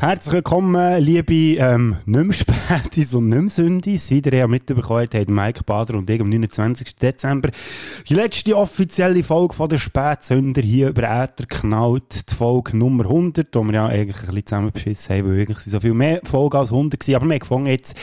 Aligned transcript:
Herzlich 0.00 0.32
willkommen, 0.32 1.02
liebe 1.02 1.34
ähm, 1.58 1.96
Nimmspätis 2.70 3.14
und 3.14 3.28
Nimmsündis. 3.28 4.10
Wie 4.10 4.20
ihr 4.20 4.34
ja 4.34 4.46
mitbekommen 4.46 5.08
haben 5.12 5.34
Mike 5.34 5.62
Bader 5.64 5.94
und 5.94 6.10
ich 6.10 6.20
am 6.20 6.28
29. 6.28 6.96
Dezember 6.96 7.50
die 8.08 8.14
letzte 8.14 8.56
offizielle 8.56 9.22
Folge 9.22 9.54
von 9.54 9.68
der 9.68 9.78
Spätsünder 9.78 10.62
hier 10.62 10.88
über 10.88 11.02
Äther 11.02 11.46
knallt. 11.46 12.30
Die 12.30 12.34
Folge 12.34 12.76
Nummer 12.76 13.04
100, 13.04 13.54
wo 13.54 13.62
wir 13.62 13.74
ja 13.74 13.86
eigentlich 13.86 14.16
ein 14.16 14.26
bisschen 14.26 14.46
zusammenbeschissen 14.46 15.16
haben, 15.16 15.28
weil 15.28 15.40
eigentlich 15.40 15.58
so 15.58 15.80
viel 15.80 15.94
mehr 15.94 16.20
Folgen 16.24 16.56
als 16.56 16.72
100 16.72 17.06
waren. 17.06 17.14
Aber 17.14 17.26
wir 17.26 17.34
haben 17.34 17.38
gefunden 17.38 17.66
jetzt, 17.68 17.96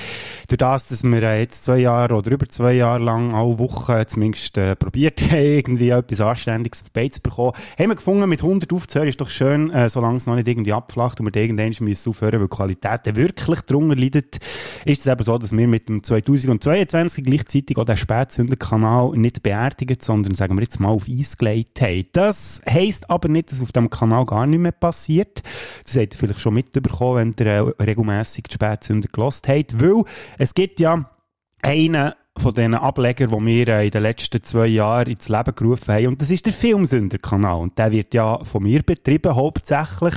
durch 0.48 0.58
das, 0.58 0.88
dass 0.88 1.04
wir 1.04 1.24
äh, 1.24 1.42
jetzt 1.42 1.66
zwei 1.66 1.80
Jahre 1.80 2.16
oder 2.16 2.32
über 2.32 2.48
zwei 2.48 2.74
Jahre 2.74 3.04
lang 3.04 3.34
alle 3.34 3.60
Wochen 3.60 4.04
zumindest 4.08 4.58
äh, 4.58 4.76
probiert 4.76 5.22
haben, 5.32 5.44
irgendwie 5.44 5.90
etwas 5.90 6.22
Anständiges 6.22 6.84
auf 6.84 6.90
die 6.90 7.12
zu 7.12 7.22
bekommen, 7.22 7.54
haben 7.78 7.90
wir 7.90 7.96
gefunden, 7.96 8.30
mit 8.30 8.42
100 8.42 8.72
aufzuhören 8.72 9.10
ist 9.10 9.20
doch 9.20 9.30
schön, 9.30 9.72
äh, 9.72 9.90
solange 9.90 10.18
es 10.18 10.26
noch 10.26 10.36
nicht 10.36 10.48
irgendwie 10.48 10.74
abflacht 10.74 11.20
und 11.20 11.34
wir 11.34 11.42
irgendwann 11.42 11.74
müssen 11.80 12.10
aufhören, 12.10 12.40
weil 12.40 12.48
die 12.48 12.56
Qualität 12.56 13.16
wirklich 13.16 13.62
drunter 13.62 13.96
leidet, 13.96 14.40
ist 14.86 15.02
es 15.02 15.08
eben 15.08 15.24
so, 15.24 15.38
dass 15.38 15.52
wir 15.56 15.68
mit 15.68 15.90
dem 15.90 16.04
2022 16.04 17.24
gleichzeitig 17.24 17.78
auch 17.78 17.86
den 17.86 17.98
Spätsünderkanal 17.98 19.12
nicht 19.18 19.44
beerdigen, 19.44 19.98
sondern 20.00 20.36
sagen 20.36 20.56
wir 20.56 20.64
jetzt 20.64 20.80
mal 20.80 20.90
auf 20.90 21.08
Eis 21.10 21.38
gelegt 21.38 21.82
haben. 21.82 22.06
Das 22.14 22.62
heisst 22.70 23.10
aber 23.10 23.30
nicht, 23.30 23.52
dass 23.52 23.62
auf 23.62 23.72
dem 23.72 23.90
Kanal 23.90 24.26
gar 24.26 24.46
nicht 24.46 24.60
mehr 24.60 24.72
passiert. 24.72 25.44
Das 25.84 25.96
habt 25.96 26.14
ihr 26.14 26.18
vielleicht 26.18 26.40
schon 26.40 26.54
mitbekommen, 26.54 27.36
wenn 27.38 27.46
ihr 27.46 27.76
äh, 27.78 27.84
regelmässig 27.84 28.46
die 28.50 28.54
Spätsünder 28.54 29.08
gelost 29.12 29.48
habt, 29.48 29.80
weil 29.80 30.04
es 30.38 30.54
gibt 30.54 30.80
ja 30.80 31.10
einen 31.62 32.14
von 32.38 32.54
diesen 32.54 32.74
Ablegern, 32.74 33.30
die 33.30 33.46
wir 33.46 33.68
äh, 33.68 33.86
in 33.86 33.92
den 33.92 34.02
letzten 34.02 34.44
zwei 34.44 34.68
Jahren 34.68 35.12
ins 35.12 35.30
Leben 35.30 35.56
gerufen 35.56 35.94
haben. 35.94 36.08
Und 36.08 36.22
das 36.22 36.32
ist 36.32 36.46
der 36.46 36.54
Filmsünder-Kanal. 36.54 37.62
Und 37.62 37.78
der 37.78 37.92
wird 37.92 38.14
ja 38.14 38.44
von 38.44 38.64
mir 38.64 38.82
betrieben, 38.82 39.36
hauptsächlich. 39.36 40.16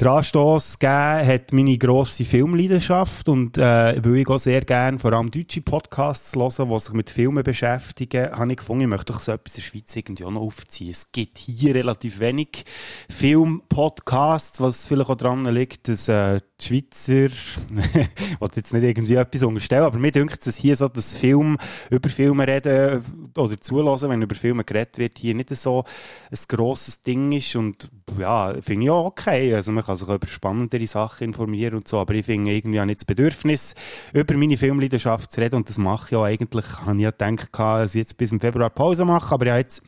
Der 0.00 0.12
Anstoss 0.12 0.78
gegeben 0.78 1.26
hat 1.26 1.52
meine 1.52 1.76
grosse 1.76 2.24
Filmleidenschaft 2.24 3.28
und 3.28 3.58
äh, 3.58 4.02
weil 4.02 4.16
ich 4.16 4.28
auch 4.28 4.38
sehr 4.38 4.62
gerne 4.62 4.98
vor 4.98 5.12
allem 5.12 5.30
deutsche 5.30 5.60
Podcasts 5.60 6.34
hören, 6.34 6.70
die 6.70 6.78
sich 6.78 6.92
mit 6.94 7.10
Filmen 7.10 7.44
beschäftigen, 7.44 8.30
habe 8.30 8.50
ich 8.50 8.56
gefunden, 8.56 8.84
ich 8.84 8.88
möchte 8.88 9.12
doch 9.12 9.20
so 9.20 9.32
etwas 9.32 9.56
in 9.56 9.60
der 9.60 9.68
Schweiz 9.68 9.94
irgendwie 9.94 10.24
auch 10.24 10.30
noch 10.30 10.40
aufziehen. 10.40 10.88
Es 10.88 11.12
gibt 11.12 11.36
hier 11.36 11.74
relativ 11.74 12.18
wenig 12.18 12.64
Film-Podcasts, 13.10 14.62
was 14.62 14.88
vielleicht 14.88 15.10
auch 15.10 15.16
daran 15.16 15.44
liegt, 15.44 15.86
dass 15.86 16.08
äh, 16.08 16.40
die 16.60 16.66
Schweizer, 16.66 17.26
ich 17.26 18.40
will 18.40 18.50
jetzt 18.54 18.72
nicht 18.72 18.84
irgendwie 18.84 19.14
etwas 19.14 19.42
unterstellen, 19.42 19.84
aber 19.84 19.98
mir 19.98 20.12
denkt 20.12 20.46
es 20.46 20.56
hier 20.56 20.76
so, 20.76 20.88
dass 20.88 21.16
Film 21.16 21.56
über 21.90 22.08
Filme 22.08 22.46
reden 22.46 23.02
oder 23.36 23.60
zulassen, 23.60 24.10
wenn 24.10 24.22
über 24.22 24.34
Filme 24.34 24.64
geredet 24.64 24.98
wird, 24.98 25.18
hier 25.18 25.34
nicht 25.34 25.54
so 25.56 25.84
ein 26.30 26.38
grosses 26.48 27.02
Ding 27.02 27.32
ist. 27.32 27.56
Und 27.56 27.88
ja, 28.18 28.54
finde 28.60 28.84
ich 28.84 28.90
auch 28.90 29.06
okay. 29.06 29.54
Also 29.54 29.72
man 29.72 29.84
kann 29.84 29.96
sich 29.96 30.08
über 30.08 30.26
spannendere 30.26 30.86
Sachen 30.86 31.24
informieren 31.24 31.76
und 31.76 31.88
so, 31.88 31.98
aber 31.98 32.14
ich 32.14 32.26
finde 32.26 32.52
irgendwie 32.52 32.80
auch 32.80 32.84
nicht 32.84 33.00
das 33.00 33.04
Bedürfnis, 33.04 33.74
über 34.12 34.34
meine 34.34 34.56
Filmleidenschaft 34.56 35.32
zu 35.32 35.40
reden. 35.40 35.56
Und 35.56 35.68
das 35.68 35.78
mache 35.78 36.06
ich 36.06 36.10
ja 36.12 36.22
eigentlich, 36.22 36.66
habe 36.80 36.96
ich 36.96 37.02
ja 37.02 37.10
gedacht, 37.10 37.50
dass 37.58 37.94
ich 37.94 38.00
jetzt 38.00 38.16
bis 38.16 38.32
im 38.32 38.40
Februar 38.40 38.70
Pause 38.70 39.04
mache, 39.04 39.34
aber 39.34 39.46
ja 39.46 39.58
jetzt 39.58 39.82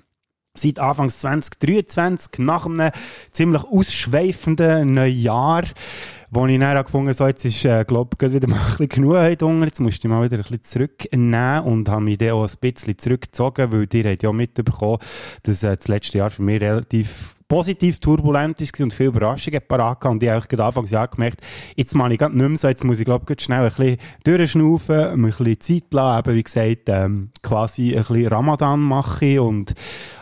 seit 0.54 0.78
Anfangs 0.78 1.18
2023, 1.18 2.38
nach 2.38 2.66
einem 2.66 2.90
ziemlich 3.30 3.64
ausschweifenden 3.64 4.92
Neujahr, 4.92 5.64
wo 6.30 6.46
ich 6.46 6.58
dann 6.58 6.84
gefunden 6.84 7.08
habe, 7.08 7.14
so 7.14 7.26
jetzt 7.26 7.44
ist, 7.44 7.64
äh, 7.64 7.84
glaub, 7.86 8.20
wieder 8.20 8.48
mal 8.48 8.56
ein 8.60 8.66
bisschen 8.66 8.88
genug 8.88 9.16
heute 9.16 9.46
unter, 9.46 9.66
jetzt 9.66 9.80
musste 9.80 10.06
ich 10.06 10.10
mal 10.10 10.24
wieder 10.24 10.36
ein 10.36 10.42
bisschen 10.42 10.62
zurücknehmen 10.62 11.64
und 11.64 11.88
habe 11.88 12.02
mich 12.02 12.18
dann 12.18 12.30
auch 12.30 12.46
ein 12.46 12.56
bisschen 12.60 12.98
zurückgezogen, 12.98 13.72
weil 13.72 13.88
ihr 13.92 14.10
habt 14.10 14.22
ja 14.22 14.32
mitbekommen, 14.32 14.98
dass 15.42 15.62
äh, 15.62 15.76
das 15.76 15.88
letzte 15.88 16.18
Jahr 16.18 16.30
für 16.30 16.42
mich 16.42 16.60
relativ 16.60 17.34
positiv 17.52 18.00
turbulent 18.00 18.58
war 18.62 18.82
und 18.82 18.94
viele 18.94 19.10
Überraschungen 19.10 19.60
parat. 19.68 20.02
Und 20.06 20.22
ich 20.22 20.30
habe 20.30 20.46
gerade 20.48 20.64
Anfangsjahr 20.64 21.06
gemerkt, 21.08 21.42
jetzt 21.76 21.94
mache 21.94 22.14
ich 22.14 22.18
gerade 22.18 22.34
nicht 22.34 22.48
mehr 22.48 22.56
so, 22.56 22.66
jetzt 22.66 22.82
muss 22.82 22.98
ich 22.98 23.04
glaube 23.04 23.30
ich 23.30 23.44
schnell 23.44 23.64
ein 23.64 23.68
bisschen 23.68 23.98
durchschnaufen, 24.24 24.96
ein 24.96 25.20
bisschen 25.20 25.60
Zeit 25.60 25.84
lassen, 25.90 26.18
eben 26.20 26.36
wie 26.38 26.42
gesagt, 26.44 26.82
ähm, 26.86 27.28
quasi 27.42 27.90
ein 27.94 28.04
bisschen 28.04 28.28
Ramadan 28.28 28.80
mache 28.80 29.42
und 29.42 29.74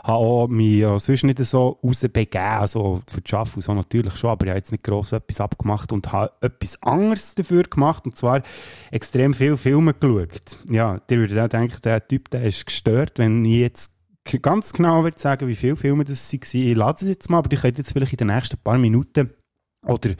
habe 0.03 0.19
auch 0.19 0.49
mich 0.49 0.79
ja 0.79 0.99
sonst 0.99 1.23
nicht 1.23 1.39
so 1.45 1.79
rausbegeben, 1.85 2.41
also 2.41 3.01
für 3.07 3.21
die 3.21 3.31
Schaffen 3.31 3.63
so 3.63 3.75
natürlich 3.75 4.17
schon, 4.17 4.31
aber 4.31 4.47
ich 4.47 4.51
habe 4.51 4.59
jetzt 4.59 4.73
nicht 4.73 4.83
gross 4.83 5.13
etwas 5.13 5.41
abgemacht 5.41 5.93
und 5.93 6.11
habe 6.11 6.33
etwas 6.41 6.83
anderes 6.83 7.37
dafür 7.37 7.63
gemacht 7.63 8.07
und 8.07 8.17
zwar 8.17 8.43
extrem 8.91 9.35
viele 9.35 9.57
Filme 9.57 9.95
geschaut. 9.95 10.59
Ja, 10.69 10.99
der 11.09 11.19
würde 11.19 11.45
auch 11.45 11.49
denken, 11.49 11.79
der 11.85 12.05
Typ, 12.09 12.29
der 12.31 12.43
ist 12.43 12.67
gestört, 12.67 13.21
wenn 13.21 13.45
ich 13.45 13.59
jetzt 13.59 14.00
ganz 14.43 14.73
genau 14.73 15.09
sagen, 15.17 15.49
wie 15.49 15.57
viele 15.57 15.77
Filme 15.77 16.05
das 16.05 16.31
waren. 16.31 16.41
Ich 16.43 16.77
lade 16.77 16.99
es 17.03 17.09
jetzt 17.09 17.31
mal, 17.31 17.39
aber 17.39 17.49
die 17.49 17.57
könnt 17.57 17.79
jetzt 17.79 17.93
vielleicht 17.93 18.13
in 18.13 18.19
den 18.19 18.29
nächsten 18.29 18.59
paar 18.59 18.79
Minuten 18.79 19.31
oder 19.87 20.11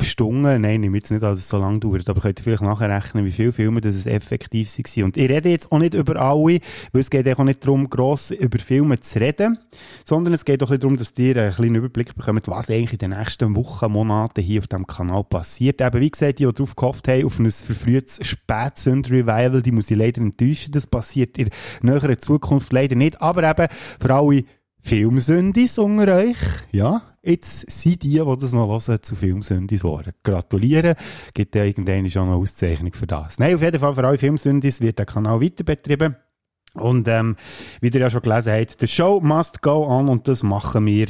Stunden, 0.00 0.60
nein, 0.60 0.82
ich 0.82 0.92
jetzt 0.92 1.10
nicht, 1.10 1.22
dass 1.22 1.38
es 1.38 1.48
so 1.48 1.58
lange 1.58 1.78
dauert, 1.78 2.08
aber 2.08 2.20
könnt 2.20 2.40
ihr 2.40 2.42
vielleicht 2.42 2.62
nachher 2.62 2.88
rechnen, 2.88 3.24
wie 3.24 3.32
viele 3.32 3.52
Filme 3.52 3.80
das 3.80 4.06
effektiv 4.06 4.68
waren. 4.76 5.04
Und 5.04 5.16
ich 5.16 5.30
rede 5.30 5.48
jetzt 5.48 5.70
auch 5.70 5.78
nicht 5.78 5.94
über 5.94 6.16
alle, 6.16 6.60
weil 6.92 7.00
es 7.00 7.10
geht 7.10 7.28
auch 7.28 7.44
nicht 7.44 7.64
darum, 7.64 7.88
gross 7.88 8.30
über 8.32 8.58
Filme 8.58 8.98
zu 9.00 9.20
reden, 9.20 9.58
sondern 10.04 10.34
es 10.34 10.44
geht 10.44 10.62
auch 10.62 10.74
darum, 10.74 10.96
dass 10.96 11.12
ihr 11.16 11.36
einen 11.36 11.54
kleinen 11.54 11.74
Überblick 11.76 12.14
bekommt, 12.14 12.48
was 12.48 12.68
eigentlich 12.68 12.94
in 12.94 12.98
den 12.98 13.18
nächsten 13.18 13.54
Wochen, 13.54 13.92
Monaten 13.92 14.42
hier 14.42 14.60
auf 14.60 14.66
dem 14.66 14.86
Kanal 14.86 15.24
passiert. 15.24 15.80
Eben, 15.80 16.00
wie 16.00 16.10
gesagt, 16.10 16.40
die, 16.40 16.46
die 16.46 16.52
darauf 16.52 16.74
gehofft 16.74 17.06
haben, 17.08 17.24
auf 17.24 17.38
ein 17.38 17.50
verfrühtes 17.50 18.18
Spätsünd-Revival, 18.26 19.62
die 19.62 19.72
muss 19.72 19.90
ich 19.90 19.96
leider 19.96 20.20
enttäuschen. 20.20 20.72
Das 20.72 20.86
passiert 20.86 21.38
in 21.38 21.50
näherer 21.82 22.18
Zukunft 22.18 22.72
leider 22.72 22.96
nicht. 22.96 23.22
Aber 23.22 23.48
eben, 23.48 23.68
für 24.00 24.14
alle 24.14 24.44
Filmsündis 24.80 25.78
unter 25.78 26.16
euch, 26.16 26.36
ja, 26.72 27.02
Jetzt 27.22 27.70
sind 27.70 28.02
die, 28.02 28.10
die 28.10 28.36
das 28.40 28.52
noch 28.52 28.68
hören, 28.68 29.02
zu 29.02 29.16
Filmsündis 29.16 29.82
geworden. 29.82 30.12
Gratulieren. 30.22 30.94
Gibt 31.34 31.54
ja 31.54 31.64
irgendeine 31.64 32.10
schon 32.10 32.28
eine 32.28 32.36
Auszeichnung 32.36 32.92
für 32.92 33.06
das. 33.06 33.38
Nein, 33.38 33.54
auf 33.54 33.62
jeden 33.62 33.80
Fall 33.80 33.94
für 33.94 34.04
alle 34.06 34.18
Filmsündis 34.18 34.80
wird 34.80 34.98
der 34.98 35.06
Kanal 35.06 35.40
weiter 35.40 35.64
betrieben. 35.64 36.16
Und 36.74 37.08
ähm, 37.08 37.36
wie 37.80 37.88
ihr 37.88 38.00
ja 38.00 38.10
schon 38.10 38.22
gelesen 38.22 38.52
habt, 38.52 38.78
the 38.78 38.86
show 38.86 39.20
must 39.20 39.62
go 39.62 39.86
on 39.86 40.08
und 40.08 40.28
das 40.28 40.42
machen 40.42 40.86
wir 40.86 41.08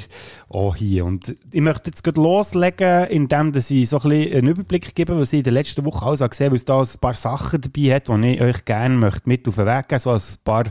auch 0.48 0.76
hier. 0.76 1.04
Und 1.04 1.36
ich 1.52 1.60
möchte 1.60 1.90
jetzt 1.90 2.04
gerade 2.04 2.20
loslegen, 2.20 3.06
indem 3.08 3.52
dass 3.52 3.70
ich 3.70 3.88
so 3.88 3.98
ein 4.00 4.08
bisschen 4.08 4.38
einen 4.38 4.48
Überblick 4.48 4.94
gebe, 4.94 5.18
was 5.18 5.32
ich 5.32 5.38
in 5.38 5.44
der 5.44 5.52
letzten 5.52 5.84
Woche 5.84 6.06
alles 6.06 6.20
gesehen 6.20 6.46
habe, 6.46 6.52
weil 6.52 6.56
es 6.56 6.64
da 6.64 6.80
ein 6.80 7.00
paar 7.00 7.14
Sachen 7.14 7.60
dabei 7.60 7.94
hat, 7.94 8.08
die 8.08 8.34
ich 8.34 8.40
euch 8.40 8.64
gerne 8.64 8.96
möchte 8.96 9.28
mit 9.28 9.48
auf 9.48 9.56
den 9.56 9.66
Weg 9.66 9.88
geben, 9.88 10.00
so 10.00 10.10
ein 10.10 10.20
paar 10.44 10.64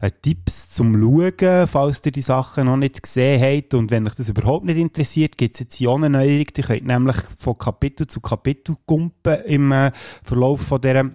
äh, 0.00 0.10
Tipps 0.22 0.70
zum 0.70 1.00
Schauen, 1.00 1.66
falls 1.66 2.04
ihr 2.04 2.12
die 2.12 2.22
Sachen 2.22 2.66
noch 2.66 2.76
nicht 2.76 3.02
gesehen 3.02 3.40
habt. 3.40 3.74
Und 3.74 3.90
wenn 3.90 4.06
euch 4.06 4.14
das 4.14 4.28
überhaupt 4.28 4.64
nicht 4.64 4.78
interessiert, 4.78 5.36
gibt 5.36 5.54
es 5.54 5.60
jetzt 5.60 5.80
Neuerung. 5.80 6.46
Ihr 6.56 6.64
könnt 6.64 6.86
nämlich 6.86 7.16
von 7.38 7.58
Kapitel 7.58 8.06
zu 8.06 8.20
Kapitel 8.20 8.76
kumpen 8.86 9.42
im 9.44 9.72
äh, 9.72 9.92
Verlauf 10.22 10.60
von 10.62 10.80
dieser 10.80 11.10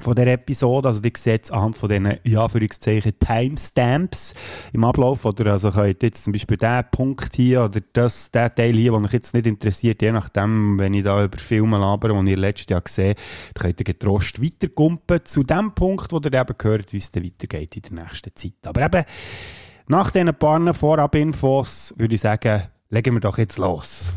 von 0.00 0.14
der 0.14 0.26
Episode. 0.28 0.88
Also, 0.88 1.00
die 1.00 1.12
es 1.14 1.50
anhand 1.50 1.76
von 1.76 1.88
diesen, 1.88 2.18
ja, 2.24 2.44
Anführungszeichen, 2.44 3.18
Timestamps 3.18 4.34
im 4.72 4.84
Ablauf. 4.84 5.24
Oder, 5.24 5.52
also, 5.52 5.70
könnt 5.70 6.02
jetzt 6.02 6.24
zum 6.24 6.32
Beispiel 6.32 6.56
diesen 6.56 6.84
Punkt 6.90 7.34
hier 7.36 7.64
oder 7.64 7.80
das, 7.92 8.30
der 8.30 8.54
Teil 8.54 8.74
hier, 8.74 8.92
der 8.92 9.00
mich 9.00 9.12
jetzt 9.12 9.34
nicht 9.34 9.46
interessiert, 9.46 10.02
je 10.02 10.12
nachdem, 10.12 10.78
wenn 10.78 10.94
ich 10.94 11.04
da 11.04 11.24
über 11.24 11.38
Filme 11.38 11.78
labere, 11.78 12.22
die 12.24 12.30
ihr 12.30 12.36
letztes 12.36 12.66
Jahr 12.68 12.80
gesehen 12.80 13.14
habt, 13.16 13.60
könnt 13.60 13.80
ihr 13.80 13.84
getrost 13.84 14.42
weiterkumpen 14.42 15.20
zu 15.24 15.42
dem 15.42 15.72
Punkt, 15.74 16.12
wo 16.12 16.18
ihr 16.18 16.32
eben 16.32 16.54
gehört, 16.58 16.92
wie 16.92 16.98
es 16.98 17.10
dann 17.10 17.24
weitergeht 17.24 17.76
in 17.76 17.96
der 17.96 18.04
nächsten 18.04 18.34
Zeit. 18.34 18.54
Aber 18.64 18.84
eben, 18.84 19.04
nach 19.88 20.10
diesen 20.10 20.34
paar 20.34 20.74
Vorab-Infos 20.74 21.94
würde 21.96 22.14
ich 22.14 22.20
sagen, 22.20 22.64
legen 22.90 23.14
wir 23.14 23.20
doch 23.20 23.38
jetzt 23.38 23.58
los. 23.58 24.12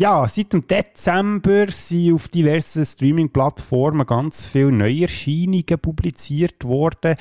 Ja, 0.00 0.26
seit 0.26 0.54
dem 0.54 0.66
Dezember 0.66 1.70
sind 1.70 2.14
auf 2.14 2.28
diversen 2.28 2.86
Streaming-Plattformen 2.86 4.06
ganz 4.06 4.48
viele 4.48 4.72
Neuerscheinungen 4.72 5.78
publiziert 5.78 6.64
worden. 6.64 7.16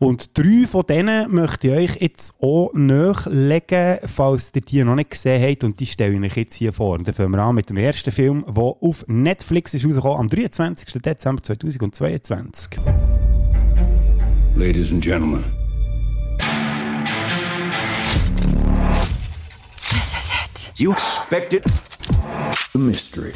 Und 0.00 0.36
drei 0.36 0.66
von 0.66 0.84
denen 0.84 1.32
möchte 1.32 1.68
ich 1.68 1.92
euch 1.92 2.00
jetzt 2.02 2.34
auch 2.42 2.72
nachlegen, 2.74 3.98
falls 4.06 4.50
ihr 4.52 4.62
die 4.62 4.82
noch 4.82 4.96
nicht 4.96 5.10
gesehen 5.10 5.48
habt. 5.48 5.62
Und 5.62 5.78
die 5.78 5.86
stelle 5.86 6.14
ich 6.16 6.32
euch 6.32 6.36
jetzt 6.36 6.56
hier 6.56 6.72
vor. 6.72 6.98
Und 6.98 7.06
dann 7.06 7.14
fangen 7.14 7.30
wir 7.30 7.38
an 7.38 7.54
mit 7.54 7.70
dem 7.70 7.76
ersten 7.76 8.10
Film, 8.10 8.44
der 8.48 8.64
auf 8.64 9.04
Netflix 9.06 9.74
ist 9.74 9.86
rausgekommen 9.86 10.18
am 10.18 10.28
23. 10.28 11.00
Dezember 11.02 11.40
2022. 11.40 12.80
Ladies 14.56 14.90
and 14.90 15.04
Gentlemen. 15.04 15.44
This 19.88 20.16
is 20.16 20.32
it. 20.32 20.72
You 20.74 20.90
expected 20.90 21.64
a 22.74 22.78
mystery. 22.78 23.32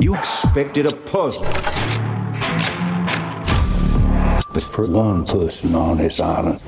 You 0.00 0.14
expected 0.14 0.86
a 0.86 0.94
puzzle. 0.94 1.44
But 4.52 4.62
for 4.62 4.86
one 4.86 5.24
person 5.26 5.74
on 5.74 5.98
this 5.98 6.20
island, 6.20 6.60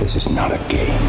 This 0.00 0.26
is 0.26 0.32
not 0.34 0.50
a 0.50 0.58
game. 0.68 1.08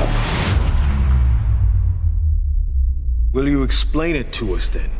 Will 3.33 3.47
you 3.47 3.63
explain 3.63 4.15
it 4.15 4.31
to 4.33 4.53
us 4.53 4.69
then? 4.69 4.91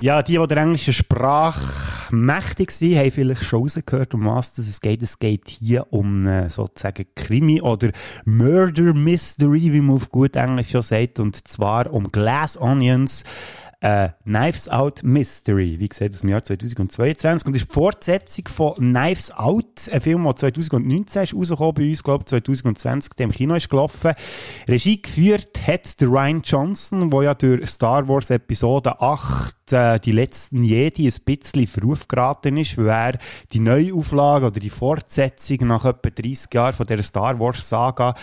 Ja, 0.00 0.22
die, 0.22 0.38
die 0.38 0.46
der 0.46 0.58
englischen 0.58 0.92
Sprache 0.92 2.14
mächtig 2.14 2.70
sind, 2.70 2.96
haben 2.96 3.10
vielleicht 3.10 3.44
schon 3.44 3.62
rausgehört, 3.62 4.14
um 4.14 4.24
was 4.24 4.56
es 4.58 4.80
geht. 4.80 5.02
Es 5.02 5.18
geht 5.18 5.48
hier 5.48 5.86
um 5.90 6.48
sozusagen 6.48 7.06
Krimi 7.14 7.60
oder 7.60 7.90
Murder 8.24 8.94
Mystery, 8.94 9.72
wie 9.72 9.80
man 9.80 9.96
auf 9.96 10.10
gut 10.10 10.36
Englisch 10.36 10.70
schon 10.70 10.82
sagt, 10.82 11.18
und 11.18 11.36
zwar 11.48 11.92
um 11.92 12.10
Glass 12.10 12.60
Onions, 12.60 13.24
äh, 13.80 14.10
Knives 14.24 14.68
Out 14.68 15.02
Mystery, 15.02 15.78
wie 15.78 15.88
gesagt, 15.88 16.14
aus 16.14 16.20
dem 16.20 16.28
Jahr 16.28 16.42
2022 16.42 17.46
und 17.46 17.56
ist 17.56 17.70
die 17.70 17.72
Fortsetzung 17.72 18.48
von 18.48 18.74
Knives 18.74 19.32
Out, 19.32 19.88
ein 19.90 20.00
Film, 20.00 20.24
der 20.24 20.36
2019 20.36 21.22
ist 21.22 21.34
rausgekommen 21.34 21.74
bei 21.74 21.88
uns, 21.88 22.02
glaube 22.02 22.24
2020, 22.24 23.14
der 23.14 23.24
im 23.24 23.32
Kino 23.32 23.54
ist 23.54 23.70
gelaufen. 23.70 24.12
Regie 24.68 25.00
geführt 25.00 25.66
hat 25.66 26.00
der 26.00 26.08
Ryan 26.08 26.42
Johnson, 26.42 27.10
der 27.10 27.22
ja 27.22 27.34
durch 27.34 27.68
Star 27.70 28.06
Wars 28.06 28.30
Episode 28.30 29.00
8 29.00 29.59
äh, 29.72 29.98
die 30.00 30.12
letzten 30.12 30.62
Jedi 30.62 31.06
ein 31.06 31.14
bisschen 31.24 31.66
Verruf 31.66 32.08
geraten 32.08 32.56
ist, 32.56 32.76
weil 32.76 32.88
er 32.88 33.18
die 33.52 33.60
Neuauflage 33.60 34.46
oder 34.46 34.60
die 34.60 34.70
Fortsetzung 34.70 35.66
nach 35.68 35.84
etwa 35.84 36.10
30 36.10 36.52
Jahren 36.52 36.72
von 36.72 36.86
der 36.86 37.02
Star 37.02 37.38
Wars 37.38 37.68
Saga, 37.68 38.14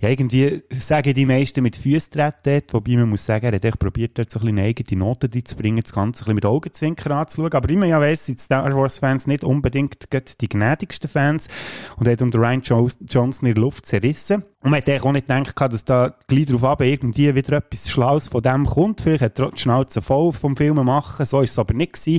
ja 0.00 0.08
irgendwie 0.08 0.62
sagen 0.70 1.14
die 1.14 1.26
meisten 1.26 1.62
mit 1.62 1.76
Füßen 1.76 2.12
treten, 2.12 2.62
wobei 2.72 2.96
man 2.96 3.08
muss 3.08 3.24
sagen, 3.24 3.46
er 3.46 3.54
hat 3.54 3.64
echt 3.64 3.78
probiert, 3.78 4.18
dort 4.18 4.30
so 4.30 4.38
ein 4.38 4.42
bisschen 4.42 4.58
eine 4.58 4.68
eigene 4.68 4.98
Noten 5.00 5.30
reinzubringen, 5.32 5.82
das 5.82 5.92
Ganze 5.92 6.22
ein 6.22 6.24
bisschen 6.24 6.34
mit 6.34 6.46
Augenzwinkern 6.46 7.12
anzuschauen. 7.12 7.52
Aber 7.52 7.72
man 7.74 7.88
ja 7.88 8.00
weiss, 8.00 8.26
sind 8.26 8.40
Star 8.40 8.74
Wars-Fans 8.74 9.26
nicht 9.26 9.44
unbedingt 9.44 10.08
die 10.40 10.48
gnädigsten 10.48 11.08
Fans 11.08 11.48
und 11.96 12.08
hat 12.08 12.22
unter 12.22 12.38
Ryan 12.38 12.62
Johnson 12.62 13.48
in 13.48 13.54
der 13.54 13.62
Luft 13.62 13.86
zerrissen. 13.86 14.44
Und 14.66 14.72
man 14.72 14.82
hat 14.82 15.00
auch 15.00 15.12
nicht 15.12 15.28
gedacht, 15.28 15.72
dass 15.72 15.84
da 15.84 16.12
gleich 16.26 16.46
darauf 16.46 16.64
ab 16.64 16.82
irgendwie 16.82 17.32
wieder 17.36 17.58
etwas 17.58 17.88
Schlaues 17.88 18.26
von 18.26 18.42
dem 18.42 18.66
kommt. 18.66 19.00
Vielleicht 19.00 19.22
hat 19.22 19.38
er 19.38 19.52
die 19.52 19.60
Schnauze 19.60 20.02
voll 20.02 20.32
vom 20.32 20.56
Film 20.56 20.74
machen, 20.84 21.24
so 21.24 21.40
ist 21.40 21.52
es 21.52 21.58
aber 21.60 21.72
nicht 21.72 21.92
gewesen. 21.92 22.18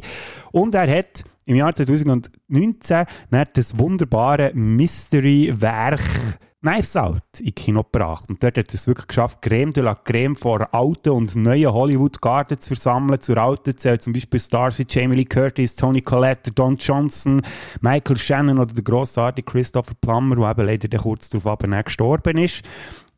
Und 0.53 0.73
er 0.73 0.89
hat 0.89 1.25
im 1.43 1.57
Jahr 1.57 1.75
2019 1.75 3.05
das 3.51 3.77
wunderbare 3.77 4.53
Mystery-Werk 4.53 6.39
Knives 6.61 6.97
Out 6.97 7.21
in 7.39 7.53
Kino 7.53 7.83
gebracht. 7.83 8.29
Und 8.29 8.41
dort 8.41 8.57
hat 8.57 8.73
es 8.73 8.87
wirklich 8.87 9.07
geschafft, 9.07 9.43
Creme 9.43 9.73
de 9.73 9.83
la 9.83 9.93
Creme 9.93 10.35
vor 10.35 10.73
alten 10.73 11.11
und 11.11 11.35
neuen 11.35 11.71
Hollywood-Garden 11.71 12.59
zu 12.59 12.69
versammeln. 12.69 13.21
Zur 13.21 13.37
alten 13.37 13.77
zählt 13.77 14.01
zum 14.01 14.13
Beispiel 14.13 14.39
Stars 14.39 14.79
wie 14.79 14.87
Jamie 14.89 15.17
Lee 15.17 15.25
Curtis, 15.25 15.75
Tony 15.75 16.01
Collette, 16.01 16.51
Don 16.51 16.75
Johnson, 16.77 17.43
Michael 17.81 18.17
Shannon 18.17 18.57
oder 18.57 18.73
der 18.73 18.83
grossartige 18.83 19.51
Christopher 19.51 19.93
Plummer, 20.01 20.35
der 20.35 20.49
eben 20.49 20.65
leider 20.65 20.97
kurz 20.97 21.29
darauf 21.29 21.59
gestorben 21.85 22.37
ist. 22.39 22.63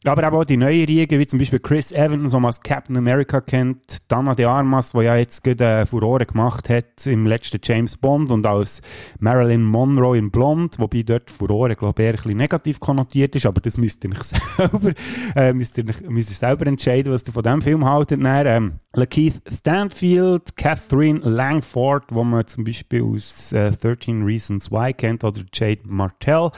Aber 0.06 0.32
auch 0.32 0.46
die 0.46 0.56
neuen 0.56 0.86
Riegen, 0.86 1.20
wie 1.20 1.28
zum 1.28 1.40
Beispiel 1.40 1.60
Chris 1.60 1.92
Evans, 1.92 2.32
den 2.32 2.42
man 2.42 2.46
als 2.46 2.62
Captain 2.62 2.96
America 2.96 3.42
kennt, 3.42 4.10
Dana 4.10 4.34
de 4.34 4.46
Armas, 4.46 4.94
der 4.94 5.02
ja 5.02 5.16
jetzt 5.18 5.44
gerade 5.44 5.82
äh, 5.82 5.86
Furore 5.86 6.26
gemacht 6.26 6.70
hat 6.70 7.06
im 7.06 7.26
letzten 7.26 7.60
James 7.62 7.98
Bond 7.98 8.32
und 8.32 8.46
als 8.46 8.82
Marilyn 9.20 9.66
Monroe 9.66 10.18
in 10.18 10.32
Blond, 10.32 10.80
wobei 10.80 11.04
dort 11.04 11.30
Furore, 11.30 11.76
glaube 11.76 12.02
ich, 12.02 12.06
eher 12.06 12.14
ein 12.14 12.16
bisschen 12.16 12.38
negativ 12.38 12.80
konnotiert 12.80 13.36
ist, 13.36 13.46
aber 13.46 13.60
das 13.60 13.78
müsst 13.78 14.06
ihr 14.06 14.12
nicht 14.12 14.24
selber, 14.56 14.94
äh, 15.36 15.52
müsst 15.52 15.78
ihr, 15.78 15.84
nicht, 15.84 16.10
müsst 16.10 16.30
ihr 16.30 16.36
selber 16.36 16.68
entscheiden, 16.68 17.12
was 17.12 17.28
ihr 17.28 17.34
von 17.34 17.44
diesem 17.44 17.62
Film 17.62 17.84
haltet. 17.84 18.24
Dann, 18.24 18.46
ähm, 18.46 18.80
Lakeith 18.94 19.42
Stanfield, 19.48 20.56
Catherine 20.56 21.20
Langford, 21.20 22.06
wo 22.10 22.24
man 22.24 22.48
zum 22.48 22.64
Beispiel 22.64 23.04
aus 23.04 23.52
äh, 23.52 23.72
13 23.72 24.24
Reasons 24.24 24.72
Why 24.72 24.94
kennt, 24.94 25.24
oder 25.26 25.42
Jade 25.54 25.82
Martell, 25.84 26.52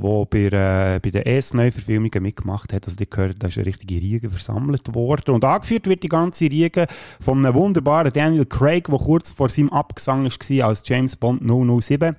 wo 0.00 0.24
bei, 0.24 0.46
äh, 0.46 1.00
bei 1.02 1.10
den 1.10 1.22
ES-Neuverfilmungen 1.22 2.22
mitgemacht 2.22 2.72
hat. 2.72 2.86
Also 2.86 2.96
die 2.96 3.08
gehört, 3.08 3.36
da 3.42 3.48
ist 3.48 3.56
eine 3.56 3.66
richtige 3.66 3.94
Riege 3.94 4.30
versammelt 4.30 4.94
worden. 4.94 5.34
Und 5.34 5.44
angeführt 5.44 5.86
wird 5.86 6.02
die 6.02 6.08
ganze 6.08 6.44
Riege 6.46 6.86
von 7.20 7.44
einem 7.44 7.54
wunderbaren 7.54 8.12
Daniel 8.12 8.46
Craig, 8.46 8.88
der 8.88 8.98
kurz 8.98 9.32
vor 9.32 9.48
seinem 9.48 9.70
Abgesang 9.70 10.24
war 10.24 10.68
als 10.68 10.82
James 10.86 11.16
Bond 11.16 11.42
007. 11.42 12.16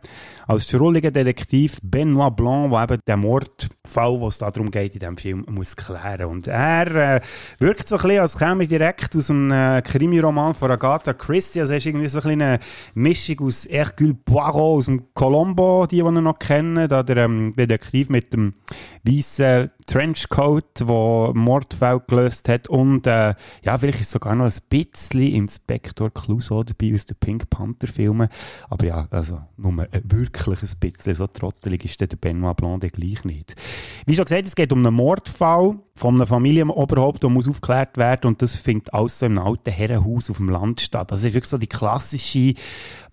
Als 0.51 0.69
schrulliger 0.69 1.11
Detektiv 1.11 1.79
Benoit 1.81 2.35
Blanc, 2.35 2.71
der 2.71 2.83
eben 2.83 3.01
den 3.07 3.19
Mordfall, 3.21 4.19
wo 4.19 4.27
es 4.27 4.37
darum 4.37 4.69
geht, 4.69 4.93
in 4.93 4.99
diesem 4.99 5.15
Film 5.15 5.45
muss 5.49 5.77
klären. 5.77 6.25
Und 6.25 6.47
er 6.47 6.87
äh, 6.93 7.21
wirkt 7.59 7.87
so 7.87 7.95
ein 7.95 8.01
bisschen, 8.01 8.19
als 8.19 8.37
käme 8.37 8.67
direkt 8.67 9.15
aus 9.15 9.29
einem 9.29 9.49
äh, 9.49 9.81
Krimi-Roman 9.81 10.53
von 10.53 10.69
Agatha 10.69 11.13
Christie. 11.13 11.61
Also 11.61 11.71
er 11.71 11.77
ist 11.77 11.85
irgendwie 11.85 12.07
so 12.09 12.19
ein 12.19 12.41
eine 12.41 12.59
Mischung 12.95 13.47
aus 13.47 13.65
Hercule 13.69 14.13
Poirot, 14.13 14.79
aus 14.79 14.85
dem 14.87 15.13
Colombo, 15.13 15.87
die, 15.87 15.95
die 15.95 16.01
ihr 16.01 16.11
noch 16.11 16.37
kennen, 16.37 16.89
da 16.89 17.01
der 17.01 17.15
ähm, 17.15 17.55
Detektiv 17.55 18.09
mit 18.09 18.33
dem 18.33 18.55
weißen 19.05 19.71
Trenchcoat, 19.87 20.79
der 20.79 21.31
Mordfall 21.33 22.01
gelöst 22.07 22.49
hat 22.49 22.67
und 22.67 23.07
äh, 23.07 23.35
ja, 23.63 23.77
vielleicht 23.77 24.01
ist 24.01 24.11
sogar 24.11 24.35
noch 24.35 24.45
ein 24.45 24.53
bisschen 24.69 25.21
Inspektor 25.21 26.09
Clouseau 26.11 26.63
dabei 26.63 26.93
aus 26.93 27.05
den 27.05 27.17
Pink 27.17 27.49
Panther 27.49 27.87
Filmen, 27.87 28.29
aber 28.69 28.85
ja, 28.85 29.07
also 29.11 29.41
nur 29.57 29.87
wirklich 29.91 30.61
ein 30.61 30.79
bisschen, 30.79 31.15
so 31.15 31.27
trottelig 31.27 31.85
ist 31.85 32.01
der 32.01 32.07
Benoit 32.07 32.57
Blanc 32.57 32.81
gleich 32.81 33.23
nicht. 33.23 33.55
Wie 34.05 34.15
schon 34.15 34.25
gesagt, 34.25 34.47
es 34.47 34.55
geht 34.55 34.71
um 34.71 34.85
einen 34.85 34.95
Mordfall 34.95 35.79
von 35.95 36.15
einem 36.15 36.27
Familienoberhaupt, 36.27 37.21
der 37.21 37.29
muss 37.29 37.47
aufgeklärt 37.47 37.97
werden 37.97 38.27
und 38.27 38.41
das 38.41 38.55
findet 38.55 38.93
alles 38.93 39.19
so 39.19 39.25
im 39.25 39.37
alten 39.37 39.71
Herrenhaus 39.71 40.29
auf 40.29 40.37
dem 40.37 40.49
Land 40.49 40.81
statt. 40.81 41.11
Das 41.11 41.23
ist 41.23 41.33
wirklich 41.33 41.45
so 41.45 41.57
die 41.57 41.67
klassische 41.67 42.55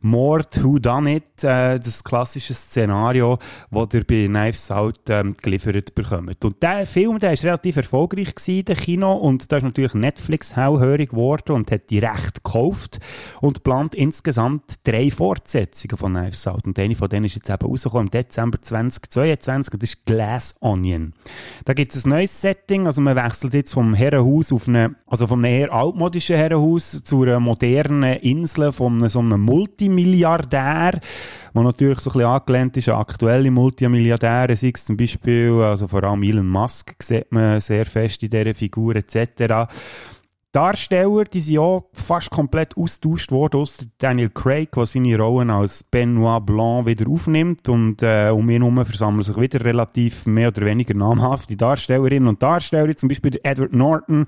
Mord, 0.00 0.62
Who 0.62 0.78
Done 0.78 1.16
It, 1.16 1.42
äh, 1.42 1.78
das 1.78 2.04
klassische 2.04 2.54
Szenario, 2.54 3.38
das 3.70 3.94
ihr 3.94 4.04
bei 4.04 4.26
Knives 4.26 4.70
Out 4.70 5.00
ähm, 5.08 5.34
geliefert 5.42 5.94
bekommt. 5.94 6.44
Und 6.44 6.62
der 6.62 6.86
Film, 6.86 7.18
der 7.18 7.32
ist 7.32 7.44
relativ 7.44 7.76
erfolgreich 7.76 8.34
gewesen, 8.34 8.64
der 8.64 8.76
Kino, 8.76 9.12
und 9.14 9.50
da 9.50 9.56
ist 9.56 9.64
natürlich 9.64 9.94
Netflix 9.94 10.54
hellhörig 10.54 11.10
geworden 11.10 11.52
und 11.52 11.72
hat 11.72 11.90
die 11.90 11.98
Rechte 11.98 12.40
gekauft 12.44 13.00
und 13.40 13.64
plant 13.64 13.94
insgesamt 13.96 14.86
drei 14.86 15.10
Fortsetzungen 15.10 15.96
von 15.96 16.14
Knives 16.14 16.46
Out. 16.46 16.66
Und 16.66 16.78
eine 16.78 16.94
von 16.94 17.08
denen 17.08 17.26
ist 17.26 17.34
jetzt 17.34 17.50
eben 17.50 17.66
rausgekommen 17.66 18.06
im 18.06 18.10
Dezember 18.10 18.62
2022 18.62 19.74
und 19.74 19.82
das 19.82 19.90
ist 19.90 20.06
Glass 20.06 20.54
Onion. 20.60 21.12
Da 21.64 21.74
gibt 21.74 21.94
es 21.94 22.04
ein 22.04 22.10
neues 22.10 22.40
Setting, 22.40 22.86
also 22.86 23.00
man 23.00 23.16
wechselt 23.16 23.54
jetzt 23.54 23.72
vom 23.72 23.94
Herrenhaus 23.94 24.52
auf 24.52 24.68
eine, 24.68 24.94
also 25.06 25.26
vom 25.26 25.42
eher 25.44 25.72
altmodischen 25.72 26.36
Herrenhaus 26.36 27.02
zu 27.02 27.22
einer 27.22 27.40
modernen 27.40 28.14
Insel 28.20 28.70
von 28.70 29.08
so 29.08 29.18
einem 29.18 29.40
Multi 29.40 29.87
Multimilliardär, 29.88 31.00
der 31.54 31.62
natürlich 31.62 32.00
so 32.00 32.10
ein 32.10 32.14
bisschen 32.14 32.28
angelehnt 32.28 32.76
ist 32.76 32.88
an 32.88 33.00
aktuelle 33.00 33.50
Multimilliardäre, 33.50 34.54
sei 34.56 34.72
es 34.74 34.84
zum 34.84 34.96
Beispiel, 34.96 35.52
also 35.62 35.88
vor 35.88 36.04
allem 36.04 36.22
Elon 36.22 36.48
Musk 36.48 36.94
sieht 37.02 37.32
man 37.32 37.60
sehr 37.60 37.86
fest 37.86 38.22
in 38.22 38.30
dieser 38.30 38.54
Figur 38.54 38.96
etc. 38.96 39.68
Darsteller, 40.52 41.24
die 41.24 41.42
sind 41.42 41.58
auch 41.58 41.90
fast 41.92 42.30
komplett 42.30 42.74
austauscht 42.76 43.30
worden, 43.30 43.60
außer 43.60 43.84
Daniel 43.98 44.30
Craig, 44.30 44.72
der 44.72 44.86
seine 44.86 45.18
Rollen 45.18 45.50
als 45.50 45.82
Benoit 45.84 46.46
Blanc 46.46 46.86
wieder 46.86 47.06
aufnimmt 47.08 47.68
und 47.68 48.02
äh, 48.02 48.30
um 48.30 48.48
ihn 48.48 48.62
herum 48.62 48.84
versammeln 48.86 49.22
sich 49.22 49.38
wieder 49.38 49.62
relativ 49.62 50.24
mehr 50.24 50.48
oder 50.48 50.64
weniger 50.64 50.94
namhafte 50.94 51.54
Darstellerinnen 51.54 52.28
und 52.28 52.42
Darsteller, 52.42 52.96
zum 52.96 53.10
Beispiel 53.10 53.38
Edward 53.42 53.74
Norton, 53.74 54.24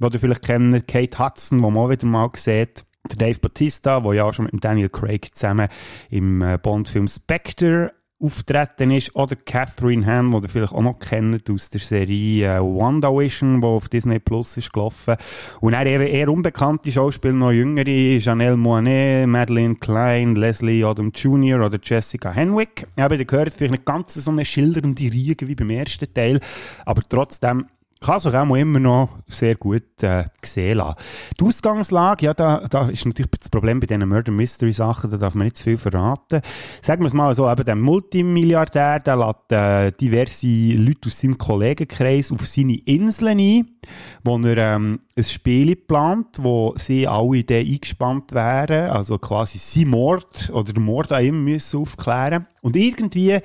den 0.00 0.12
ihr 0.12 0.18
vielleicht 0.18 0.42
kennt, 0.42 0.88
Kate 0.88 1.18
Hudson, 1.18 1.62
den 1.62 1.72
man 1.72 1.84
auch 1.84 1.90
wieder 1.90 2.06
mal 2.06 2.30
sieht, 2.34 2.84
der 3.08 3.16
Dave 3.16 3.40
Bautista, 3.40 4.00
der 4.00 4.14
ja 4.14 4.24
auch 4.24 4.34
schon 4.34 4.48
mit 4.50 4.64
Daniel 4.64 4.88
Craig 4.88 5.34
zusammen 5.34 5.68
im 6.10 6.42
äh, 6.42 6.58
Bond-Film 6.58 7.08
Spectre 7.08 7.92
auftreten 8.22 8.90
ist, 8.90 9.16
oder 9.16 9.34
Catherine 9.34 10.04
Hahn, 10.04 10.30
die 10.30 10.36
ihr 10.36 10.48
vielleicht 10.48 10.74
auch 10.74 10.82
noch 10.82 10.98
kennt 10.98 11.48
aus 11.50 11.70
der 11.70 11.80
Serie 11.80 12.56
äh, 12.56 12.60
WandaVision, 12.60 13.62
die 13.62 13.66
auf 13.66 13.88
Disney 13.88 14.18
Plus 14.18 14.58
ist 14.58 14.72
gelaufen. 14.72 15.16
Und 15.60 15.72
dann 15.72 15.86
eben 15.86 16.06
eher 16.06 16.28
unbekannte 16.28 16.92
Schauspieler, 16.92 17.32
noch 17.32 17.52
jüngere, 17.52 18.18
Janelle 18.18 18.58
Moinet, 18.58 19.26
Madeleine 19.26 19.76
Klein, 19.76 20.36
Leslie 20.36 20.84
Odom 20.84 21.12
Jr. 21.12 21.64
oder 21.64 21.78
Jessica 21.82 22.30
Henwick. 22.30 22.86
Eben, 22.96 23.18
ihr 23.18 23.24
gehört 23.24 23.54
vielleicht 23.54 23.72
nicht 23.72 23.86
ganz 23.86 24.14
so 24.14 24.30
eine 24.30 24.44
schildernde 24.44 25.02
Riege 25.02 25.48
wie 25.48 25.54
beim 25.54 25.70
ersten 25.70 26.12
Teil, 26.12 26.40
aber 26.84 27.02
trotzdem 27.08 27.66
kann 28.00 28.18
sich 28.18 28.34
auch 28.34 28.54
immer 28.54 28.80
noch 28.80 29.10
sehr 29.28 29.56
gut 29.56 30.02
äh, 30.02 30.24
sehen 30.42 30.78
lassen. 30.78 30.96
Die 31.38 31.44
Ausgangslage, 31.44 32.26
ja, 32.26 32.34
da, 32.34 32.66
da 32.68 32.88
ist 32.88 33.04
natürlich 33.04 33.30
das 33.38 33.50
Problem 33.50 33.78
bei 33.78 33.86
diesen 33.86 34.08
Murder 34.08 34.32
Mystery 34.32 34.72
Sachen, 34.72 35.10
da 35.10 35.18
darf 35.18 35.34
man 35.34 35.44
nicht 35.44 35.58
zu 35.58 35.64
viel 35.64 35.76
verraten. 35.76 36.40
Sagen 36.80 37.02
wir 37.02 37.08
es 37.08 37.12
mal 37.12 37.34
so, 37.34 37.50
eben 37.50 37.64
der 37.64 37.76
Multimilliardär, 37.76 39.00
der 39.00 39.16
lädt 39.16 39.52
äh, 39.52 39.92
diverse 39.92 40.46
Leute 40.46 41.06
aus 41.06 41.20
seinem 41.20 41.36
Kollegenkreis 41.36 42.32
auf 42.32 42.46
seine 42.46 42.78
Inseln 42.86 43.38
ein, 43.38 43.70
wo 44.24 44.38
er 44.38 44.56
ähm, 44.56 45.00
ein 45.14 45.24
Spiel 45.24 45.76
plant, 45.76 46.38
wo 46.40 46.74
sie 46.78 47.06
alle 47.06 47.44
dann 47.44 47.58
eingespannt 47.58 48.32
wären, 48.32 48.90
also 48.90 49.18
quasi 49.18 49.58
sein 49.58 49.90
Mord 49.90 50.50
oder 50.54 50.72
der 50.72 50.82
Mord 50.82 51.12
an 51.12 51.24
ihm 51.24 51.44
müssen 51.44 51.80
aufklären. 51.80 52.46
Und 52.62 52.76
irgendwie 52.76 53.40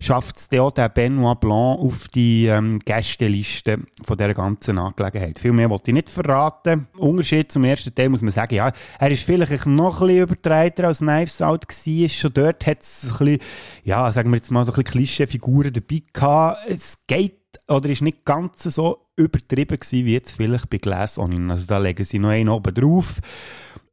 schafft 0.00 0.36
es 0.36 0.58
auch 0.58 0.72
der 0.72 0.88
Benoit 0.88 1.40
Blanc 1.40 1.80
auf 1.80 2.08
die 2.08 2.46
ähm, 2.46 2.78
Gästeliste 2.78 3.78
von 4.04 4.16
dieser 4.16 4.34
ganzen 4.34 4.78
Angelegenheit. 4.78 5.38
Viel 5.38 5.52
mehr 5.52 5.70
wollte 5.70 5.90
ich 5.90 5.94
nicht 5.94 6.10
verraten. 6.10 6.86
Unterschied 6.96 7.50
zum 7.50 7.64
ersten 7.64 7.94
Teil 7.94 8.08
muss 8.08 8.22
man 8.22 8.30
sagen, 8.30 8.54
ja, 8.54 8.72
er 8.98 9.10
ist 9.10 9.24
vielleicht 9.24 9.66
noch 9.66 10.00
ein 10.00 10.06
bisschen 10.06 10.22
übertreiter 10.22 10.84
als 10.84 10.98
Knives 10.98 11.42
Out 11.42 11.68
gewesen. 11.68 12.08
Schon 12.08 12.32
dort 12.32 12.66
hat 12.66 12.82
es 12.82 13.04
ein 13.04 13.08
bisschen, 13.10 13.38
ja, 13.84 14.10
sagen 14.12 14.30
wir 14.30 14.36
jetzt 14.36 14.50
mal 14.50 14.64
so 14.64 14.72
ein 14.72 14.76
bisschen 14.76 14.92
Klischee-Figuren 14.92 15.72
dabei 15.72 16.02
gehabt. 16.12 16.58
Es 16.68 16.98
geht 17.06 17.38
oder 17.66 17.88
ist 17.88 18.02
nicht 18.02 18.24
ganz 18.24 18.62
so 18.62 19.08
übertrieben 19.16 19.78
gewesen, 19.78 20.06
wie 20.06 20.12
jetzt 20.12 20.36
vielleicht 20.36 20.70
bei 20.70 20.78
Glass 20.78 21.18
Onion. 21.18 21.50
Also 21.50 21.66
da 21.66 21.78
legen 21.78 22.04
sie 22.04 22.18
noch 22.18 22.30
einen 22.30 22.48
oben 22.48 22.74
drauf. 22.74 23.20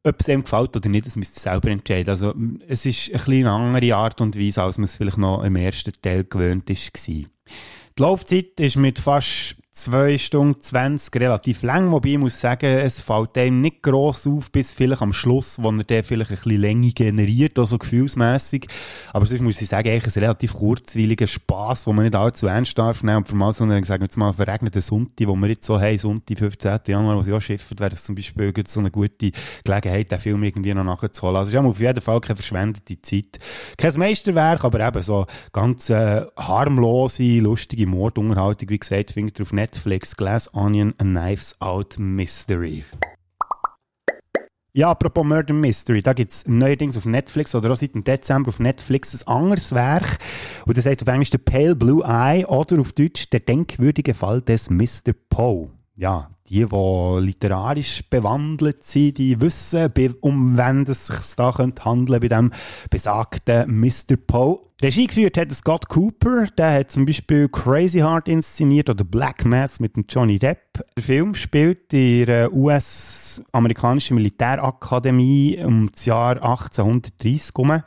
Ob 0.06 0.20
es 0.20 0.28
ihm 0.28 0.44
gefällt 0.44 0.76
oder 0.76 0.88
nicht, 0.88 1.04
das 1.06 1.16
müsst 1.16 1.36
ihr 1.36 1.40
selber 1.40 1.68
entscheiden. 1.68 2.10
Also 2.10 2.32
es 2.68 2.86
ist 2.86 3.12
ein 3.12 3.32
eine 3.32 3.50
andere 3.50 3.96
Art 3.96 4.20
und 4.20 4.38
Weise, 4.38 4.62
als 4.62 4.78
man 4.78 4.84
es 4.84 4.96
vielleicht 4.96 5.18
noch 5.18 5.42
im 5.42 5.56
ersten 5.56 5.92
Teil 6.00 6.22
gewöhnt 6.22 6.70
ist. 6.70 7.08
Die 7.08 7.26
Laufzeit 7.98 8.60
ist 8.60 8.76
mit 8.76 9.00
fast 9.00 9.56
2 9.76 10.16
Stunden 10.16 10.58
20 10.58 11.20
relativ 11.20 11.62
lang, 11.62 11.92
wobei 11.92 12.08
ich 12.08 12.18
muss 12.18 12.40
sagen, 12.40 12.64
es 12.64 13.02
fällt 13.02 13.36
einem 13.36 13.60
nicht 13.60 13.82
gross 13.82 14.26
auf, 14.26 14.50
bis 14.50 14.72
vielleicht 14.72 15.02
am 15.02 15.12
Schluss, 15.12 15.62
wo 15.62 15.70
er 15.70 15.84
dann 15.84 16.02
vielleicht 16.02 16.30
ein 16.30 16.36
bisschen 16.36 16.60
Länge 16.62 16.92
generiert, 16.92 17.58
also 17.58 17.76
gefühlsmässig. 17.76 18.68
Aber 19.12 19.26
sonst 19.26 19.42
muss 19.42 19.60
ich 19.60 19.68
sagen, 19.68 19.90
eigentlich 19.90 20.16
ein 20.16 20.20
relativ 20.20 20.54
kurzweiliger 20.54 21.26
Spass, 21.26 21.86
wo 21.86 21.92
man 21.92 22.06
nicht 22.06 22.16
allzu 22.16 22.46
ernst 22.46 22.78
darf 22.78 23.02
nehmen. 23.02 23.18
Und 23.18 23.28
vor 23.28 23.38
allem 23.38 23.52
so 23.52 23.64
einen, 23.64 23.84
sagen 23.84 24.00
wir 24.00 24.06
jetzt 24.06 24.16
mal, 24.16 24.32
verregneten 24.32 24.80
Sonntag, 24.80 25.28
wo 25.28 25.36
wir 25.36 25.48
jetzt 25.48 25.66
so 25.66 25.78
haben, 25.78 25.98
Sonntag, 25.98 26.38
15. 26.38 26.80
Januar, 26.86 27.18
wo 27.18 27.22
sie 27.22 27.34
auch 27.34 27.42
schiffen, 27.42 27.78
wäre 27.78 27.90
das 27.90 28.04
zum 28.04 28.14
Beispiel 28.14 28.54
so 28.66 28.80
eine 28.80 28.90
gute 28.90 29.30
Gelegenheit, 29.62 30.10
den 30.10 30.20
Film 30.20 30.42
irgendwie 30.42 30.72
noch 30.72 30.84
nachzuholen. 30.84 31.36
Also 31.36 31.50
es 31.50 31.54
ist 31.54 31.60
auf 31.60 31.80
jeden 31.80 32.00
Fall 32.00 32.20
keine 32.22 32.36
verschwendete 32.36 33.02
Zeit. 33.02 33.38
Kein 33.76 33.92
Meisterwerk, 33.98 34.64
aber 34.64 34.80
eben 34.80 35.02
so 35.02 35.26
ganz 35.52 35.90
äh, 35.90 36.24
harmlose, 36.34 37.40
lustige 37.40 37.86
Mordunterhaltung, 37.86 38.70
wie 38.70 38.78
gesagt, 38.78 39.10
findet 39.10 39.38
ihr 39.38 39.42
auf 39.42 39.52
Glass 40.16 40.52
Onion 40.54 40.94
A 40.98 41.04
Knives 41.04 41.60
Out 41.60 41.98
Mystery. 41.98 42.84
Ja, 44.72 44.90
apropos 44.90 45.24
Murder 45.24 45.54
Mystery, 45.54 46.02
da 46.02 46.12
gibt 46.12 46.32
es 46.32 46.46
neuerdings 46.46 46.98
auf 46.98 47.06
Netflix 47.06 47.54
oder 47.54 47.72
auch 47.72 47.76
seit 47.76 47.94
dem 47.94 48.04
Dezember 48.04 48.50
auf 48.50 48.60
Netflix 48.60 49.14
ein 49.14 49.26
anderes 49.26 49.72
Werk. 49.72 50.18
Und 50.66 50.76
das 50.76 50.84
heißt 50.84 51.00
auf 51.00 51.08
Englisch 51.08 51.30
The 51.30 51.38
Pale 51.38 51.74
Blue 51.74 52.04
Eye 52.04 52.44
oder 52.44 52.80
auf 52.80 52.92
Deutsch 52.92 53.30
Der 53.30 53.40
denkwürdige 53.40 54.12
Fall 54.12 54.42
des 54.42 54.68
Mr. 54.68 55.14
Poe. 55.30 55.70
Ja, 55.94 56.30
die, 56.48 56.66
die 56.66 57.18
literarisch 57.20 58.02
bewandelt 58.08 58.84
sind, 58.84 59.18
die 59.18 59.40
wissen, 59.40 59.92
um 60.20 60.56
wen 60.56 60.82
es 60.82 61.06
sich 61.06 61.36
da 61.36 61.56
handeln 61.56 62.20
bei 62.20 62.28
dem 62.28 62.52
besagten 62.90 63.80
Mr. 63.80 64.16
Poe. 64.16 64.60
Regie 64.82 65.06
geführt 65.06 65.38
hat 65.38 65.50
Scott 65.52 65.88
Cooper, 65.88 66.46
der 66.58 66.80
hat 66.80 66.92
zum 66.92 67.06
Beispiel 67.06 67.48
Crazy 67.48 68.00
Heart 68.00 68.28
inszeniert 68.28 68.90
oder 68.90 69.04
Black 69.04 69.44
Mass 69.44 69.80
mit 69.80 69.94
Johnny 70.08 70.38
Depp. 70.38 70.84
Der 70.96 71.02
Film 71.02 71.34
spielt 71.34 71.92
in 71.94 72.26
der 72.26 72.52
US-amerikanischen 72.52 74.16
Militärakademie 74.16 75.58
um 75.64 75.90
das 75.90 76.04
Jahr 76.04 76.36
1830 76.42 77.54
herum. 77.56 77.82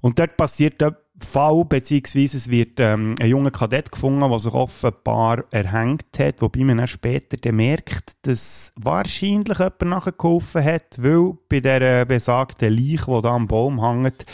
Und 0.00 0.18
dort 0.18 0.36
passiert 0.36 0.82
Fall, 1.26 1.64
beziehungsweise 1.64 2.36
es 2.36 2.48
wird 2.48 2.80
ähm, 2.80 3.14
ein 3.20 3.28
junger 3.28 3.50
Kadett 3.50 3.92
gefunden, 3.92 4.28
der 4.28 4.38
sich 4.38 4.52
offenbar 4.52 5.44
erhängt 5.50 6.18
hat, 6.18 6.40
wobei 6.40 6.64
man 6.64 6.78
dann 6.78 6.86
später 6.86 7.52
merkt, 7.52 8.16
dass 8.22 8.72
wahrscheinlich 8.76 9.58
jemand 9.58 9.82
nachgeholfen 9.82 10.64
hat, 10.64 10.96
weil 10.98 11.34
bei 11.48 11.60
der 11.60 12.04
besagten 12.04 12.72
Leiche, 12.72 13.06
die 13.06 13.22
da 13.22 13.30
am 13.30 13.46
Baum 13.46 13.84
hängt, 13.84 14.24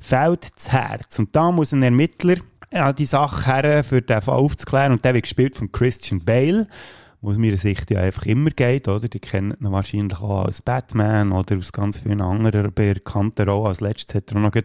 fehlt 0.00 0.56
das 0.56 0.72
Herz. 0.72 1.18
Und 1.18 1.34
da 1.34 1.50
muss 1.50 1.72
ein 1.72 1.82
Ermittler 1.82 2.36
ja, 2.72 2.92
die 2.92 3.06
Sache 3.06 3.46
her, 3.46 3.84
für 3.84 4.02
den 4.02 4.22
Fall 4.22 4.34
aufzuklären, 4.34 4.92
und 4.92 5.04
der 5.04 5.14
wird 5.14 5.24
gespielt 5.24 5.56
von 5.56 5.70
Christian 5.72 6.24
Bale 6.24 6.66
es 7.30 7.38
mir 7.38 7.56
Sicht 7.56 7.90
ja 7.90 8.00
einfach 8.00 8.26
immer 8.26 8.50
geht, 8.50 8.88
oder? 8.88 9.08
Die 9.08 9.20
kennen 9.20 9.54
ihn 9.60 9.72
wahrscheinlich 9.72 10.18
auch 10.20 10.44
als 10.44 10.62
Batman 10.62 11.32
oder 11.32 11.56
aus 11.56 11.72
ganz 11.72 12.00
vielen 12.00 12.20
anderen 12.20 12.72
bekannten 12.72 13.48
Rollen. 13.48 13.66
Als 13.66 13.80
letztes 13.80 14.14
hat 14.14 14.32
er 14.32 14.40
noch 14.40 14.50
den 14.50 14.64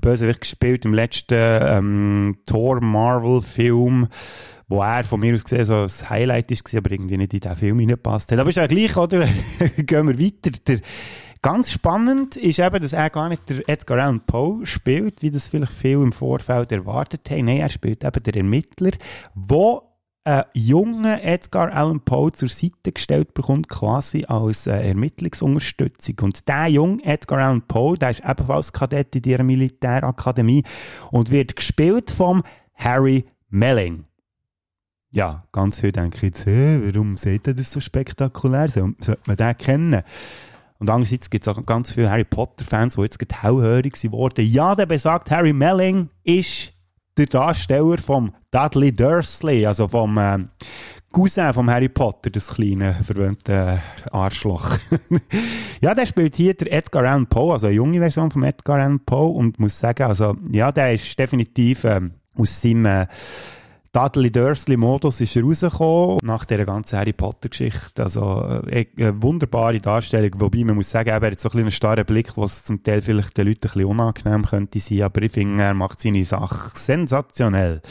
Bösewicht 0.00 0.40
gespielt 0.40 0.84
im 0.84 0.94
letzten 0.94 1.34
ähm, 1.36 2.38
Thor-Marvel-Film 2.46 4.08
wo 4.70 4.82
er 4.82 5.02
von 5.02 5.18
mir 5.18 5.34
aus 5.34 5.42
gesehen 5.42 5.66
so 5.66 5.82
das 5.82 6.08
Highlight 6.08 6.50
ist, 6.52 6.72
aber 6.76 6.92
irgendwie 6.92 7.16
nicht 7.16 7.34
in 7.34 7.40
diesen 7.40 7.56
Film 7.56 7.80
hineingepasst 7.80 8.30
hat. 8.30 8.38
Aber 8.38 8.50
ist 8.50 8.56
ja 8.56 8.68
gleich, 8.68 8.96
oder? 8.96 9.26
Gehen 9.76 10.06
wir 10.06 10.20
weiter. 10.20 10.56
Der, 10.68 10.78
ganz 11.42 11.72
spannend 11.72 12.36
ist 12.36 12.60
eben, 12.60 12.80
dass 12.80 12.92
er 12.92 13.10
gar 13.10 13.28
nicht 13.28 13.48
der 13.48 13.68
Edgar 13.68 13.98
Allan 13.98 14.20
Poe 14.20 14.64
spielt, 14.66 15.22
wie 15.22 15.30
das 15.32 15.48
vielleicht 15.48 15.72
viele 15.72 16.02
im 16.02 16.12
Vorfeld 16.12 16.70
erwartet 16.70 17.28
haben. 17.30 17.46
Nein, 17.46 17.58
er 17.58 17.68
spielt 17.68 18.04
eben 18.04 18.22
der 18.22 18.36
Ermittler, 18.36 18.92
der 19.34 19.82
einen 20.24 20.44
jungen 20.54 21.04
Edgar 21.04 21.72
Allan 21.72 22.00
Poe 22.00 22.32
zur 22.32 22.48
Seite 22.48 22.92
gestellt 22.92 23.34
bekommt, 23.34 23.68
quasi 23.68 24.24
als 24.26 24.66
äh, 24.66 24.88
Ermittlungsunterstützung. 24.88 26.16
Und 26.22 26.46
der 26.48 26.66
junge 26.68 27.04
Edgar 27.04 27.38
Allan 27.38 27.62
Poe, 27.62 27.96
der 27.96 28.10
ist 28.10 28.22
ebenfalls 28.28 28.72
Kadett 28.72 29.16
in 29.16 29.24
ihrer 29.24 29.42
Militärakademie 29.42 30.64
und 31.10 31.30
wird 31.30 31.56
gespielt 31.56 32.10
vom 32.10 32.42
Harry 32.74 33.24
Melling. 33.48 34.04
Ja, 35.12 35.44
ganz 35.50 35.80
viel 35.80 35.90
denke 35.90 36.16
ich 36.18 36.22
jetzt, 36.22 36.46
hey, 36.46 36.80
warum 36.84 37.16
seht 37.16 37.48
ihr 37.48 37.54
das 37.54 37.72
so 37.72 37.80
spektakulär? 37.80 38.68
Sollte 38.68 39.18
man 39.26 39.36
den 39.36 39.58
kennen? 39.58 40.02
Und 40.78 40.88
andererseits 40.88 41.28
gibt 41.28 41.46
es 41.46 41.48
auch 41.48 41.66
ganz 41.66 41.92
viele 41.92 42.10
Harry 42.10 42.24
Potter-Fans, 42.24 42.94
die 42.94 43.02
jetzt 43.02 43.42
hellhörig 43.42 44.00
geworden 44.00 44.46
Ja, 44.46 44.74
der 44.74 44.86
besagt, 44.86 45.30
Harry 45.30 45.52
Melling 45.52 46.08
ist 46.22 46.72
der 47.20 47.26
Darsteller 47.26 47.98
vom 47.98 48.32
Dudley 48.50 48.92
Dursley, 48.92 49.66
also 49.66 49.88
vom 49.88 50.16
äh, 50.16 50.38
Cousin 51.12 51.52
von 51.52 51.68
Harry 51.70 51.88
Potter, 51.88 52.30
das 52.30 52.48
kleine 52.48 52.94
verwöhnte 53.02 53.80
Arschloch. 54.10 54.78
ja, 55.80 55.94
der 55.94 56.06
spielt 56.06 56.36
hier 56.36 56.54
der 56.54 56.72
Edgar 56.72 57.02
Allan 57.02 57.26
Poe, 57.26 57.52
also 57.52 57.66
eine 57.66 57.76
junge 57.76 57.98
Version 57.98 58.30
von 58.30 58.44
Edgar 58.44 58.76
Allan 58.76 59.00
Poe 59.00 59.28
und 59.28 59.58
muss 59.58 59.78
sagen, 59.78 60.04
also 60.04 60.36
ja, 60.50 60.72
der 60.72 60.94
ist 60.94 61.18
definitiv 61.18 61.84
äh, 61.84 62.00
aus 62.36 62.62
seinem 62.62 62.86
äh, 62.86 63.06
Dudley 63.92 64.30
Dursley-Modus 64.30 65.20
ist 65.20 65.36
rausgekommen, 65.36 66.20
nach 66.22 66.44
dieser 66.44 66.64
ganzen 66.64 66.96
Harry 66.96 67.12
Potter-Geschichte. 67.12 68.04
Also, 68.04 68.40
äh, 68.68 68.86
eine 68.96 69.20
wunderbare 69.20 69.80
Darstellung, 69.80 70.30
wobei 70.38 70.62
man 70.62 70.76
muss 70.76 70.90
sagen, 70.90 71.10
er 71.10 71.20
hat 71.20 71.40
so 71.40 71.50
ein 71.50 71.58
einen 71.58 71.70
starren 71.72 72.04
Blick, 72.04 72.36
was 72.36 72.62
zum 72.64 72.84
Teil 72.84 73.02
vielleicht 73.02 73.36
den 73.36 73.48
Leuten 73.48 73.66
ein 73.66 73.72
bisschen 73.72 73.84
unangenehm 73.86 74.46
könnte 74.46 74.78
sein, 74.78 75.02
aber 75.02 75.22
ich 75.22 75.32
finde, 75.32 75.64
er 75.64 75.74
macht 75.74 76.00
seine 76.00 76.24
Sache 76.24 76.70
sensationell. 76.74 77.82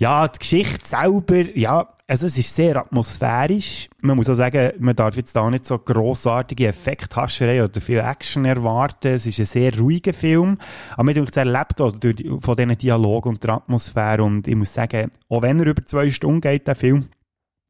Ja, 0.00 0.26
die 0.26 0.38
Geschichte 0.38 0.88
selber, 0.88 1.54
ja, 1.54 1.86
also 2.08 2.24
es 2.24 2.38
ist 2.38 2.56
sehr 2.56 2.74
atmosphärisch. 2.76 3.90
Man 4.00 4.16
muss 4.16 4.30
auch 4.30 4.34
sagen, 4.34 4.72
man 4.78 4.96
darf 4.96 5.14
jetzt 5.14 5.36
da 5.36 5.50
nicht 5.50 5.66
so 5.66 5.78
grossartige 5.78 6.68
Effekthascherei 6.68 7.62
oder 7.62 7.82
viel 7.82 7.98
Action 7.98 8.46
erwarten. 8.46 9.08
Es 9.08 9.26
ist 9.26 9.40
ein 9.40 9.44
sehr 9.44 9.78
ruhiger 9.78 10.14
Film. 10.14 10.56
Aber 10.94 11.04
man 11.04 11.12
denkt, 11.12 11.36
er 11.36 11.44
lebt 11.44 11.82
also 11.82 11.98
durch, 11.98 12.16
von 12.40 12.56
diesen 12.56 12.78
Dialogen 12.78 13.28
und 13.28 13.44
der 13.44 13.50
Atmosphäre. 13.50 14.24
Und 14.24 14.48
ich 14.48 14.56
muss 14.56 14.72
sagen, 14.72 15.10
auch 15.28 15.42
wenn 15.42 15.60
er 15.60 15.66
über 15.66 15.84
zwei 15.84 16.08
Stunden 16.08 16.40
geht, 16.40 16.66
der 16.66 16.76
Film, 16.76 17.08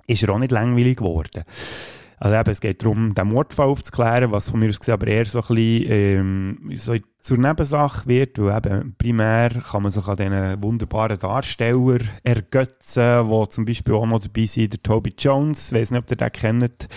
ist 0.06 0.22
er 0.22 0.32
auch 0.32 0.38
nicht 0.38 0.52
langweilig 0.52 0.98
geworden. 0.98 1.42
Also 2.18 2.36
eben, 2.36 2.50
es 2.50 2.60
geht 2.60 2.80
darum, 2.82 3.12
den 3.12 3.26
Mordfall 3.26 3.66
aufzuklären, 3.66 4.30
was 4.30 4.50
von 4.50 4.60
mir 4.60 4.68
aus 4.68 4.78
gesehen 4.78 4.94
aber 4.94 5.08
eher 5.08 5.26
so 5.26 5.40
ein 5.40 5.46
bisschen 5.48 5.90
ähm, 5.90 6.70
so 6.74 6.94
zur 7.20 7.38
Nebensache 7.38 8.06
wird, 8.06 8.38
weil 8.38 8.56
eben 8.56 8.94
primär 8.96 9.50
kann 9.50 9.82
man 9.82 9.92
sich 9.92 10.06
an 10.06 10.16
diesen 10.16 10.62
wunderbaren 10.62 11.18
Darsteller 11.18 11.98
ergötzen, 12.22 13.28
wo 13.28 13.46
zum 13.46 13.64
Beispiel 13.64 13.94
auch 13.94 14.06
noch 14.06 14.20
dabei 14.20 14.46
sind, 14.46 14.72
der 14.72 14.82
Toby 14.82 15.14
Jones, 15.18 15.70
ich 15.70 15.78
weiß 15.78 15.90
nicht, 15.90 16.02
ob 16.02 16.10
ihr 16.10 16.16
den 16.16 16.32
kennt, 16.32 16.88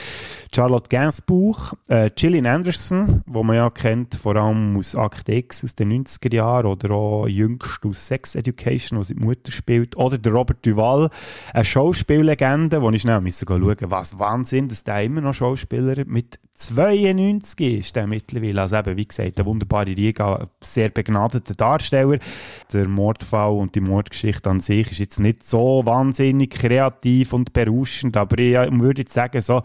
Charlotte 0.53 0.88
Gainsbourg, 0.89 1.75
äh, 1.88 2.10
Gillian 2.15 2.46
Anderson, 2.46 3.24
wo 3.25 3.44
man 3.44 3.56
ja 3.56 3.70
kennt, 3.70 4.15
vor 4.15 4.36
allem 4.36 4.77
aus 4.77 4.94
Act 4.94 5.27
X 5.27 5.63
aus 5.63 5.75
den 5.75 6.06
90er 6.06 6.34
Jahren 6.34 6.68
oder 6.68 6.92
auch 6.92 7.27
jüngst 7.27 7.84
aus 7.86 8.08
Sex 8.08 8.36
Education, 8.36 9.00
wo 9.00 9.03
sie 9.03 9.15
die 9.15 9.25
Mutter 9.25 9.51
spielt, 9.51 9.98
oder 9.98 10.18
der 10.18 10.32
Robert 10.32 10.65
Duval, 10.65 11.10
eine 11.53 11.65
Schauspiellegende, 11.65 12.82
wo 12.82 12.89
ich 12.92 13.01
schnell 13.01 13.22
müssen 13.22 13.48
schauen 13.48 13.77
was 13.82 14.20
Wahnsinn, 14.20 14.68
dass 14.68 14.84
der 14.84 15.03
immer 15.03 15.22
noch 15.22 15.34
Schauspieler 15.34 16.06
mit 16.06 16.39
92 16.55 17.79
ist 17.79 17.95
der 17.95 18.07
mittlerweile. 18.07 18.62
Also 18.62 18.77
eben, 18.77 18.98
wie 18.98 19.07
gesagt, 19.07 19.38
eine 19.38 19.45
wunderbare 19.45 19.88
Riga, 19.88 20.48
sehr 20.62 20.89
begnadeter 20.89 21.55
Darsteller. 21.55 22.19
Der 22.72 22.88
Mordfall 22.88 23.53
und 23.53 23.75
die 23.75 23.81
Mordgeschichte 23.81 24.50
an 24.50 24.60
sich 24.60 24.91
ist 24.91 25.00
jetzt 25.00 25.19
nicht 25.19 25.43
so 25.43 25.81
wahnsinnig 25.86 26.51
kreativ 26.51 27.33
und 27.33 27.53
berauschend, 27.53 28.15
aber 28.17 28.38
ich 28.38 28.55
würde 28.72 29.01
jetzt 29.01 29.13
sagen, 29.13 29.41
so, 29.41 29.63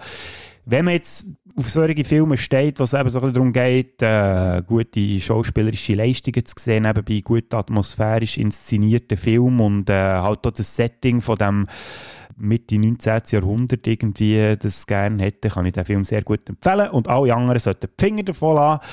wenn 0.64 0.84
man 0.84 0.94
jetzt 0.94 1.26
auf 1.58 1.70
solche 1.70 2.04
Filme 2.04 2.36
steht, 2.36 2.78
wo 2.78 2.84
es 2.84 2.92
eben 2.92 3.08
so 3.08 3.20
darum 3.20 3.52
geht, 3.52 4.00
äh, 4.00 4.62
gute 4.66 5.18
schauspielerische 5.18 5.94
Leistungen 5.94 6.44
zu 6.44 6.54
sehen, 6.56 6.84
eben 6.84 7.04
bei 7.04 7.20
gut 7.20 7.52
atmosphärisch 7.52 8.38
inszenierten 8.38 9.16
Filmen 9.16 9.60
und 9.60 9.90
äh, 9.90 9.92
halt 9.94 10.46
auch 10.46 10.52
das 10.52 10.76
Setting 10.76 11.20
von 11.20 11.36
dem 11.36 11.66
Mitte 12.38 12.78
19. 12.78 13.22
Jahrhundert 13.30 13.86
irgendwie 13.86 14.56
das 14.58 14.86
gerne 14.86 15.22
hätte, 15.22 15.48
kann 15.48 15.66
ich 15.66 15.72
den 15.72 15.84
Film 15.84 16.04
sehr 16.04 16.22
gut 16.22 16.48
empfehlen. 16.48 16.90
Und 16.90 17.08
alle 17.08 17.34
anderen 17.34 17.60
sollten 17.60 17.88
die 17.88 18.04
Finger 18.04 18.22
davon 18.22 18.56
lassen. 18.56 18.84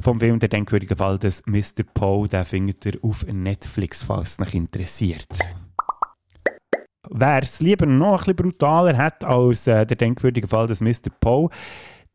Vom 0.00 0.20
Film 0.20 0.38
«Der 0.38 0.48
denkwürdige 0.48 0.96
Fall 0.96 1.18
des 1.18 1.42
Mr. 1.46 1.84
Poe», 1.94 2.28
den 2.28 2.44
findet 2.44 2.86
ihr 2.86 2.98
auf 3.02 3.26
Netflix, 3.26 4.04
falls 4.04 4.38
es 4.38 4.46
euch 4.46 4.54
interessiert. 4.54 5.26
Wer 7.08 7.42
es 7.42 7.60
lieber 7.60 7.86
noch 7.86 8.26
ein 8.26 8.36
bisschen 8.36 8.36
brutaler 8.36 8.96
hat 8.96 9.24
als 9.24 9.66
äh, 9.66 9.84
«Der 9.84 9.96
denkwürdige 9.96 10.46
Fall 10.46 10.66
des 10.66 10.80
Mr. 10.80 11.10
Poe», 11.20 11.48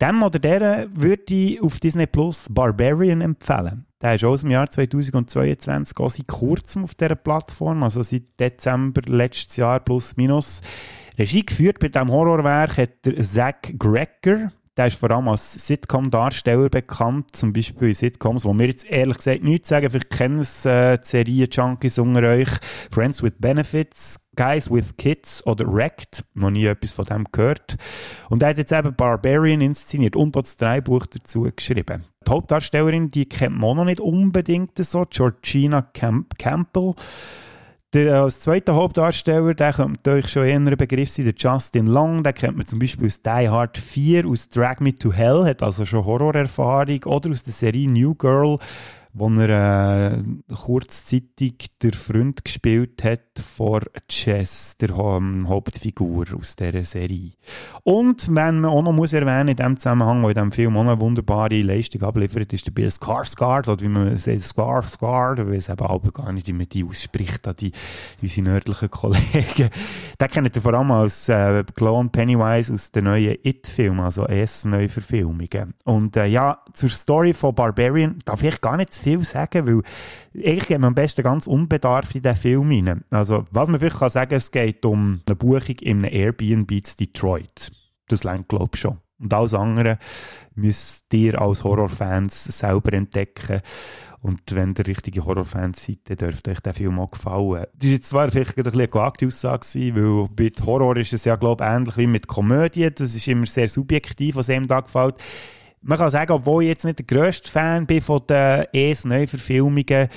dem 0.01 0.24
oder 0.24 0.39
der 0.39 0.88
würde 0.94 1.34
ich 1.34 1.62
auf 1.62 1.80
Disney 1.80 2.06
Plus 2.06 2.48
Barbarian 2.50 3.22
empfehlen. 3.22 3.86
Der 4.02 4.16
ist 4.16 4.25
aus 4.25 4.42
dem 4.42 4.52
Jahr 4.52 4.70
2022, 4.70 5.98
auch 6.00 6.10
seit 6.10 6.28
kurzem 6.28 6.84
auf 6.84 6.96
dieser 6.96 7.16
Plattform, 7.16 7.84
also 7.84 8.04
seit 8.04 8.40
Dezember 8.40 9.02
letztes 9.06 9.56
Jahr 9.58 9.80
plus 9.80 10.18
minus. 10.18 10.62
Regie 11.18 11.46
geführt 11.46 11.80
bei 11.80 11.88
diesem 11.88 12.12
Horrorwerk 12.12 12.78
hat 12.78 13.06
der 13.06 13.24
Zach 13.24 13.56
Greger. 13.80 14.52
Der 14.75 14.88
ist 14.88 14.98
vor 14.98 15.10
allem 15.10 15.30
als 15.30 15.54
Sitcom-Darsteller 15.68 16.68
bekannt, 16.68 17.34
zum 17.34 17.54
Beispiel 17.54 17.88
in 17.88 17.94
Sitcoms, 17.94 18.44
wo 18.44 18.54
wir 18.54 18.68
jetzt 18.68 18.86
ehrlich 18.92 19.18
gesagt 19.20 19.42
nichts 19.42 19.70
sagen. 19.70 19.90
Vielleicht 19.90 20.10
kennen 20.10 20.40
es 20.40 20.66
äh, 20.66 20.98
die 20.98 21.06
Serie-Junkies 21.06 21.98
unter 21.98 22.24
euch. 22.24 22.50
Friends 22.92 23.24
with 23.24 23.36
Benefits, 23.40 24.25
Guys 24.36 24.70
with 24.70 24.98
Kids 24.98 25.46
oder 25.46 25.65
Wrecked. 25.65 26.25
Noch 26.34 26.50
nie 26.50 26.65
etwas 26.65 26.92
von 26.92 27.06
dem 27.06 27.25
gehört. 27.32 27.77
Und 28.30 28.44
er 28.44 28.50
hat 28.50 28.58
jetzt 28.58 28.72
eben 28.72 28.96
Barbarian 28.96 29.62
inszeniert 29.62 30.15
und 30.15 30.36
auch 30.38 30.42
das 30.42 30.58
Drehbuch 30.58 31.06
dazu 31.06 31.50
geschrieben. 31.56 32.06
Die 32.27 32.32
Hauptdarstellerin, 32.32 33.12
die 33.12 33.27
kennt 33.27 33.58
man 33.58 33.77
noch 33.77 33.86
nicht 33.86 34.00
unbedingt 34.00 34.77
so, 34.84 35.06
Georgina 35.10 35.82
Camp 35.82 36.38
Campbell. 36.38 36.96
Der, 37.96 38.08
äh, 38.08 38.18
als 38.18 38.42
zweiter 38.42 38.75
Hauptdarsteller, 38.75 39.54
der 39.54 39.72
könnte 39.72 40.12
euch 40.12 40.27
schon 40.27 40.44
eher 40.44 40.58
ein 40.58 40.65
Begriff 40.65 41.10
sein, 41.10 41.25
der 41.25 41.34
Justin 41.38 41.88
Long, 41.88 42.24
den 42.24 42.34
kennt 42.34 42.58
man 42.58 42.65
zum 42.65 42.80
Beispiel 42.80 43.08
aus 43.08 43.22
Die 43.22 43.48
Hard 43.48 43.77
4, 43.77 44.27
aus 44.27 44.50
Drag 44.50 44.82
Me 44.82 44.94
to 44.94 45.13
Hell, 45.13 45.46
hat 45.46 45.63
also 45.63 45.86
schon 45.86 46.04
Horrorerfahrung, 46.04 47.04
oder 47.06 47.30
aus 47.30 47.44
der 47.44 47.54
Serie 47.54 47.89
New 47.89 48.13
Girl, 48.15 48.58
wo 49.18 49.30
er 49.30 50.12
äh, 50.12 50.24
kurzzeitig 50.54 51.72
der 51.82 51.94
Freund 51.94 52.44
gespielt 52.44 53.02
hat 53.02 53.22
von 53.40 53.82
Chess, 54.10 54.76
der 54.78 54.90
ähm, 54.90 55.48
Hauptfigur 55.48 56.26
aus 56.38 56.58
dieser 56.58 56.84
Serie. 56.84 57.32
Und 57.84 58.28
wenn 58.28 58.60
man 58.60 58.72
auch 58.72 58.82
noch 58.82 58.92
muss 58.92 59.14
erwähnen 59.14 59.50
in 59.50 59.56
dem 59.56 59.78
Zusammenhang, 59.78 60.22
wo 60.22 60.28
in 60.28 60.34
diesem 60.34 60.52
Film 60.52 60.76
auch 60.76 60.82
eine 60.82 61.00
wunderbare 61.00 61.62
Leistung 61.62 62.04
abliefert, 62.04 62.52
ist 62.52 62.68
der 62.68 62.72
Bill 62.72 62.90
Skarsgård, 62.90 63.70
oder 63.70 63.82
wie 63.82 63.88
man 63.88 64.18
sagt, 64.18 64.42
Skarsgård, 64.42 65.40
ich 65.40 65.48
weiß 65.48 65.70
eben 65.70 65.86
aber 65.86 66.12
gar 66.12 66.34
nicht, 66.34 66.48
wie 66.50 66.54
man 66.54 66.68
die 66.68 66.84
ausspricht, 66.84 67.62
die, 67.62 67.72
unsere 68.22 68.46
nördlichen 68.46 68.92
Kollegen. 68.92 69.70
Den 70.20 70.28
kennt 70.28 70.56
ihr 70.56 70.62
vor 70.62 70.74
allem 70.74 70.92
als 70.92 71.30
äh, 71.30 71.64
Clone 71.74 72.10
Pennywise 72.10 72.74
aus 72.74 72.92
den 72.92 73.06
neuen 73.06 73.38
It-Filmen, 73.44 74.02
also 74.02 74.26
S-Neuverfilmungen. 74.26 75.74
Und 75.86 76.18
äh, 76.18 76.26
ja, 76.26 76.60
zur 76.74 76.90
Story 76.90 77.32
von 77.32 77.56
Barbarian 77.56 78.20
darf 78.26 78.44
ich 78.44 78.60
gar 78.60 78.76
nicht 78.76 79.05
viel 79.06 79.24
sagen, 79.24 79.68
weil 79.68 79.82
eigentlich 80.36 80.68
geht 80.68 80.80
man 80.80 80.90
am 80.90 80.96
besten 80.96 81.24
ganz 81.24 81.48
unbedarft 81.48 82.16
in 82.16 82.22
diesen 82.22 82.36
Film 82.36 82.70
rein. 82.70 83.04
Also, 83.10 83.46
was 83.52 83.70
man 83.70 83.80
vielleicht 83.80 84.00
kann 84.00 84.10
sagen, 84.10 84.36
es 84.36 84.52
geht 84.52 84.84
um 84.86 85.22
eine 85.26 85.36
Buchung 85.36 85.78
in 85.82 86.06
einem 86.06 86.14
Airbnb 86.14 86.72
in 86.72 86.84
Detroit. 87.00 87.72
Das 88.08 88.24
längt, 88.24 88.50
glaube 88.50 88.72
ich, 88.74 88.82
schon. 88.82 88.98
Und 89.18 89.34
alles 89.34 89.54
andere 89.54 89.98
müsst 90.56 91.14
ihr 91.14 91.40
als 91.42 91.64
Horrorfans 91.64 92.46
selber 92.46 92.94
entdecken. 92.94 93.62
Und 94.22 94.42
wenn 94.52 94.74
ihr 94.78 94.88
richtige 94.88 95.24
Horrorfans 95.24 95.86
seid, 95.86 96.00
dann 96.06 96.18
dürfte 96.18 96.52
euch 96.52 96.60
der 96.60 96.74
Film 96.74 97.00
auch 97.00 97.12
gefallen. 97.12 97.66
Das 97.76 97.92
war 97.92 98.02
zwar 98.02 98.32
vielleicht 98.32 98.58
ein 98.58 98.64
bisschen 98.64 98.80
eine 98.80 98.88
gewagte 98.88 99.28
Aussage, 99.28 99.96
weil 99.96 100.28
mit 100.38 100.66
Horror 100.66 100.98
ist 100.98 101.14
es 101.14 101.26
ja, 101.26 101.36
glaube 101.36 101.64
ich, 101.64 101.70
ähnlich 101.70 101.98
wie 101.98 102.08
mit 102.08 102.28
Komödie. 102.28 102.90
Das 102.94 103.16
ist 103.16 103.28
immer 103.28 103.46
sehr 103.46 103.70
subjektiv, 103.70 104.36
was 104.36 104.50
einem 104.50 104.68
da 104.68 104.82
gefällt 104.82 105.16
man 105.86 106.00
kann 106.00 106.10
sagen, 106.10 106.32
obwohl 106.32 106.63
ich 106.63 106.70
jetzt 106.70 106.84
nicht 106.84 107.00
der 107.00 107.06
grösste 107.06 107.50
Fan 107.50 107.86
bin 107.86 108.01
von 108.01 108.22
den 108.27 108.65
ES-Neuverfilmungen, 108.74 110.10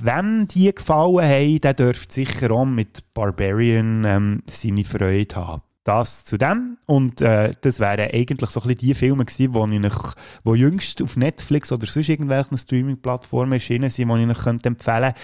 wenn 0.00 0.46
die 0.48 0.74
gefallen 0.74 1.24
haben, 1.24 1.60
dann 1.62 1.76
dürfte 1.76 2.12
sicher 2.14 2.50
auch 2.50 2.66
mit 2.66 3.02
Barbarian 3.14 4.04
ähm, 4.04 4.42
seine 4.46 4.84
Freude 4.84 5.34
haben. 5.34 5.62
Das 5.84 6.24
zu 6.24 6.36
dem. 6.36 6.78
Und 6.86 7.20
äh, 7.20 7.52
das 7.60 7.80
wären 7.80 8.10
eigentlich 8.12 8.50
so 8.50 8.60
ein 8.60 8.66
bisschen 8.66 8.78
die 8.78 8.94
Filme 8.94 9.24
gewesen, 9.24 9.52
die 9.70 9.76
ich 9.76 9.80
noch, 9.80 10.14
wo 10.42 10.54
jüngst 10.54 11.00
auf 11.00 11.16
Netflix 11.16 11.72
oder 11.72 11.86
sonst 11.86 12.08
irgendwelchen 12.08 12.58
Streaming-Plattformen 12.58 13.52
erschienen 13.52 13.88
sind, 13.88 14.12
die 14.12 14.30
ich 14.30 14.38
könnte 14.38 14.68
empfehlen 14.68 15.14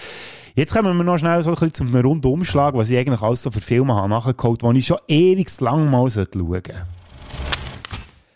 Jetzt 0.55 0.73
kommen 0.73 0.95
wir 0.95 1.03
noch 1.03 1.17
schnell 1.17 1.43
so 1.43 1.49
ein 1.49 1.55
bisschen 1.55 1.73
zum 1.73 1.95
Rundumschlag, 1.95 2.75
was 2.75 2.89
ich 2.89 2.97
eigentlich 2.97 3.21
alles 3.21 3.43
so 3.43 3.51
für 3.51 3.61
Filme 3.61 3.93
habe 3.93 4.09
nachgeholt, 4.09 4.61
die 4.63 4.77
ich 4.77 4.87
schon 4.87 4.99
ewig 5.07 5.49
lang 5.59 5.89
mal 5.89 6.09
schauen 6.09 6.27
sollte. 6.31 6.85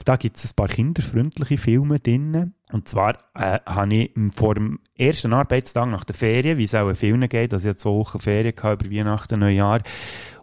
Da 0.08 0.16
gibt 0.16 0.38
es 0.38 0.46
ein 0.46 0.56
paar 0.56 0.70
kinderfreundliche 0.70 1.58
Filme 1.58 2.00
drin. 2.00 2.54
Und 2.72 2.88
zwar 2.88 3.16
äh, 3.36 3.60
habe 3.66 3.94
ich 3.94 4.12
vor 4.34 4.56
dem 4.56 4.80
ersten 4.98 5.34
Arbeitstag 5.34 5.90
nach 5.90 6.06
der 6.06 6.16
Ferien, 6.16 6.58
wie 6.58 6.64
es 6.64 6.74
auch 6.74 6.88
in 6.88 6.96
Filmen 6.96 7.28
geht, 7.28 7.54
also 7.54 7.66
ich 7.66 7.72
hatte 7.72 7.80
zwei 7.80 7.90
Wochen 7.90 8.22
Ferien 8.22 8.56
gehabt 8.56 8.86
über 8.86 8.96
Weihnachten, 8.96 9.38
Neujahr. 9.38 9.82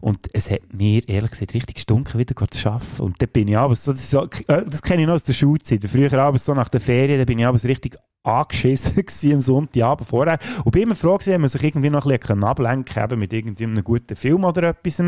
Und 0.03 0.29
es 0.35 0.51
hat 0.51 0.75
mir, 0.75 1.09
ehrlich 1.09 1.31
gesagt, 1.31 1.55
richtig 1.55 1.79
stunken, 1.79 2.21
wieder 2.21 2.35
zu 2.51 2.69
arbeiten. 2.69 3.03
Und 3.03 3.23
dann 3.23 3.31
bin 3.31 3.49
ich 3.49 3.57
abends, 3.57 3.85
so, 3.85 3.93
das, 3.93 4.11
so, 4.11 4.25
äh, 4.25 4.67
das 4.67 4.83
kenne 4.83 5.01
ich 5.01 5.07
noch 5.07 5.15
aus 5.15 5.23
der 5.23 5.33
Schulzeit. 5.33 5.83
Früher 5.85 6.13
abends 6.13 6.45
so 6.45 6.53
nach 6.53 6.69
der 6.69 6.83
Ferien, 6.83 7.19
da 7.19 7.25
bin 7.25 7.39
ich 7.39 7.47
abends 7.47 7.65
richtig 7.65 7.97
angeschissen 8.23 9.03
am 9.33 9.41
Sonntagabend 9.41 10.07
vorher. 10.07 10.39
Und 10.65 10.73
bin 10.73 10.83
immer 10.83 10.95
froh 10.95 11.15
gewesen, 11.15 11.33
wenn 11.33 11.41
man 11.41 11.49
sich 11.49 11.65
irgendwie 11.65 11.89
noch 11.89 12.05
ein 12.05 12.19
bisschen 12.19 12.45
ablenken 12.45 12.95
kann, 12.95 13.19
mit 13.19 13.33
irgendeinem 13.33 13.83
guten 13.83 14.15
Film 14.15 14.45
oder 14.45 14.65
etwas. 14.65 15.03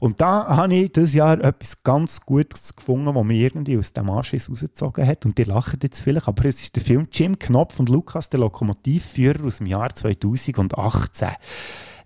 Und 0.00 0.20
da 0.20 0.46
habe 0.46 0.74
ich 0.74 0.92
dieses 0.92 1.14
Jahr 1.14 1.42
etwas 1.42 1.82
ganz 1.82 2.20
Gutes 2.24 2.76
gefunden, 2.76 3.14
was 3.14 3.24
mich 3.24 3.40
irgendwie 3.40 3.78
aus 3.78 3.92
dem 3.92 4.10
Anschiss 4.10 4.50
rausgezogen 4.50 5.06
hat. 5.06 5.24
Und 5.26 5.38
die 5.38 5.44
lachen 5.44 5.80
jetzt 5.82 6.02
vielleicht, 6.02 6.28
aber 6.28 6.44
es 6.44 6.62
ist 6.62 6.76
der 6.76 6.82
Film 6.82 7.08
Jim 7.12 7.38
Knopf 7.38 7.80
und 7.80 7.88
Lukas, 7.88 8.30
der 8.30 8.40
Lokomotivführer 8.40 9.44
aus 9.44 9.58
dem 9.58 9.66
Jahr 9.66 9.94
2018 9.94 11.28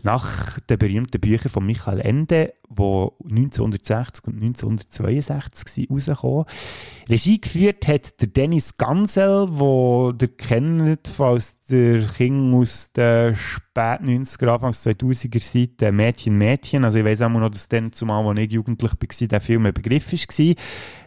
nach 0.03 0.59
den 0.61 0.79
berühmten 0.79 1.21
Büchern 1.21 1.51
von 1.51 1.65
Michael 1.65 2.01
Ende, 2.01 2.55
die 2.79 3.09
1960 3.31 4.27
und 4.27 4.35
1962 4.43 5.91
rausgekommen 5.91 6.45
Regie 7.09 7.41
geführt 7.41 7.89
hat 7.89 8.21
der 8.21 8.29
Dennis 8.29 8.77
Gansel, 8.77 9.49
wo 9.51 10.13
der 10.13 10.29
kennt, 10.29 11.09
falls 11.09 11.57
der 11.69 12.07
King 12.07 12.55
aus 12.55 12.93
den 12.93 13.35
spät 13.37 14.01
90er, 14.01 14.49
Anfangs 14.49 14.87
2000er 14.87 15.79
Zeit, 15.79 15.93
Mädchen, 15.93 16.37
Mädchen. 16.37 16.85
Also 16.85 16.99
ich 16.99 17.05
weiß 17.05 17.23
auch 17.23 17.31
noch, 17.31 17.49
dass 17.49 17.69
dann 17.69 17.93
zumal, 17.93 18.27
als 18.27 18.39
ich 18.39 18.53
jugendlich 18.53 18.93
war, 18.93 19.29
der 19.29 19.41
Film 19.41 19.67
ein 19.67 19.73
Begriff 19.73 20.13
war. 20.13 20.55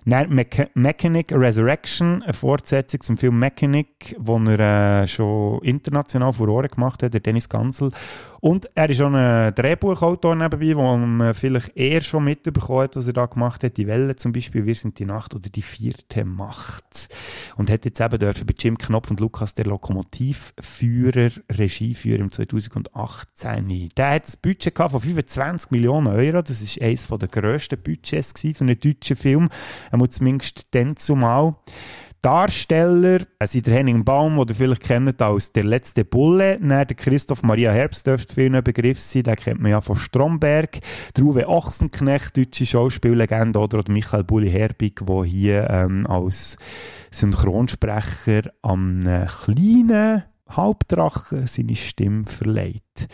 Dann 0.05 0.29
Me 0.29 0.45
Mechanic 0.73 1.31
Resurrection, 1.31 2.23
eine 2.23 2.33
Fortsetzung 2.33 3.01
zum 3.01 3.17
Film 3.17 3.39
Mechanic, 3.39 4.15
wo 4.19 4.37
er 4.37 5.03
äh, 5.03 5.07
schon 5.07 5.61
international 5.63 6.33
Furore 6.33 6.69
gemacht 6.69 7.03
hat, 7.03 7.13
der 7.13 7.21
Dennis 7.21 7.49
Gansel. 7.49 7.91
Und 8.39 8.69
er 8.75 8.89
ist 8.89 8.97
schon 8.97 9.15
ein 9.15 9.53
Drehbuchautor 9.55 10.35
nebenbei, 10.35 10.75
wo 10.75 10.95
man 10.95 11.33
vielleicht 11.61 11.77
eher 11.77 12.01
schon 12.01 12.25
mitbekommen 12.25 12.83
hat, 12.83 12.95
was 12.95 13.07
er 13.07 13.13
da 13.13 13.25
gemacht 13.25 13.63
hat. 13.63 13.77
Die 13.77 13.87
Welle 13.87 14.15
zum 14.15 14.33
Beispiel, 14.33 14.65
Wir 14.65 14.75
sind 14.75 14.99
die 14.99 15.05
Nacht 15.05 15.33
oder 15.33 15.49
die 15.49 15.61
vierte 15.61 16.25
Macht. 16.25 17.09
Und 17.57 17.69
hat 17.69 17.85
jetzt 17.85 18.01
eben 18.01 18.19
dürfen 18.19 18.45
bei 18.45 18.53
Jim 18.57 18.77
Knopf 18.77 19.09
und 19.09 19.19
Lukas, 19.19 19.53
der 19.53 19.65
Lokomotivführer, 19.65 21.31
Regieführer 21.51 22.19
im 22.19 22.31
2018. 22.31 23.89
Der 23.95 24.09
hat 24.09 24.27
ein 24.27 24.33
Budget 24.41 24.77
von 24.77 24.99
25 24.99 25.71
Millionen 25.71 26.07
Euro. 26.07 26.41
Das 26.41 26.61
ist 26.61 26.81
eines 26.81 27.07
der 27.07 27.27
grössten 27.27 27.81
Budgets 27.81 28.33
für 28.39 28.61
einen 28.61 28.79
deutschen 28.79 29.15
Film. 29.15 29.49
Er 29.91 29.97
muss 29.97 30.11
zumindest 30.11 30.67
dann 30.71 30.97
zumal. 30.97 31.55
Darsteller 32.25 33.19
also 33.37 33.59
der 33.59 33.75
Henning 33.75 34.03
Baum, 34.03 34.37
den 34.37 34.47
ihr 34.47 34.55
vielleicht 34.55 34.81
kennt 34.81 35.21
als 35.21 35.51
«Der 35.51 35.63
letzte 35.63 36.03
Bulle», 36.03 36.57
dann 36.59 36.69
der 36.69 36.95
Christoph 36.95 37.43
Maria 37.43 37.71
Herbst 37.71 38.07
dürfte 38.07 38.33
für 38.33 38.41
einen 38.47 38.63
Begriff 38.63 38.99
sein, 38.99 39.21
den 39.21 39.35
kennt 39.35 39.61
man 39.61 39.69
ja 39.69 39.79
von 39.79 39.95
Stromberg, 39.95 40.79
der 41.15 41.23
Uwe 41.23 41.47
Ochsenknecht, 41.47 42.35
deutsche 42.35 42.65
Schauspiellegende, 42.65 43.59
oder, 43.59 43.83
Michael 43.89 44.23
Bulli-Herbig, 44.23 45.01
der 45.05 45.23
hier 45.23 45.69
ähm, 45.69 46.07
als 46.07 46.57
Synchronsprecher 47.11 48.49
am 48.63 49.03
kleinen 49.27 50.23
Hauptdrachen 50.49 51.45
seine 51.45 51.75
Stimme 51.75 52.25
verleiht. 52.25 53.07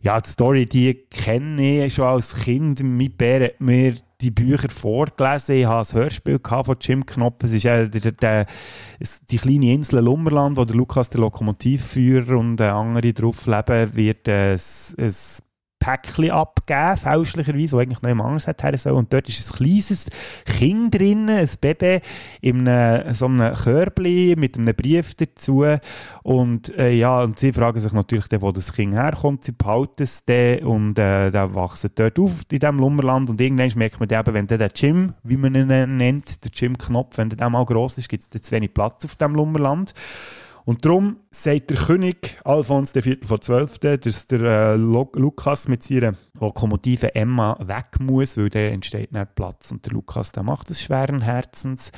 Ja, 0.00 0.20
die 0.20 0.28
Story, 0.28 0.66
die 0.66 0.94
kenne 1.08 1.86
ich 1.86 1.94
schon 1.94 2.06
als 2.06 2.34
Kind. 2.34 2.82
Mein 2.82 3.12
Bär 3.16 3.44
hat 3.44 3.60
mir 3.60 3.94
die 4.20 4.30
Bücher 4.30 4.68
vorgelesen. 4.68 5.56
Ich 5.56 5.66
habe 5.66 5.86
ein 5.86 5.94
Hörspiel 5.94 6.40
von 6.42 6.76
Jim 6.80 7.06
Knopf. 7.06 7.44
Es 7.44 7.52
ist 7.52 7.64
äh, 7.64 7.88
der, 7.88 8.12
der, 8.12 8.46
die 9.30 9.38
kleine 9.38 9.72
Insel 9.72 10.00
Lummerland, 10.00 10.56
wo 10.56 10.64
der 10.64 10.76
Lukas, 10.76 11.10
der 11.10 11.20
Lokomotivführer 11.20 12.36
und 12.38 12.60
äh, 12.60 12.64
andere 12.64 13.12
drauf 13.12 13.46
leben, 13.46 13.94
wird 13.94 14.28
äh, 14.28 14.52
ein, 14.52 14.60
ein 14.98 15.14
Päckchen 15.80 16.30
abgeben, 16.30 16.96
fälschlicherweise, 16.96 17.72
wo 17.74 17.80
eigentlich 17.80 18.02
noch 18.02 18.08
jemand 18.08 18.28
anderes 18.28 18.46
hat 18.46 18.80
sollen. 18.80 18.96
Und 18.96 19.12
dort 19.12 19.28
ist 19.28 19.50
ein 19.50 19.56
kleines 19.56 20.10
Kind 20.44 20.94
drin, 20.94 21.28
ein 21.28 21.48
Baby, 21.60 22.00
in 22.40 22.68
einem, 22.68 23.14
so 23.14 23.24
einem 23.24 23.54
Körbchen 23.54 24.38
mit 24.38 24.56
einem 24.56 24.76
Brief 24.76 25.14
dazu. 25.14 25.64
Und, 26.22 26.76
äh, 26.76 26.92
ja, 26.92 27.22
und 27.22 27.38
sie 27.38 27.52
fragen 27.52 27.80
sich 27.80 27.92
natürlich 27.92 28.28
dann, 28.28 28.42
wo 28.42 28.52
das 28.52 28.72
Kind 28.72 28.94
herkommt. 28.94 29.44
Sie 29.44 29.52
behalten 29.52 30.02
es 30.02 30.24
dann 30.24 30.60
und, 30.60 30.98
äh, 30.98 31.30
dann 31.30 31.54
wachsen 31.54 31.90
dort 31.94 32.18
auf 32.18 32.42
in 32.50 32.58
diesem 32.58 32.78
Lummerland. 32.78 33.30
Und 33.30 33.40
irgendwann 33.40 33.72
merkt 33.76 33.98
man 33.98 34.08
dann 34.08 34.20
eben, 34.20 34.34
wenn 34.34 34.46
der 34.46 34.70
Jim, 34.74 35.14
wie 35.22 35.36
man 35.38 35.54
ihn 35.54 35.96
nennt, 35.96 36.44
der 36.44 36.50
Jim 36.54 36.76
Knopf, 36.76 37.16
wenn 37.16 37.30
der 37.30 37.48
mal 37.48 37.64
gross 37.64 37.96
ist, 37.98 38.08
gibt 38.08 38.34
es 38.34 38.42
zu 38.42 38.52
wenig 38.52 38.74
Platz 38.74 39.04
auf 39.06 39.16
diesem 39.16 39.34
Lummerland. 39.34 39.94
Und 40.64 40.84
darum 40.84 41.16
sagt 41.30 41.70
der 41.70 41.76
König 41.76 42.38
Alfons 42.44 42.94
IV. 42.94 43.18
von 43.26 43.40
12., 43.40 43.78
dass 43.78 44.26
der 44.26 44.40
äh, 44.40 44.76
Lukas 44.76 45.68
mit 45.68 45.82
seiner 45.82 46.14
Lokomotive 46.38 47.14
Emma 47.14 47.56
weg 47.60 47.98
muss, 48.00 48.36
weil 48.36 48.50
dann 48.50 48.72
entsteht 48.72 49.12
nicht 49.12 49.34
Platz. 49.34 49.70
Und 49.70 49.84
der 49.86 49.92
Lukas 49.92 50.32
der 50.32 50.42
macht 50.42 50.70
es 50.70 50.82
schweren 50.82 51.22
Herzens. 51.22 51.92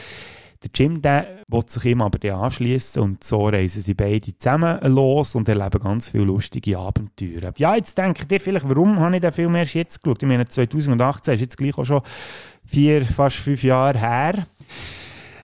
Der 0.62 0.70
Jim, 0.72 1.03
der 1.03 1.27
will 1.48 1.62
sich 1.66 1.85
ihm 1.87 2.03
aber 2.03 2.35
anschließen 2.35 3.03
und 3.03 3.25
so 3.25 3.48
reisen 3.48 3.83
sie 3.83 3.94
beide 3.94 4.37
zusammen 4.38 4.79
los 4.92 5.35
und 5.35 5.48
erleben 5.48 5.83
ganz 5.83 6.11
viele 6.11 6.25
lustige 6.25 6.79
Abenteuer. 6.79 7.53
Ja, 7.57 7.75
jetzt 7.75 7.98
denkt 7.98 8.31
ihr 8.31 8.38
vielleicht, 8.38 8.68
warum 8.68 9.01
habe 9.01 9.16
ich 9.16 9.22
den 9.22 9.33
Film 9.33 9.57
erst 9.57 9.75
jetzt 9.75 10.05
geschaut? 10.05 10.22
Ich 10.22 10.29
meine, 10.29 10.46
2018 10.46 11.35
ist 11.35 11.40
jetzt 11.40 11.57
gleich 11.57 11.77
auch 11.77 11.85
schon 11.85 12.03
vier, 12.64 13.05
fast 13.05 13.37
fünf 13.37 13.64
Jahre 13.64 13.98
her 13.98 14.46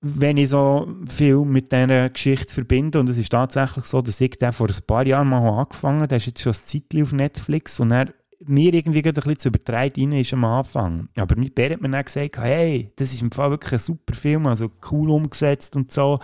wenn 0.01 0.37
ich 0.37 0.51
so 0.51 0.89
viel 1.07 1.39
mit 1.39 1.73
dieser 1.73 2.09
Geschichte 2.11 2.53
verbinde, 2.53 3.01
und 3.01 3.09
es 3.09 3.19
ist 3.19 3.31
tatsächlich 3.31 3.85
so, 3.85 4.01
dass 4.01 4.21
ich 4.21 4.39
den 4.39 4.53
vor 4.53 4.69
ein 4.69 4.87
paar 4.87 5.07
Jahren 5.07 5.29
mal 5.29 5.61
angefangen 5.61 5.99
habe, 5.99 6.09
der 6.09 6.19
ist 6.19 6.27
jetzt 6.27 6.43
schon 6.43 6.53
ein 6.53 6.61
Zeitchen 6.65 7.03
auf 7.03 7.13
Netflix 7.13 7.81
und 7.81 7.91
er 7.91 8.13
mir 8.47 8.73
irgendwie 8.73 9.03
ein 9.03 9.15
bisschen 9.15 9.39
zu 9.39 9.49
übertreiben 9.49 10.13
ist 10.13 10.33
am 10.33 10.45
Anfang. 10.45 11.09
Aber 11.17 11.37
mit 11.37 11.55
Bär 11.55 11.71
hat 11.71 11.81
mir 11.81 11.91
dann 11.91 12.05
gesagt, 12.05 12.39
hey, 12.39 12.93
das 12.97 13.13
ist 13.13 13.23
im 13.23 13.33
Fall 13.33 13.51
wirklich 13.51 13.73
ein 13.73 13.79
super 13.81 14.15
Film, 14.15 14.47
also 14.47 14.71
cool 14.91 15.11
umgesetzt 15.11 15.75
und 15.75 15.91
so. 15.91 16.21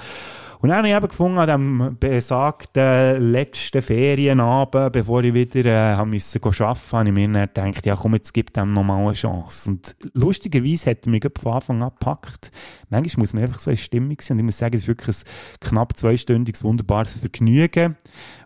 Und 0.64 0.70
dann 0.70 0.79
habe 0.79 0.88
ich 0.88 0.94
eben 0.94 1.09
gefunden, 1.09 1.37
an 1.37 1.46
dem 1.46 1.96
besagten 2.00 3.33
letzten 3.33 3.83
Ferienabend, 3.83 4.94
bevor 4.94 5.22
ich 5.22 5.35
wieder 5.35 6.00
äh, 6.00 6.07
müssen 6.07 6.42
arbeiten 6.42 6.64
musste, 6.64 6.96
habe 6.96 7.09
ich 7.11 7.14
mir 7.14 7.46
dann 7.48 7.72
gedacht, 7.72 7.85
ja 7.85 7.96
komm, 7.96 8.14
jetzt 8.14 8.33
gib 8.33 8.50
dem 8.55 8.72
nochmal 8.72 9.05
eine 9.05 9.12
Chance. 9.12 9.72
Und 9.72 9.94
lustigerweise 10.14 10.92
hat 10.92 11.05
er 11.05 11.11
mich 11.11 11.27
von 11.38 11.53
Anfang 11.53 11.83
an 11.83 11.90
gepackt. 11.90 12.50
Manchmal 12.88 13.24
muss 13.24 13.35
man 13.35 13.42
einfach 13.42 13.59
so 13.59 13.72
in 13.72 13.77
Stimmung 13.77 14.16
sein. 14.18 14.37
Und 14.37 14.38
ich 14.38 14.44
muss 14.46 14.57
sagen, 14.57 14.74
es 14.74 14.85
ist 14.85 14.88
wirklich 14.88 15.16
ein 15.16 15.68
knapp 15.68 15.98
zweistündiges, 15.98 16.64
wunderbares 16.64 17.18
Vergnügen 17.18 17.98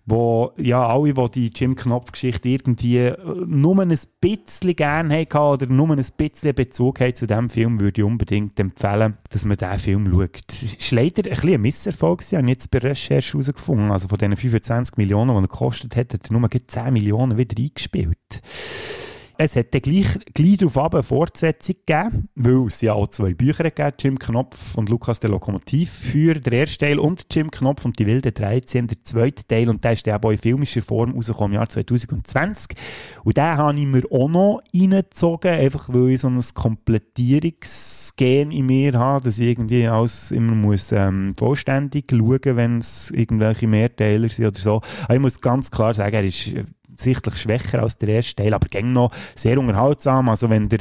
wo 0.08 0.52
ja 0.56 0.86
alle, 0.86 1.12
die 1.12 1.30
die 1.30 1.50
Jim 1.54 1.76
Knopf-Geschichte 1.76 2.48
irgendwie 2.48 2.98
äh, 2.98 3.16
nur 3.46 3.78
ein 3.80 3.96
bisschen 4.20 4.76
gerne 4.76 5.20
hatten 5.20 5.36
oder 5.36 5.66
nur 5.66 5.90
ein 5.90 6.04
bisschen 6.16 6.54
Bezug 6.54 7.00
haben 7.00 7.14
zu 7.14 7.26
diesem 7.26 7.50
Film, 7.50 7.80
würde 7.80 8.00
ich 8.00 8.04
unbedingt 8.06 8.58
empfehlen, 8.58 9.18
dass 9.30 9.44
man 9.44 9.56
diesen 9.56 9.78
Film 9.78 10.10
schaut. 10.10 10.44
Es 10.48 10.92
war 10.92 11.02
leider 11.02 11.24
ein 11.24 11.34
bisschen 11.34 11.54
ein 11.54 11.60
Misserfolg, 11.60 12.22
ich 12.26 12.34
habe 12.34 12.48
jetzt 12.48 12.70
bei 12.70 12.78
Recherche 12.78 13.32
herausgefunden. 13.32 13.90
Also 13.90 14.08
von 14.08 14.18
diesen 14.18 14.36
25 14.36 14.96
Millionen, 14.96 15.30
die 15.30 15.36
er 15.36 15.42
gekostet 15.42 15.96
hat, 15.96 16.14
hat 16.14 16.30
er 16.30 16.38
nur 16.38 16.48
10 16.50 16.92
Millionen 16.92 17.36
wieder 17.36 17.56
eingespielt 17.58 18.18
es 19.40 19.54
hat 19.54 19.72
dann 19.72 19.82
gleich, 19.82 20.06
gleich 20.34 20.56
darauf 20.56 20.92
eine 20.92 21.02
Fortsetzung 21.04 21.76
gegeben, 21.86 22.28
weil 22.34 22.66
es 22.66 22.80
ja 22.80 22.94
auch 22.94 23.06
zwei 23.06 23.34
Bücher 23.34 23.62
gegeben 23.62 23.94
Jim 24.00 24.18
Knopf 24.18 24.74
und 24.74 24.88
Lukas 24.88 25.20
der 25.20 25.30
Lokomotiv 25.30 25.92
für 25.92 26.34
den 26.34 26.52
ersten 26.52 26.84
Teil 26.84 26.98
und 26.98 27.26
Jim 27.32 27.48
Knopf 27.48 27.84
und 27.84 28.00
die 28.00 28.06
wilden 28.06 28.34
13, 28.34 28.88
der 28.88 29.00
zweite 29.04 29.46
Teil 29.46 29.68
und 29.68 29.84
der 29.84 29.92
ist 29.92 30.04
dann 30.08 30.20
auch 30.20 30.32
in 30.32 30.38
filmischer 30.38 30.82
Form 30.82 31.12
rausgekommen 31.12 31.52
im 31.52 31.60
Jahr 31.60 31.68
2020 31.68 32.76
und 33.22 33.36
den 33.36 33.44
habe 33.44 33.78
ich 33.78 33.86
mir 33.86 34.02
auch 34.10 34.28
noch 34.28 34.60
reingezogen, 34.74 35.52
einfach 35.52 35.88
weil 35.88 36.10
ich 36.10 36.20
so 36.20 36.28
ein 36.28 36.42
Komplettierungsgen 36.54 38.50
in 38.50 38.66
mir 38.66 38.94
habe, 38.94 39.24
dass 39.24 39.38
ich 39.38 39.50
irgendwie 39.50 39.86
alles 39.86 40.32
immer 40.32 40.56
muss 40.56 40.90
ähm, 40.90 41.34
vollständig 41.36 42.06
schauen, 42.10 42.56
wenn 42.56 42.78
es 42.78 43.12
irgendwelche 43.12 43.68
Mehrteiler 43.68 44.28
sind 44.30 44.46
oder 44.46 44.58
so. 44.58 44.80
Aber 45.04 45.14
ich 45.14 45.20
muss 45.20 45.40
ganz 45.40 45.70
klar 45.70 45.94
sagen, 45.94 46.16
er 46.16 46.24
ist 46.24 46.52
sichtlich 47.00 47.36
schwächer 47.36 47.82
als 47.82 47.96
der 47.98 48.08
erste 48.08 48.42
Teil, 48.42 48.54
aber 48.54 48.68
gäng 48.68 48.92
noch 48.92 49.12
sehr 49.34 49.58
unterhaltsam. 49.58 50.28
Also 50.28 50.50
wenn 50.50 50.68
der 50.68 50.80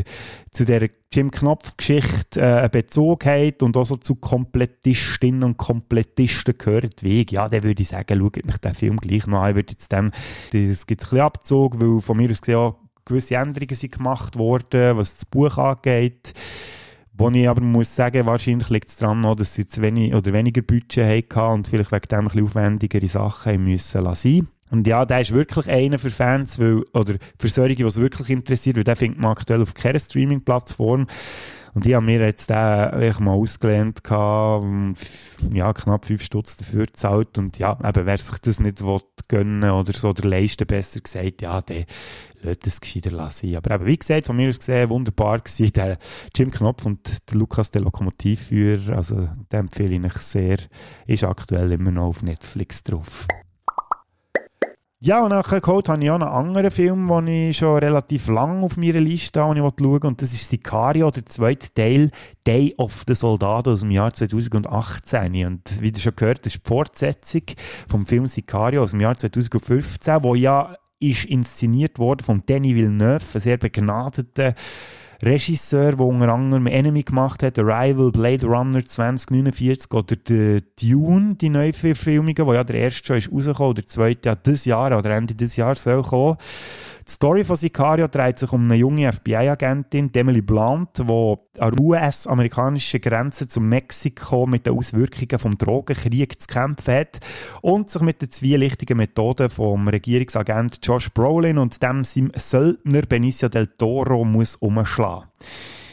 zu 0.52 0.66
der 0.66 0.90
Jim 1.14 1.32
Knopf-Geschichte 1.32 2.40
äh, 2.40 2.44
einen 2.44 2.72
Bezug 2.72 3.26
hat 3.26 3.64
und 3.64 3.78
auch 3.78 3.86
so 3.86 3.96
zu 3.98 4.16
Komplettistinnen 4.16 5.44
und 5.44 5.58
Komplettisten 5.58 6.58
gehört 6.58 7.04
wie 7.04 7.22
ich, 7.22 7.32
ja, 7.32 7.48
dann 7.48 7.64
würde 7.64 7.82
ich 7.82 7.90
sagen, 7.90 8.20
schaut 8.20 8.46
mich 8.46 8.58
den 8.58 8.74
Film 8.74 8.98
gleich 8.98 9.28
noch 9.28 9.42
an. 9.42 9.52
Ich 9.52 9.56
würde 9.56 9.74
jetzt 9.74 9.92
dem, 9.92 10.12
es 10.52 10.86
gibt 10.86 11.02
ein 11.02 11.10
bisschen 11.10 11.20
Abzug, 11.20 11.80
weil 11.80 12.02
von 12.02 12.18
mir 12.18 12.30
aus 12.32 12.42
gesehen 12.42 12.74
gewisse 13.08 13.36
Änderungen 13.36 13.76
sind 13.76 13.94
gemacht 13.94 14.38
worden, 14.38 14.98
was 14.98 15.16
das 15.16 15.26
Buch 15.26 15.58
angeht. 15.58 16.34
Wo 17.14 17.30
ich 17.30 17.50
aber 17.50 17.62
muss 17.62 17.96
sagen, 17.96 18.28
wahrscheinlich 18.28 18.70
liegt 18.70 18.90
es 18.90 18.98
daran, 18.98 19.24
dass 19.36 19.56
sie 19.56 19.68
zu 19.68 19.82
wenig 19.82 20.14
oder 20.14 20.34
weniger 20.34 20.62
Budget 20.62 21.36
hatten 21.36 21.54
und 21.54 21.68
vielleicht 21.68 21.92
wegen 21.92 22.08
dem 22.10 22.20
ein 22.20 22.26
bisschen 22.26 22.44
aufwendigere 22.44 23.08
Sachen 23.08 23.64
müssen 23.64 24.04
lassen. 24.04 24.48
Und 24.70 24.86
ja, 24.88 25.06
der 25.06 25.22
ist 25.22 25.32
wirklich 25.32 25.70
einer 25.70 26.00
für 26.00 26.12
Fans, 26.12 26.60
weil, 26.60 26.84
oder 26.94 27.16
für 27.40 27.48
solche, 27.48 27.76
die 27.76 27.84
es 27.84 28.00
wirklich 28.00 28.30
interessiert, 28.30 28.78
weil 28.78 28.84
der 28.84 28.96
findet 28.96 29.22
man 29.22 29.32
aktuell 29.32 29.62
auf 29.62 29.74
keiner 29.74 30.00
Streaming-Plattform. 30.00 31.08
Und 31.74 31.86
ich 31.86 31.94
habe 31.94 32.06
mir 32.06 32.20
jetzt 32.22 32.50
den 32.50 32.56
mal 32.56 33.34
ausgelehnt 33.34 34.04
gehabt, 34.04 34.66
ja, 35.54 35.72
knapp 35.74 36.06
fünf 36.06 36.24
Stutz 36.24 36.58
dafür 36.58 36.88
gezahlt. 36.88 37.38
Und 37.38 37.60
ja, 37.60 37.78
eben, 37.88 38.06
wer 38.08 38.18
sich 38.18 38.40
das 38.40 38.60
nicht 38.60 38.84
will 38.84 39.00
gönnen 39.28 39.70
oder 39.70 39.94
so, 39.94 40.10
oder 40.10 40.28
leisten, 40.28 40.66
besser 40.66 41.02
gesagt, 41.02 41.44
ja, 41.44 41.62
der 41.62 41.86
lässt 42.42 42.66
das 42.66 42.82
gescheiter 42.82 43.12
lassen. 43.12 43.56
Aber 43.56 43.76
eben, 43.76 43.86
wie 43.86 43.98
gesagt, 43.98 44.26
von 44.26 44.38
mir 44.38 44.50
aus 44.50 44.58
gesehen, 44.58 44.90
wunderbar 44.90 45.40
gewesen, 45.40 45.72
der 45.74 46.00
Jim 46.36 46.50
Knopf 46.50 46.84
und 46.84 47.30
der 47.30 47.38
Lukas, 47.38 47.70
der 47.70 47.82
Lokomotivführer, 47.82 48.98
also, 48.98 49.30
den 49.52 49.60
empfehle 49.60 49.96
ich 49.96 50.04
euch 50.04 50.22
sehr, 50.22 50.58
ist 51.06 51.24
aktuell 51.24 51.72
immer 51.72 51.92
noch 51.92 52.08
auf 52.08 52.24
Netflix 52.24 52.82
drauf. 52.84 53.28
Ja, 55.00 55.22
und 55.22 55.30
nachher 55.30 55.62
geholt 55.62 55.90
habe 55.90 56.04
ich 56.04 56.10
auch 56.10 56.16
einen 56.16 56.24
anderen 56.24 56.72
Film, 56.72 57.08
den 57.08 57.28
ich 57.28 57.58
schon 57.58 57.78
relativ 57.78 58.30
lang 58.30 58.64
auf 58.64 58.78
meiner 58.78 59.00
Liste 59.00 59.40
habe, 59.40 59.54
den 59.54 59.64
ich 59.64 59.74
schauen 59.80 60.02
und 60.02 60.22
das 60.24 60.34
ist 60.34 60.50
Sicario, 60.50 61.12
der 61.12 61.24
zweite 61.28 61.72
Teil, 61.72 62.10
Day 62.48 62.74
of 62.80 63.04
the 63.08 63.14
Soldato 63.14 63.74
aus 63.74 63.82
dem 63.82 63.92
Jahr 63.92 64.12
2018. 64.12 65.46
Und 65.46 65.82
wie 65.82 65.92
du 65.92 66.00
schon 66.00 66.16
gehört, 66.16 66.48
das 66.48 66.56
ist 66.56 66.66
die 66.66 66.68
Fortsetzung 66.68 67.44
vom 67.88 68.08
Film 68.08 68.26
Sicario 68.26 68.82
aus 68.82 68.92
dem 68.92 69.02
Jahr 69.02 69.16
2015, 69.16 70.24
wo 70.24 70.34
ja 70.34 70.76
ist 71.00 71.26
inszeniert 71.26 72.00
worden 72.00 72.24
von 72.24 72.42
Danny 72.48 72.76
Villeneuve, 72.76 73.24
ein 73.36 73.42
sehr 73.42 73.58
begnadeter 73.58 74.56
Regisseur, 75.24 75.94
der 75.94 76.06
unter 76.06 76.30
anderem 76.30 76.68
Enemy 76.68 77.04
gemacht 77.04 77.42
hat, 77.42 77.58
Arrival, 77.58 78.12
Blade 78.12 78.46
Runner 78.46 78.86
2049 78.86 79.92
oder 79.94 80.16
The 80.28 80.62
Dune, 80.82 81.36
die 81.36 81.50
neue 81.50 81.74
Verfilmungen, 81.74 82.46
wo 82.46 82.54
ja 82.54 82.64
der 82.64 82.78
erste 82.78 83.08
schon 83.08 83.18
ist 83.18 83.32
rausgekommen, 83.32 83.76
der 83.76 83.88
zweite 83.88 84.30
ja 84.30 84.36
dieses 84.36 84.66
Jahr 84.66 84.98
oder 84.98 85.10
Ende 85.12 85.34
dieses 85.34 85.56
Jahres 85.56 85.84
soll 85.84 86.04
kommen. 86.04 86.38
Die 87.08 87.14
Story 87.14 87.46
von 87.46 87.56
Sicario 87.56 88.10
dreht 88.10 88.38
sich 88.38 88.52
um 88.52 88.66
eine 88.66 88.76
junge 88.76 89.12
FBI-Agentin, 89.14 90.12
Emily 90.14 90.42
Blunt, 90.42 90.98
die 90.98 91.38
an 91.58 91.72
der 91.74 91.80
US-amerikanischen 91.80 93.00
Grenze 93.00 93.48
zu 93.48 93.62
Mexiko 93.62 94.46
mit 94.46 94.66
den 94.66 94.78
Auswirkungen 94.78 95.40
vom 95.40 95.58
Drogenkrieg 95.58 96.42
zu 96.42 96.48
kämpfen 96.48 96.94
hat 96.94 97.20
und 97.62 97.90
sich 97.90 98.02
mit 98.02 98.22
den 98.22 98.30
zwielichtigen 98.30 98.98
Methoden 98.98 99.50
vom 99.50 99.88
Regierungsagent 99.88 100.80
Josh 100.84 101.10
Brolin 101.14 101.58
und 101.58 101.82
dem 101.82 102.04
seinem 102.04 102.34
Söldner 102.36 103.04
Benicio 103.04 103.48
del 103.48 103.68
Toro 103.68 104.26
muss 104.26 104.58
umschlagen 104.58 105.30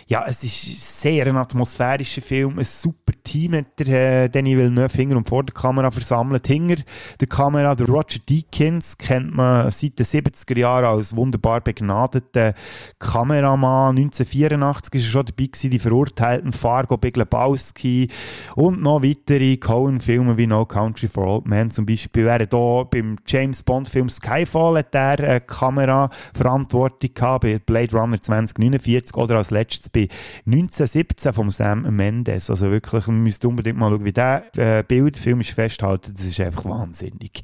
ja, 0.06 0.24
es 0.26 0.44
ist 0.44 1.00
sehr 1.00 1.26
ein 1.26 1.36
atmosphärischer 1.36 2.20
Film, 2.20 2.58
ein 2.58 2.64
super 2.64 3.12
Team 3.22 3.52
mit 3.52 3.78
der 3.78 4.24
äh, 4.24 4.28
Danny 4.28 4.56
Villeneuve 4.56 4.94
hinter 4.94 5.16
und 5.16 5.28
vor 5.28 5.42
der 5.42 5.54
Kamera 5.54 5.90
versammelt. 5.90 6.46
Hinter 6.46 6.82
der 7.20 7.26
Kamera, 7.26 7.74
der 7.74 7.86
Roger 7.86 8.18
Deakins, 8.28 8.98
kennt 8.98 9.34
man 9.34 9.70
seit 9.70 9.98
den 9.98 10.04
70er 10.04 10.58
Jahren 10.58 10.84
als 10.84 11.16
wunderbar 11.16 11.60
begnadeter 11.62 12.54
Kameramann. 12.98 13.96
1984 13.96 14.94
ist 14.94 15.06
er 15.06 15.10
schon 15.10 15.26
dabei 15.26 15.46
gewesen, 15.46 15.70
die 15.70 15.78
verurteilten 15.78 16.52
Fargo, 16.52 16.98
Big 16.98 17.16
Lebowski 17.16 18.08
und 18.56 18.82
noch 18.82 19.02
weitere 19.02 19.56
Cohen-Filme 19.56 20.36
wie 20.36 20.46
No 20.46 20.66
Country 20.66 21.08
for 21.08 21.26
Old 21.26 21.46
Men 21.46 21.70
zum 21.70 21.86
Beispiel. 21.86 22.30
Hat 22.30 22.50
hier 22.50 22.88
beim 22.90 23.16
James 23.26 23.62
Bond-Film 23.62 24.10
Skyfall 24.10 24.78
hat 24.78 24.94
er 24.94 25.18
eine 25.18 25.40
Kamera 25.40 26.10
Verantwortung 26.34 27.10
gehabt, 27.14 27.44
bei 27.44 27.58
Blade 27.58 27.96
Runner 27.96 28.20
2049 28.20 29.16
oder 29.16 29.36
als 29.36 29.50
letztes 29.50 29.93
bei 29.94 30.08
1917 30.46 31.32
vom 31.32 31.50
Sam 31.50 31.82
Mendes. 31.94 32.50
Also 32.50 32.70
wirklich, 32.70 33.06
man 33.06 33.22
müsste 33.22 33.48
unbedingt 33.48 33.78
mal 33.78 33.90
schauen, 33.90 34.04
wie 34.04 34.12
der 34.12 34.44
äh, 34.56 34.82
Bildfilm 34.86 35.40
ist 35.40 35.52
festhalten. 35.52 36.12
Das 36.14 36.26
ist 36.26 36.40
einfach 36.40 36.64
wahnsinnig. 36.66 37.40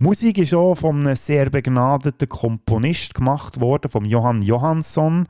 Musik 0.00 0.38
ist 0.38 0.54
auch 0.54 0.76
von 0.76 1.00
einem 1.00 1.16
sehr 1.16 1.50
begnadeten 1.50 2.28
Komponist 2.28 3.16
gemacht 3.16 3.60
worden, 3.60 3.90
vom 3.90 4.04
Johann 4.04 4.42
Johansson. 4.42 5.26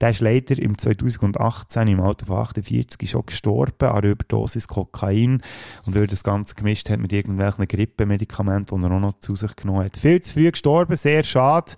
Der 0.00 0.10
ist 0.10 0.20
leider 0.20 0.56
im 0.60 0.78
2018 0.78 1.88
im 1.88 2.00
Alter 2.00 2.26
von 2.26 2.36
48 2.36 3.10
schon 3.10 3.26
gestorben 3.26 3.88
an 3.88 3.96
einer 3.96 4.12
Überdosis 4.12 4.68
Kokain 4.68 5.42
und 5.86 5.96
weil 5.96 6.06
das 6.06 6.22
Ganze 6.22 6.54
gemischt 6.54 6.88
hat 6.88 7.00
mit 7.00 7.12
irgendwelchen 7.12 7.66
Grippemedikamenten, 7.66 8.78
die 8.78 8.86
er 8.86 8.92
auch 8.92 9.00
noch 9.00 9.18
zu 9.18 9.34
sich 9.34 9.56
genommen 9.56 9.86
hat. 9.86 9.96
Viel 9.96 10.20
zu 10.20 10.34
früh 10.34 10.52
gestorben, 10.52 10.94
sehr 10.94 11.24
schade, 11.24 11.72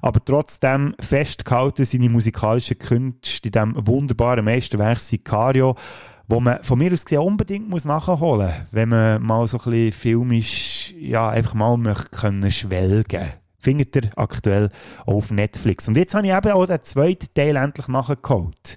aber 0.00 0.24
trotzdem 0.24 0.94
festgehalten 1.00 1.84
seine 1.84 2.10
musikalischen 2.10 2.78
Künste 2.78 3.48
in 3.48 3.52
diesem 3.52 3.86
wunderbaren 3.88 4.44
Meisterwerk 4.44 5.00
Sicario, 5.00 5.74
wo 6.28 6.38
man 6.38 6.62
von 6.62 6.78
mir 6.78 6.92
aus 6.92 7.04
gesehen 7.04 7.22
unbedingt 7.22 7.68
muss 7.68 7.84
nachholen 7.84 8.46
muss, 8.46 8.54
wenn 8.70 8.90
man 8.90 9.20
mal 9.22 9.46
so 9.48 9.58
ein 9.58 9.64
bisschen 9.64 9.92
filmisch, 9.92 10.77
ja, 10.98 11.28
einfach 11.28 11.54
mal 11.54 11.78
können 12.10 12.50
schwelgen 12.50 13.32
findet 13.60 13.96
ihr 13.96 14.10
aktuell 14.16 14.70
auf 15.04 15.30
Netflix. 15.30 15.88
Und 15.88 15.96
jetzt 15.96 16.14
habe 16.14 16.26
ich 16.26 16.32
eben 16.32 16.52
auch 16.52 16.66
den 16.66 16.82
zweiten 16.82 17.26
Teil 17.34 17.56
endlich 17.56 17.88
nachgeholt. 17.88 18.76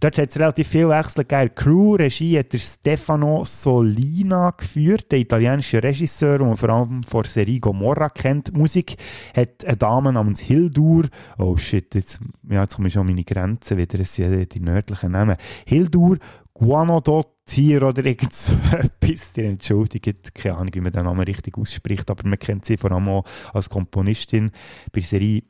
Dort 0.00 0.18
hat 0.18 0.30
es 0.30 0.38
relativ 0.38 0.68
viel 0.68 0.88
Wechsel 0.88 1.24
gegeben. 1.24 1.54
Crew, 1.54 1.94
Regie 1.94 2.38
hat 2.38 2.52
der 2.52 2.58
Stefano 2.58 3.44
Solina 3.44 4.50
geführt, 4.50 5.12
der 5.12 5.20
italienische 5.20 5.82
Regisseur, 5.82 6.38
den 6.38 6.48
man 6.48 6.56
vor 6.56 6.70
allem 6.70 7.02
vor 7.02 7.24
Serie 7.24 7.60
Gomorra 7.60 8.08
kennt. 8.08 8.56
Musik 8.56 8.96
hat 9.36 9.64
eine 9.64 9.76
Dame 9.76 10.12
namens 10.12 10.40
Hildur, 10.40 11.04
oh 11.38 11.56
shit, 11.56 11.94
jetzt, 11.94 12.20
ja, 12.48 12.62
jetzt 12.62 12.76
komme 12.76 12.88
ich 12.88 12.94
schon 12.94 13.02
an 13.02 13.08
meine 13.08 13.24
Grenzen 13.24 13.76
wieder, 13.76 14.00
es 14.00 14.14
sind 14.14 14.54
die 14.54 14.60
nördlichen 14.60 15.12
Namen. 15.12 15.36
Hildur 15.66 16.18
Guanodot-Tier 16.62 17.82
oder 17.82 18.04
irgend 18.04 18.32
so 18.32 18.54
etwas. 18.72 19.32
Die 19.32 19.44
entschuldigt, 19.44 20.34
keine 20.34 20.58
Ahnung, 20.58 20.74
wie 20.74 20.80
man 20.80 20.92
den 20.92 21.04
Namen 21.04 21.24
richtig 21.24 21.58
ausspricht, 21.58 22.08
aber 22.08 22.26
man 22.28 22.38
kennt 22.38 22.64
sie 22.64 22.76
vor 22.76 22.92
allem 22.92 23.08
auch 23.08 23.24
als 23.52 23.68
Komponistin 23.68 24.52
bei 24.92 25.00
Serie 25.00 25.42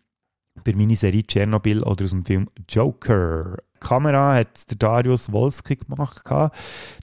bei 0.64 0.75
Miniserie 0.75 1.22
Tschernobyl 1.22 1.83
oder 1.83 2.05
aus 2.05 2.11
dem 2.11 2.25
Film 2.25 2.48
Joker. 2.68 3.57
Kamera 3.81 4.35
hat 4.35 4.70
der 4.70 4.77
Darius 4.77 5.33
Wolski 5.33 5.77
gemacht. 5.77 6.25
Der 6.29 6.51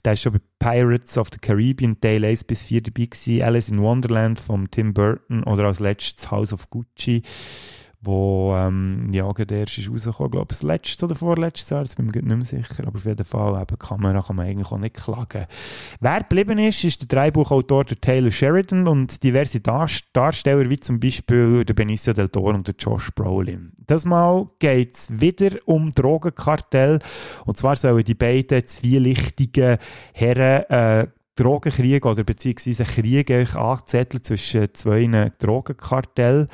war 0.04 0.16
schon 0.16 0.32
bei 0.32 0.40
Pirates 0.58 1.18
of 1.18 1.28
the 1.32 1.38
Caribbean 1.38 2.00
Teil 2.00 2.24
1 2.24 2.44
bis 2.44 2.62
4 2.64 2.82
dabei 2.82 3.08
Alice 3.44 3.68
in 3.68 3.82
Wonderland 3.82 4.38
von 4.38 4.70
Tim 4.70 4.94
Burton 4.94 5.42
oder 5.44 5.64
als 5.64 5.80
letztes 5.80 6.30
House 6.30 6.52
of 6.52 6.70
Gucci 6.70 7.22
wo 8.02 8.54
ähm, 8.56 9.08
ja, 9.12 9.30
der 9.32 9.60
erste 9.60 9.82
ist 9.82 9.90
rausgekommen, 9.90 10.30
glaube 10.30 10.46
ich, 10.50 10.58
das 10.58 10.62
letzte 10.62 11.04
oder 11.04 11.14
vorletztes 11.14 11.68
Jahr, 11.68 11.82
jetzt 11.82 11.96
bin 11.96 12.08
ich 12.08 12.14
mir 12.14 12.22
nicht 12.22 12.52
mehr 12.52 12.64
sicher, 12.64 12.86
aber 12.86 12.96
auf 12.96 13.04
jeden 13.04 13.24
Fall, 13.24 13.60
eben, 13.60 13.78
Kamera 13.78 14.22
kann 14.22 14.36
man 14.36 14.46
eigentlich 14.46 14.72
auch 14.72 14.78
nicht 14.78 14.96
klagen. 14.96 15.46
Wer 16.00 16.20
geblieben 16.20 16.58
ist, 16.58 16.82
ist 16.82 17.02
der 17.02 17.08
Dreibuchautor 17.08 17.84
der 17.84 18.00
Taylor 18.00 18.30
Sheridan 18.30 18.88
und 18.88 19.22
diverse 19.22 19.60
Dar 19.60 19.88
Darsteller, 20.14 20.70
wie 20.70 20.80
zum 20.80 20.98
Beispiel 20.98 21.64
der 21.64 21.74
Benicio 21.74 22.14
del 22.14 22.30
Toro 22.30 22.50
und 22.50 22.66
der 22.66 22.74
Josh 22.78 23.10
Brolin. 23.14 23.72
Das 23.86 24.06
Mal 24.06 24.48
geht 24.58 24.96
es 24.96 25.20
wieder 25.20 25.58
um 25.66 25.92
Drogenkartell 25.92 27.00
und 27.44 27.58
zwar 27.58 27.76
sollen 27.76 28.04
die 28.04 28.14
beiden 28.14 28.66
zwielichtigen 28.66 29.76
Herren 30.14 30.64
äh, 30.70 31.06
Drogenkrieg 31.36 32.04
oder 32.06 32.24
beziehungsweise 32.24 32.84
Krieg 32.84 33.30
angezettelt 33.30 34.26
zwischen 34.26 34.74
zwei 34.74 35.32
Drogenkartellen. 35.38 36.48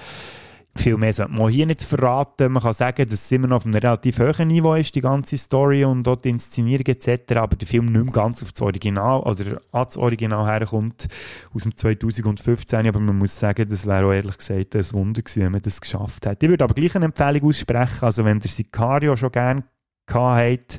Viel 0.76 0.96
mehr 0.96 1.12
sollte 1.12 1.32
man 1.32 1.50
hier 1.50 1.66
nicht 1.66 1.82
verraten. 1.82 2.52
Man 2.52 2.62
kann 2.62 2.74
sagen, 2.74 3.08
dass 3.08 3.24
es 3.24 3.32
immer 3.32 3.48
noch 3.48 3.56
auf 3.56 3.64
einem 3.64 3.74
relativ 3.74 4.18
hohen 4.18 4.48
Niveau 4.48 4.74
ist, 4.74 4.94
die 4.94 5.00
ganze 5.00 5.36
Story 5.36 5.84
und 5.84 6.02
dort 6.02 6.24
die 6.24 6.30
Inszenierung 6.30 6.86
etc., 6.86 7.36
aber 7.36 7.56
der 7.56 7.66
Film 7.66 7.86
nicht 7.86 8.04
mehr 8.04 8.12
ganz 8.12 8.42
auf 8.42 8.52
das 8.52 8.60
Original 8.60 9.20
oder 9.20 9.60
ans 9.72 9.96
Original 9.96 10.46
herkommt 10.46 11.08
aus 11.54 11.62
dem 11.62 11.76
2015, 11.76 12.86
aber 12.86 13.00
man 13.00 13.16
muss 13.16 13.38
sagen, 13.38 13.68
das 13.68 13.86
wäre 13.86 14.06
auch 14.06 14.12
ehrlich 14.12 14.36
gesagt 14.36 14.76
ein 14.76 14.92
Wunder 14.92 15.22
gewesen, 15.22 15.42
wenn 15.42 15.52
man 15.52 15.62
das 15.62 15.80
geschafft 15.80 16.26
hätte. 16.26 16.46
Ich 16.46 16.50
würde 16.50 16.64
aber 16.64 16.74
gleich 16.74 16.94
eine 16.94 17.06
Empfehlung 17.06 17.48
aussprechen, 17.48 18.04
also 18.04 18.24
wenn 18.24 18.38
der 18.38 18.50
Sicario 18.50 19.16
schon 19.16 19.32
gerne 19.32 19.64
gehabt 20.06 20.40
hat, 20.40 20.78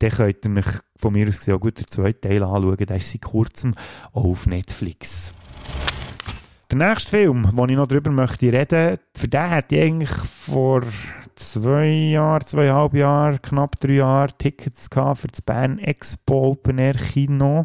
dann 0.00 0.10
könnt 0.10 0.44
ihr 0.44 0.56
euch 0.58 0.66
von 0.96 1.12
mir 1.12 1.28
aus 1.28 1.38
gesehen 1.38 1.54
auch 1.54 1.60
gut 1.60 1.78
den 1.78 1.86
zweiten 1.86 2.20
Teil 2.20 2.42
anschauen, 2.42 2.76
der 2.76 2.96
ist 2.96 3.10
seit 3.10 3.22
kurzem 3.22 3.74
auch 4.12 4.24
auf 4.24 4.46
Netflix. 4.46 5.34
Der 6.70 6.76
nächste 6.76 7.10
Film, 7.12 7.50
den 7.56 7.68
ich 7.70 7.76
noch 7.76 7.86
darüber 7.86 8.10
möchte 8.10 8.52
reden, 8.52 8.98
für 9.14 9.26
den 9.26 9.48
hätte 9.48 9.76
ich 9.76 9.82
eigentlich 9.84 10.10
vor 10.10 10.82
zwei 11.34 11.86
Jahren, 11.86 12.44
zweieinhalb 12.44 12.92
Jahren, 12.92 13.40
knapp 13.40 13.80
drei 13.80 13.92
Jahren 13.94 14.32
Tickets 14.36 14.90
gehabt 14.90 15.20
für 15.20 15.28
das 15.28 15.40
Bern 15.40 15.78
Expo 15.78 16.50
Open 16.50 16.76
Air 16.76 16.92
Kino. 16.92 17.64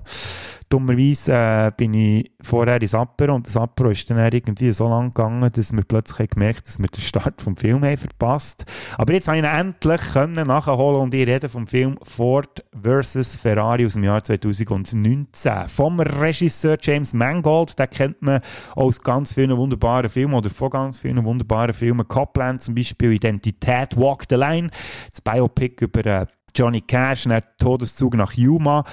Dummerweise 0.74 1.34
äh, 1.34 1.72
bin 1.78 1.94
ich 1.94 2.32
vorher 2.42 2.82
ins 2.82 2.96
Apero 2.96 3.36
und 3.36 3.46
das 3.46 3.56
Apero 3.56 3.92
ist 3.92 4.10
dann 4.10 4.18
irgendwie 4.18 4.74
so 4.74 4.90
lang 4.90 5.14
gegangen, 5.14 5.52
dass 5.54 5.72
wir 5.72 5.84
plötzlich 5.84 6.32
gemerkt 6.32 6.62
haben, 6.62 6.66
dass 6.66 6.80
wir 6.80 6.88
den 6.88 7.02
Start 7.02 7.44
vom 7.44 7.56
Film 7.56 7.86
haben 7.86 7.96
verpasst. 7.96 8.66
Aber 8.98 9.14
jetzt 9.14 9.28
habe 9.28 9.38
ich 9.38 9.44
ihn 9.44 9.50
endlich 9.50 10.02
können 10.14 10.48
nachholen 10.48 11.00
und 11.00 11.14
ich 11.14 11.28
rede 11.28 11.48
vom 11.48 11.68
Film 11.68 12.00
Ford 12.02 12.66
vs. 12.74 13.36
Ferrari 13.36 13.86
aus 13.86 13.94
dem 13.94 14.04
Jahr 14.04 14.24
2019 14.24 15.68
vom 15.68 16.00
Regisseur 16.00 16.78
James 16.82 17.14
Mangold. 17.14 17.78
Den 17.78 17.90
kennt 17.92 18.24
man 18.24 18.42
aus 18.76 19.04
ganz 19.04 19.36
vielen 19.36 19.56
wunderbaren 19.56 20.10
Filmen 20.10 20.34
oder 20.34 20.50
von 20.50 20.72
ganz 20.72 21.02
vielen 21.02 21.24
wunderbaren 21.24 21.74
Filmen. 21.74 22.08
Copland 22.08 22.64
zum 22.64 22.74
Beispiel, 22.74 23.12
Identität, 23.12 23.96
Walk 23.96 24.24
the 24.28 24.38
Line, 24.38 24.72
das 25.12 25.22
Biopic 25.22 25.86
über 25.86 26.04
äh, 26.04 26.26
Johnny 26.56 26.82
Cash, 26.82 27.24
dann 27.24 27.42
Todeszug 27.58 28.16
nach 28.16 28.34
Yuma, 28.34 28.84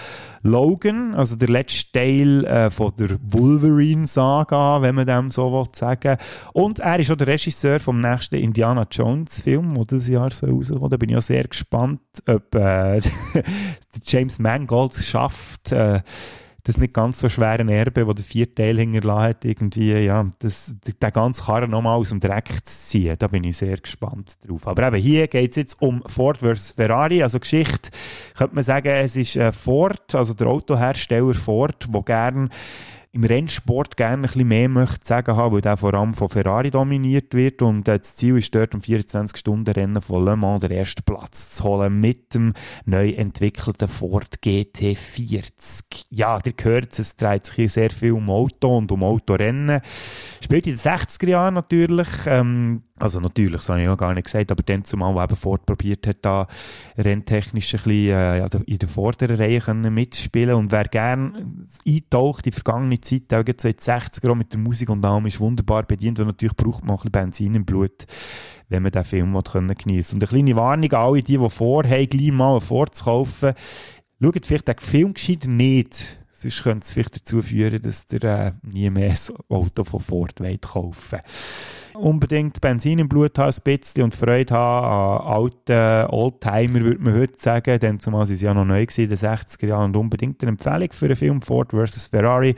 Logan, 0.42 1.14
also 1.14 1.36
der 1.36 1.48
letzte 1.48 1.92
Teil 1.92 2.44
äh, 2.44 2.70
von 2.70 2.92
der 2.98 3.18
Wolverine-Saga, 3.22 4.82
wenn 4.82 4.94
man 4.94 5.06
dem 5.06 5.30
so 5.30 5.52
will 5.52 5.66
sagen 5.72 6.16
Und 6.52 6.78
er 6.78 6.98
ist 6.98 7.10
auch 7.10 7.16
der 7.16 7.26
Regisseur 7.26 7.80
vom 7.80 8.00
nächsten 8.00 8.36
Indiana 8.36 8.86
Jones-Film, 8.90 9.74
der 9.74 9.84
dieses 9.84 10.08
Jahr 10.08 10.30
so 10.30 10.46
rauskommt. 10.46 10.92
Da 10.92 10.96
bin 10.96 11.10
ich 11.10 11.16
auch 11.16 11.22
sehr 11.22 11.44
gespannt, 11.44 12.00
ob 12.26 12.54
äh, 12.54 13.00
James 14.04 14.38
Mangold 14.38 14.92
es 14.92 15.08
schafft, 15.08 15.72
äh, 15.72 16.00
das 16.64 16.78
nicht 16.78 16.94
ganz 16.94 17.20
so 17.20 17.28
schwere 17.28 17.70
Erbe, 17.72 18.06
wo 18.06 18.12
der 18.12 18.24
vierte 18.24 18.54
Teil 18.54 18.78
hat, 18.78 19.44
irgendwie, 19.44 19.92
ja, 19.92 20.26
das, 20.38 20.76
den 20.86 21.12
ganzen 21.12 21.44
Karren 21.44 21.70
nochmal 21.70 21.96
aus 21.96 22.10
dem 22.10 22.20
Dreck 22.20 22.48
zu 22.64 22.86
ziehen. 22.86 23.16
Da 23.18 23.28
bin 23.28 23.44
ich 23.44 23.56
sehr 23.56 23.76
gespannt 23.76 24.36
drauf. 24.46 24.66
Aber 24.66 24.88
eben 24.88 24.96
hier 24.96 25.28
geht 25.28 25.50
es 25.50 25.56
jetzt 25.56 25.82
um 25.82 26.02
Ford 26.06 26.38
vs. 26.38 26.72
Ferrari. 26.72 27.22
Also 27.22 27.40
Geschichte, 27.40 27.90
könnte 28.36 28.54
man 28.54 28.64
sagen, 28.64 28.88
es 28.88 29.16
ist 29.16 29.36
äh, 29.36 29.52
Ford, 29.52 30.14
also 30.14 30.34
der 30.34 30.48
Autohersteller 30.48 31.34
Ford, 31.34 31.86
der 31.92 32.02
gerne 32.02 32.48
im 33.12 33.24
Rennsport 33.24 33.96
gerne 33.96 34.18
ein 34.18 34.22
bisschen 34.22 34.46
mehr 34.46 34.68
möchte 34.68 35.04
sagen 35.04 35.36
haben, 35.36 35.54
weil 35.54 35.60
der 35.60 35.76
vor 35.76 35.94
allem 35.94 36.14
von 36.14 36.28
Ferrari 36.28 36.70
dominiert 36.70 37.34
wird 37.34 37.60
und 37.60 37.88
äh, 37.88 37.98
das 37.98 38.14
Ziel 38.14 38.38
ist 38.38 38.54
dort, 38.54 38.74
um 38.74 38.80
24-Stunden-Rennen 38.80 40.00
von 40.00 40.24
Le 40.24 40.36
Mans 40.36 40.60
den 40.60 40.70
ersten 40.70 41.02
Platz 41.02 41.54
zu 41.54 41.64
holen 41.64 42.00
mit 42.00 42.34
dem 42.34 42.52
neu 42.84 43.10
entwickelten 43.10 43.88
Ford 43.88 44.38
GT40. 44.44 46.06
Ja, 46.10 46.38
ihr 46.44 46.52
gehört 46.52 46.96
es, 46.98 47.16
dreht 47.16 47.46
sich 47.46 47.56
hier 47.56 47.68
sehr 47.68 47.90
viel 47.90 48.12
um 48.12 48.30
Auto 48.30 48.76
und 48.76 48.92
um 48.92 49.02
Autorennen. 49.02 49.80
Spielt 50.40 50.68
in 50.68 50.74
den 50.74 50.80
60er 50.80 51.28
Jahren 51.28 51.54
natürlich. 51.54 52.08
Ähm, 52.26 52.82
also 53.00 53.18
natürlich, 53.18 53.56
das 53.56 53.68
habe 53.70 53.80
ich 53.80 53.86
ja 53.86 53.94
gar 53.94 54.14
nicht 54.14 54.24
gesagt, 54.24 54.52
aber 54.52 54.62
dann 54.62 54.84
zumal, 54.84 55.14
wo 55.14 55.22
eben 55.22 55.36
Ford 55.36 55.64
probiert 55.64 56.06
hat, 56.06 56.18
da 56.20 56.46
renntechnisch 56.98 57.74
ein 57.74 57.82
bisschen 57.82 58.10
äh, 58.10 58.46
in 58.66 58.78
der 58.78 58.88
vorderen 58.88 59.36
Reihe 59.36 59.60
können 59.60 59.92
mitspielen 59.92 60.54
und 60.54 60.70
wer 60.70 60.84
gerne 60.84 61.46
eintaucht 61.86 62.46
in 62.46 62.50
die 62.50 62.54
vergangene 62.54 63.00
Zeit, 63.00 63.32
auch 63.32 63.44
seit 63.56 63.80
60 63.80 64.22
Jahren 64.22 64.38
mit 64.38 64.52
der 64.52 64.60
Musik 64.60 64.90
und 64.90 65.04
allem, 65.04 65.26
ist 65.26 65.40
wunderbar 65.40 65.84
bedient, 65.84 66.18
weil 66.18 66.26
natürlich 66.26 66.54
braucht 66.54 66.84
man 66.84 66.90
ein 66.90 66.96
bisschen 66.96 67.12
Benzin 67.12 67.54
im 67.54 67.64
Blut, 67.64 68.06
wenn 68.68 68.82
man 68.82 68.92
diesen 68.92 69.04
Film 69.06 69.42
können 69.42 69.74
geniessen. 69.74 70.16
Und 70.16 70.24
eine 70.24 70.28
kleine 70.28 70.56
Warnung 70.56 70.92
an 70.92 71.00
alle, 71.00 71.22
die, 71.22 71.38
die 71.38 71.48
vorhaben, 71.48 72.08
gleich 72.08 72.32
mal 72.32 72.60
vorzukaufen, 72.60 73.54
schaut 74.22 74.46
vielleicht 74.46 74.68
den 74.68 74.78
Film 74.78 75.14
gescheiter 75.14 75.48
nicht, 75.48 76.18
sonst 76.32 76.62
könnte 76.62 76.84
es 76.84 76.92
vielleicht 76.92 77.16
dazu 77.16 77.40
führen, 77.40 77.80
dass 77.80 78.04
ihr 78.12 78.24
äh, 78.24 78.52
nie 78.62 78.90
mehr 78.90 79.12
ein 79.12 79.36
Auto 79.48 79.84
von 79.84 80.00
Ford 80.00 80.34
kaufen. 80.36 81.18
wollt 81.18 81.79
unbedingt 81.94 82.60
Benzin 82.60 82.98
im 82.98 83.08
Blut 83.08 83.38
haben, 83.38 83.52
ein 83.52 83.62
bisschen, 83.62 84.04
und 84.04 84.14
Freude 84.14 84.54
haben 84.54 85.22
an 85.26 85.34
alten 85.34 86.10
Oldtimer, 86.12 86.80
würde 86.80 87.02
man 87.02 87.14
heute 87.14 87.38
sagen, 87.38 87.78
denn 87.78 88.00
zumal 88.00 88.26
sie 88.26 88.34
ja 88.44 88.54
noch 88.54 88.64
neu 88.64 88.82
in 88.82 89.08
den 89.08 89.18
60er 89.18 89.66
Jahren, 89.66 89.90
und 89.90 89.96
unbedingt 89.96 90.42
eine 90.42 90.50
Empfehlung 90.50 90.92
für 90.92 91.06
einen 91.06 91.16
Film 91.16 91.40
Ford 91.40 91.72
vs. 91.72 92.06
Ferrari, 92.06 92.54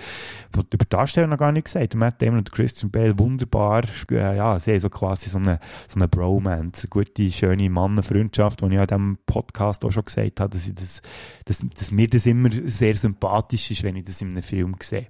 über 0.55 0.85
Darsteller 0.89 1.27
noch 1.27 1.39
gar 1.39 1.53
nicht 1.53 1.65
gesagt, 1.65 1.95
Matt 1.95 2.21
Damon 2.21 2.39
und 2.39 2.53
Christian 2.53 2.91
Bale, 2.91 3.19
wunderbar, 3.19 3.85
ja, 4.11 4.59
sie 4.59 4.73
haben 4.73 4.81
so 4.81 4.91
quasi 4.91 5.31
so 5.31 5.39
eine, 5.39 5.59
so 5.89 5.97
eine 5.97 6.09
Bromance, 6.09 6.85
eine 6.85 6.91
gute, 6.91 7.31
schöne 7.31 7.71
Mannenfreundschaft, 7.71 8.61
die 8.61 8.67
ich 8.67 8.79
an 8.79 8.87
diesem 8.87 9.19
Podcast 9.27 9.85
auch 9.85 9.93
schon 9.93 10.05
gesagt 10.05 10.41
habe, 10.41 10.51
dass, 10.51 10.69
ich 10.69 10.75
das, 10.75 11.03
dass, 11.45 11.65
dass 11.79 11.91
mir 11.91 12.09
das 12.09 12.27
immer 12.27 12.51
sehr 12.65 12.95
sympathisch 12.95 13.71
ist, 13.71 13.83
wenn 13.83 13.97
ich 13.97 14.05
das 14.05 14.23
in 14.23 14.31
einem 14.31 14.43
Film 14.43 14.77
sehe. 14.81 15.09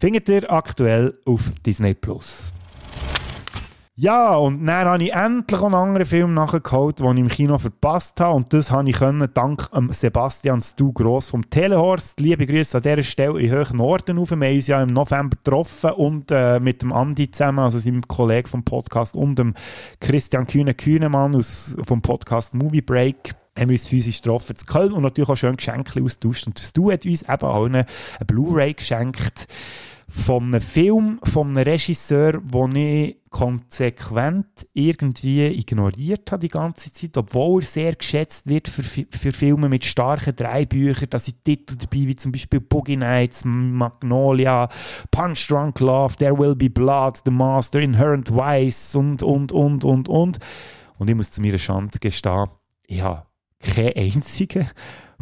Findet 0.00 0.28
ihr 0.30 0.50
aktuell 0.50 1.18
auf 1.26 1.52
Disney 1.64 1.92
Plus. 1.92 2.52
Ja, 4.02 4.34
und 4.34 4.64
dann 4.64 4.86
habe 4.86 5.04
ich 5.04 5.12
endlich 5.12 5.60
einen 5.60 5.74
anderen 5.74 6.06
Film 6.06 6.32
nachgeholt, 6.32 7.00
den 7.00 7.18
ich 7.18 7.20
im 7.20 7.28
Kino 7.28 7.58
verpasst 7.58 8.18
habe. 8.18 8.34
Und 8.34 8.50
das 8.54 8.70
habe 8.70 8.88
ich 8.88 8.96
können, 8.96 9.28
dank 9.34 9.68
Sebastian 9.90 10.62
Stu 10.62 10.90
Gross 10.94 11.28
vom 11.28 11.50
Telehorst. 11.50 12.18
Liebe 12.18 12.46
Grüße 12.46 12.78
an 12.78 12.82
dieser 12.82 13.02
Stelle 13.02 13.38
in 13.38 13.52
hohen 13.52 13.76
Norden 13.76 14.18
auf. 14.18 14.30
Wir 14.30 14.36
haben 14.36 14.54
uns 14.54 14.68
ja 14.68 14.82
im 14.82 14.88
November 14.88 15.36
getroffen 15.36 15.90
und 15.90 16.30
äh, 16.30 16.58
mit 16.60 16.80
dem 16.80 16.94
Andi 16.94 17.30
zusammen, 17.30 17.58
also 17.58 17.78
seinem 17.78 18.08
Kollegen 18.08 18.48
vom 18.48 18.64
Podcast, 18.64 19.14
und 19.14 19.38
dem 19.38 19.52
Christian 20.00 20.46
Kühne-Kühnemann 20.46 21.38
vom 21.84 22.00
Podcast 22.00 22.54
Movie 22.54 22.80
Break 22.80 23.34
haben 23.58 23.68
wir 23.68 23.74
uns 23.74 23.86
physisch 23.86 24.22
getroffen 24.22 24.56
zu 24.56 24.64
Köln 24.64 24.92
und 24.92 25.02
natürlich 25.02 25.28
auch 25.28 25.36
schön 25.36 25.56
Geschenke 25.56 26.02
austauscht. 26.02 26.46
Und 26.46 26.58
Stu 26.58 26.90
hat 26.90 27.04
uns 27.04 27.20
eben 27.20 27.42
auch 27.42 27.66
eine 27.66 27.84
Blu-ray 28.26 28.72
geschenkt 28.72 29.46
von 30.10 30.42
einem 30.46 30.60
Film, 30.60 31.20
von 31.22 31.48
einem 31.48 31.68
Regisseur, 31.68 32.40
den 32.40 32.76
ich 32.76 33.16
konsequent 33.30 34.66
irgendwie 34.72 35.46
ignoriert 35.46 36.32
habe 36.32 36.40
die 36.40 36.48
ganze 36.48 36.92
Zeit, 36.92 37.16
obwohl 37.16 37.62
er 37.62 37.66
sehr 37.66 37.94
geschätzt 37.94 38.48
wird 38.48 38.68
für, 38.68 38.82
für 38.82 39.32
Filme 39.32 39.68
mit 39.68 39.84
starken 39.84 40.34
Dreibüchern. 40.34 41.08
Da 41.10 41.20
sind 41.20 41.44
Titel 41.44 41.76
dabei, 41.76 42.08
wie 42.08 42.16
zum 42.16 42.32
Beispiel 42.32 42.60
Boogie 42.60 42.96
Nights, 42.96 43.44
Magnolia, 43.44 44.68
Punch 45.12 45.46
Drunk 45.46 45.78
Love, 45.78 46.16
There 46.16 46.36
Will 46.36 46.56
Be 46.56 46.68
Blood, 46.68 47.20
The 47.24 47.30
Master, 47.30 47.78
Inherent 47.80 48.34
Vice 48.34 48.96
und, 48.96 49.22
und, 49.22 49.52
und, 49.52 49.84
und, 49.84 50.08
und. 50.08 50.38
Und 50.98 51.08
ich 51.08 51.14
muss 51.14 51.30
zu 51.30 51.40
meiner 51.40 51.58
Schande 51.58 52.00
gestehen, 52.00 52.48
ich 52.88 53.00
habe 53.00 53.26
keinen 53.60 53.96
einzigen 53.96 54.68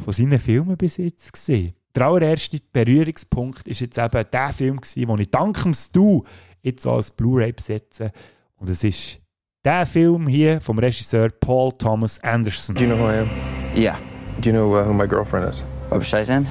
von 0.02 0.14
seinen 0.14 0.38
Filmen 0.38 0.78
bis 0.78 0.96
jetzt 0.96 1.30
gesehen 1.30 1.74
der 1.94 2.06
allererste 2.06 2.58
Berührungspunkt 2.72 3.66
ist 3.66 3.80
jetzt 3.80 3.98
eben 3.98 4.24
der 4.32 4.52
Film 4.52 4.80
gewesen, 4.80 5.06
den 5.06 5.18
ich 5.18 5.30
dank 5.30 5.62
dem 5.62 5.74
Stu 5.74 6.22
jetzt 6.62 6.86
als 6.86 7.10
Blu-ray 7.10 7.52
besetze. 7.52 8.12
Und 8.56 8.68
es 8.68 8.84
ist 8.84 9.20
der 9.64 9.86
Film 9.86 10.28
hier 10.28 10.60
vom 10.60 10.78
Regisseur 10.78 11.30
Paul 11.30 11.72
Thomas 11.72 12.22
Anderson. 12.22 12.74
Do 12.74 12.82
you 12.82 12.86
know 12.88 12.98
who 12.98 13.10
I 13.10 13.18
am? 13.18 13.28
Yeah. 13.74 13.98
Do 14.40 14.50
you 14.50 14.52
know 14.52 14.74
uh, 14.74 14.84
who 14.84 14.92
my 14.92 15.06
girlfriend 15.06 15.48
is? 15.48 15.64
Barbara 15.88 16.04
Streisand? 16.04 16.46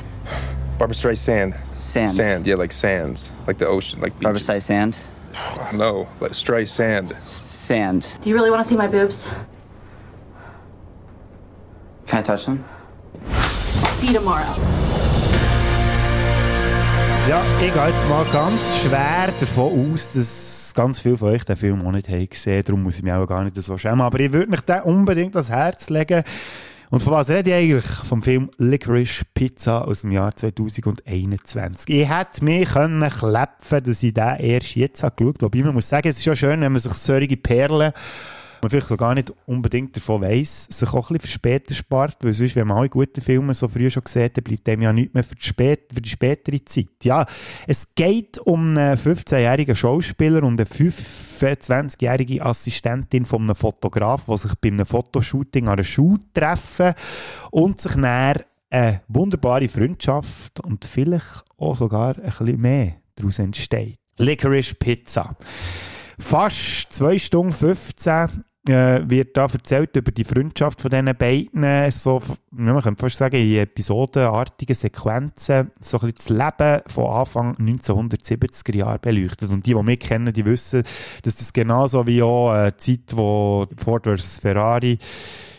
Barbara 0.77 0.93
Streisand. 0.93 1.55
Sand. 1.79 2.09
Sand, 2.09 2.47
yeah, 2.47 2.55
like 2.55 2.73
sands, 2.73 3.31
like 3.45 3.59
the 3.59 3.67
ocean, 3.67 4.01
like 4.01 4.13
Barbara 4.13 4.33
beaches. 4.33 4.47
Streisand? 4.47 4.97
No, 5.73 6.07
like 6.19 6.31
Streisand. 6.31 7.15
Sand. 7.27 8.07
Do 8.21 8.29
you 8.29 8.35
really 8.35 8.49
want 8.49 8.63
to 8.63 8.69
see 8.69 8.75
my 8.75 8.87
boobs? 8.87 9.29
Can 12.07 12.19
I 12.19 12.21
touch 12.23 12.45
them? 12.45 12.65
See 13.99 14.07
you 14.07 14.13
tomorrow. 14.13 14.96
Ja, 17.29 17.43
ich 17.61 17.73
gehe 17.73 17.87
jetzt 17.87 18.09
mal 18.09 18.25
ganz 18.31 18.79
schwer 18.79 19.27
davon 19.37 19.93
aus, 19.93 20.09
dass 20.13 20.71
ganz 20.73 21.01
viele 21.01 21.17
von 21.17 21.27
euch 21.27 21.43
den 21.43 21.57
Film 21.57 21.85
auch 21.85 21.91
nicht 21.91 22.07
haben 22.07 22.29
gesehen 22.29 22.63
Darum 22.63 22.83
muss 22.83 22.95
ich 22.95 23.03
mich 23.03 23.11
auch 23.11 23.27
gar 23.27 23.43
nicht 23.43 23.61
so 23.61 23.77
schämen. 23.77 23.99
Aber 23.99 24.17
ich 24.21 24.31
würde 24.31 24.49
mich 24.49 24.61
den 24.61 24.79
unbedingt 24.83 25.35
ans 25.35 25.49
Herz 25.49 25.89
legen. 25.89 26.23
Und 26.89 27.01
von 27.01 27.11
was 27.11 27.27
rede 27.27 27.49
ich 27.49 27.55
eigentlich? 27.55 27.85
Vom 28.05 28.23
Film 28.23 28.49
Licorice 28.59 29.23
Pizza 29.33 29.85
aus 29.85 30.01
dem 30.01 30.11
Jahr 30.11 30.33
2021. 30.33 31.89
Ich 31.89 32.09
hätte 32.09 32.45
mich 32.45 32.69
können 32.69 33.09
klepfen 33.09 33.83
dass 33.83 34.03
ich 34.03 34.13
den 34.13 34.37
erst 34.37 34.75
jetzt 34.77 35.03
habe 35.03 35.15
geschaut 35.17 35.43
habe. 35.43 35.53
Wobei 35.53 35.65
man 35.65 35.73
muss 35.73 35.89
sagen, 35.89 36.07
es 36.07 36.19
ist 36.19 36.23
schon 36.23 36.37
schön, 36.37 36.61
wenn 36.61 36.71
man 36.71 36.79
sich 36.79 36.93
solche 36.93 37.35
Perlen 37.35 37.91
man 38.61 38.69
vielleicht 38.69 38.87
so 38.87 38.97
gar 38.97 39.13
nicht 39.13 39.33
unbedingt 39.45 39.95
davon 39.95 40.21
weiss, 40.21 40.65
sich 40.65 40.93
auch 40.93 41.09
ein 41.09 41.15
bisschen 41.15 41.19
für 41.19 41.27
später 41.27 41.73
spart, 41.73 42.17
weil 42.21 42.33
sonst, 42.33 42.55
wenn 42.55 42.67
man 42.67 42.77
alle 42.77 42.89
guten 42.89 43.21
Filme 43.21 43.53
so 43.53 43.67
früh 43.67 43.89
schon 43.89 44.03
gesehen 44.03 44.31
hat, 44.35 44.43
bleibt 44.43 44.67
dem 44.67 44.81
ja 44.81 44.93
nichts 44.93 45.13
mehr 45.13 45.23
für 45.23 45.35
die, 45.35 45.45
spät, 45.45 45.91
für 45.93 46.01
die 46.01 46.09
spätere 46.09 46.63
Zeit. 46.65 47.03
Ja, 47.03 47.25
es 47.67 47.95
geht 47.95 48.37
um 48.39 48.69
einen 48.77 48.97
15-jährigen 48.97 49.75
Schauspieler 49.75 50.43
und 50.43 50.59
eine 50.59 50.69
25-jährige 50.69 52.45
Assistentin 52.45 53.25
von 53.25 53.43
einem 53.43 53.55
Fotograf, 53.55 54.25
die 54.25 54.37
sich 54.37 54.55
bei 54.55 54.69
einem 54.69 54.85
Fotoshooting 54.85 55.67
an 55.67 55.73
einer 55.73 55.83
Schule 55.83 56.19
treffen 56.33 56.93
und 57.51 57.81
sich 57.81 57.95
näher 57.95 58.45
eine 58.69 59.01
wunderbare 59.07 59.69
Freundschaft 59.69 60.59
und 60.59 60.85
vielleicht 60.85 61.45
auch 61.57 61.75
sogar 61.75 62.15
ein 62.17 62.23
bisschen 62.23 62.61
mehr 62.61 62.95
daraus 63.15 63.39
entsteht. 63.39 63.95
Licorice 64.17 64.75
Pizza. 64.75 65.35
Fast 66.19 66.91
2 66.93 67.19
Stunden 67.19 67.51
15 67.51 68.43
äh, 68.67 69.01
wird 69.07 69.37
da 69.37 69.43
erzählt 69.43 69.95
über 69.95 70.11
die 70.11 70.23
Freundschaft 70.23 70.81
von 70.81 70.89
diesen 70.89 71.15
beiden, 71.15 71.91
so, 71.91 72.21
man 72.51 72.81
könnte 72.81 73.01
fast 73.01 73.17
sagen, 73.17 73.35
in 73.35 73.57
episodenartigen 73.57 74.75
Sequenzen, 74.75 75.71
so 75.79 75.99
ein 75.99 76.11
bisschen 76.11 76.37
das 76.37 76.59
Leben 76.59 76.81
von 76.87 77.09
Anfang 77.11 77.55
1970er 77.55 78.75
Jahre 78.75 78.99
beleuchtet. 78.99 79.51
Und 79.51 79.65
die, 79.65 79.73
die 79.73 79.83
mich 79.83 79.99
kennen, 79.99 80.33
die 80.33 80.45
wissen, 80.45 80.83
dass 81.21 81.35
das 81.35 81.53
genauso 81.53 82.07
wie 82.07 82.21
auch 82.21 82.53
äh, 82.53 82.71
die 82.71 83.05
Zeit, 83.05 83.15
wo 83.15 83.65
Ford 83.77 84.05
vs. 84.07 84.39
Ferrari 84.39 84.97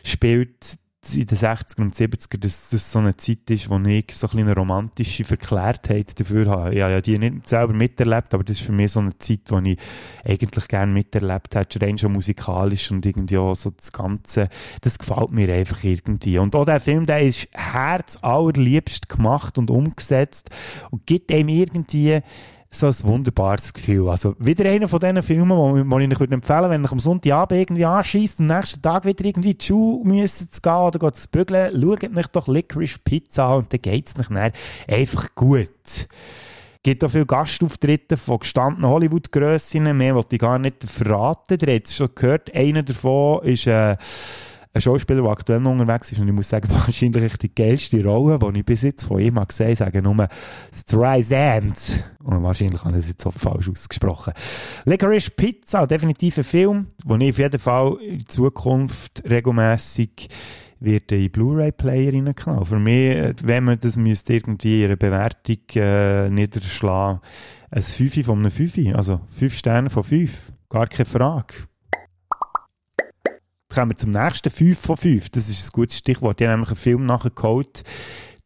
spielt, 0.02 0.78
in 1.14 1.26
den 1.26 1.38
60er 1.38 1.80
und 1.80 1.94
70er, 1.94 2.38
dass 2.38 2.70
das 2.70 2.92
so 2.92 2.98
eine 2.98 3.16
Zeit 3.16 3.48
ist, 3.48 3.70
wo 3.70 3.78
ich 3.78 4.04
so 4.12 4.28
ein 4.28 4.40
eine 4.40 4.54
romantische 4.54 5.24
Verklärtheit 5.24 6.18
dafür 6.18 6.46
habe. 6.46 6.74
Ich 6.74 6.82
habe 6.82 6.92
ja 6.92 7.00
die 7.00 7.18
nicht 7.18 7.48
selber 7.48 7.72
miterlebt, 7.72 8.34
aber 8.34 8.44
das 8.44 8.56
ist 8.56 8.66
für 8.66 8.72
mich 8.72 8.92
so 8.92 9.00
eine 9.00 9.16
Zeit, 9.18 9.42
wo 9.48 9.58
ich 9.58 9.78
eigentlich 10.24 10.68
gerne 10.68 10.92
miterlebt 10.92 11.54
hätte, 11.54 11.80
rein 11.80 11.98
schon 11.98 12.12
musikalisch 12.12 12.90
und 12.90 13.06
irgendwie 13.06 13.38
auch 13.38 13.54
so 13.54 13.70
das 13.70 13.92
Ganze, 13.92 14.48
das 14.80 14.98
gefällt 14.98 15.30
mir 15.30 15.52
einfach 15.54 15.82
irgendwie. 15.84 16.38
Und 16.38 16.54
auch 16.56 16.64
der 16.66 16.80
Film, 16.80 17.06
der 17.06 17.22
ist 17.22 17.48
herzallerliebst 17.52 19.08
gemacht 19.08 19.56
und 19.56 19.70
umgesetzt 19.70 20.50
und 20.90 21.06
gibt 21.06 21.32
einem 21.32 21.48
irgendwie 21.48 22.20
so 22.70 22.86
ein 22.86 22.94
wunderbares 23.02 23.72
Gefühl. 23.72 24.08
Also 24.08 24.34
wieder 24.38 24.68
einer 24.68 24.88
von 24.88 25.00
diesen 25.00 25.22
Filmen, 25.22 25.90
wo 25.90 25.98
ich 25.98 26.20
euch 26.20 26.30
empfehlen 26.30 26.70
wenn 26.70 26.84
ich 26.84 26.92
am 26.92 26.98
Sonntagabend 26.98 27.60
irgendwie 27.60 27.84
anschießt, 27.84 28.40
am 28.40 28.46
nächsten 28.46 28.82
Tag 28.82 29.04
wieder 29.04 29.24
irgendwie 29.24 29.54
die 29.54 29.64
Schule 29.64 30.04
müssen 30.04 30.50
zu 30.50 30.60
gehen 30.60 30.72
oder 30.72 31.12
zu 31.12 31.28
bügeln, 31.28 31.80
schaut 31.80 32.16
euch 32.16 32.26
doch 32.26 32.48
Licorice 32.48 32.98
Pizza 33.02 33.46
an 33.46 33.58
und 33.58 33.72
dann 33.72 33.80
geht 33.80 34.08
es 34.08 34.16
nicht 34.16 34.30
einfach 34.86 35.34
gut. 35.34 35.70
Es 35.80 36.08
gibt 36.82 37.02
auch 37.04 37.10
viele 37.10 37.26
Gastauftritte 37.26 38.16
von 38.16 38.38
gestandenen 38.38 38.90
Hollywood-Grössinnen, 38.90 39.96
mehr 39.96 40.14
wollte 40.14 40.36
ich 40.36 40.40
gar 40.40 40.58
nicht 40.58 40.84
verraten. 40.84 41.58
Ihr 41.60 41.74
habt 41.74 41.86
es 41.86 41.96
schon 41.96 42.14
gehört, 42.14 42.54
einer 42.54 42.82
davon 42.82 43.44
ist... 43.44 43.66
Äh, 43.66 43.96
ein 44.72 44.80
Schauspieler, 44.80 45.22
der 45.22 45.30
aktuell 45.30 45.60
noch 45.60 45.72
unterwegs 45.72 46.12
ist 46.12 46.18
und 46.18 46.28
ich 46.28 46.34
muss 46.34 46.48
sagen, 46.48 46.68
wahrscheinlich 46.70 47.36
die 47.38 47.54
geilste 47.54 48.04
Rolle, 48.04 48.38
die 48.38 48.60
ich 48.60 48.66
bis 48.66 48.82
jetzt 48.82 49.04
von 49.04 49.20
ihm 49.20 49.34
gesehen 49.46 49.68
habe, 49.68 49.76
sagen 49.76 50.04
nur 50.04 50.28
Streisand. 50.72 52.04
Und 52.22 52.42
wahrscheinlich 52.42 52.84
habe 52.84 52.96
ich 52.96 53.02
das 53.02 53.10
jetzt 53.10 53.26
auch 53.26 53.32
falsch 53.32 53.68
ausgesprochen. 53.68 54.34
Licorice 54.84 55.30
Pizza, 55.30 55.86
definitiv 55.86 56.38
ein 56.38 56.44
Film, 56.44 56.86
den 57.04 57.20
ich 57.20 57.30
auf 57.30 57.38
jeden 57.38 57.58
Fall 57.58 57.96
in 58.02 58.26
Zukunft 58.26 59.22
regelmässig 59.28 60.28
wird 60.80 61.10
in 61.10 61.30
Blu-ray-Player 61.30 62.12
reinknallen. 62.12 62.64
Für 62.64 62.78
mich, 62.78 63.34
wenn 63.42 63.64
man 63.64 63.78
das 63.78 63.96
müsste 63.96 64.34
irgendwie 64.34 64.84
einer 64.84 64.96
Bewertung 64.96 65.58
äh, 65.74 66.28
niederschlagen, 66.28 67.20
ein 67.70 67.82
5 67.82 68.24
von 68.24 68.38
einem 68.38 68.50
5, 68.50 68.94
also 68.94 69.20
5 69.30 69.56
Sterne 69.56 69.90
von 69.90 70.04
5. 70.04 70.52
Gar 70.68 70.86
keine 70.86 71.06
Frage 71.06 71.54
kommen 73.72 73.90
wir 73.90 73.96
zum 73.96 74.10
nächsten 74.10 74.50
5 74.50 74.78
von 74.78 74.96
5. 74.96 75.28
Das 75.30 75.48
ist 75.48 75.68
ein 75.68 75.72
gutes 75.72 75.98
Stichwort. 75.98 76.40
Ich 76.40 76.46
habe 76.46 76.56
nämlich 76.56 76.70
einen 76.70 76.76
Film 76.76 77.06
nachgeholt. 77.06 77.84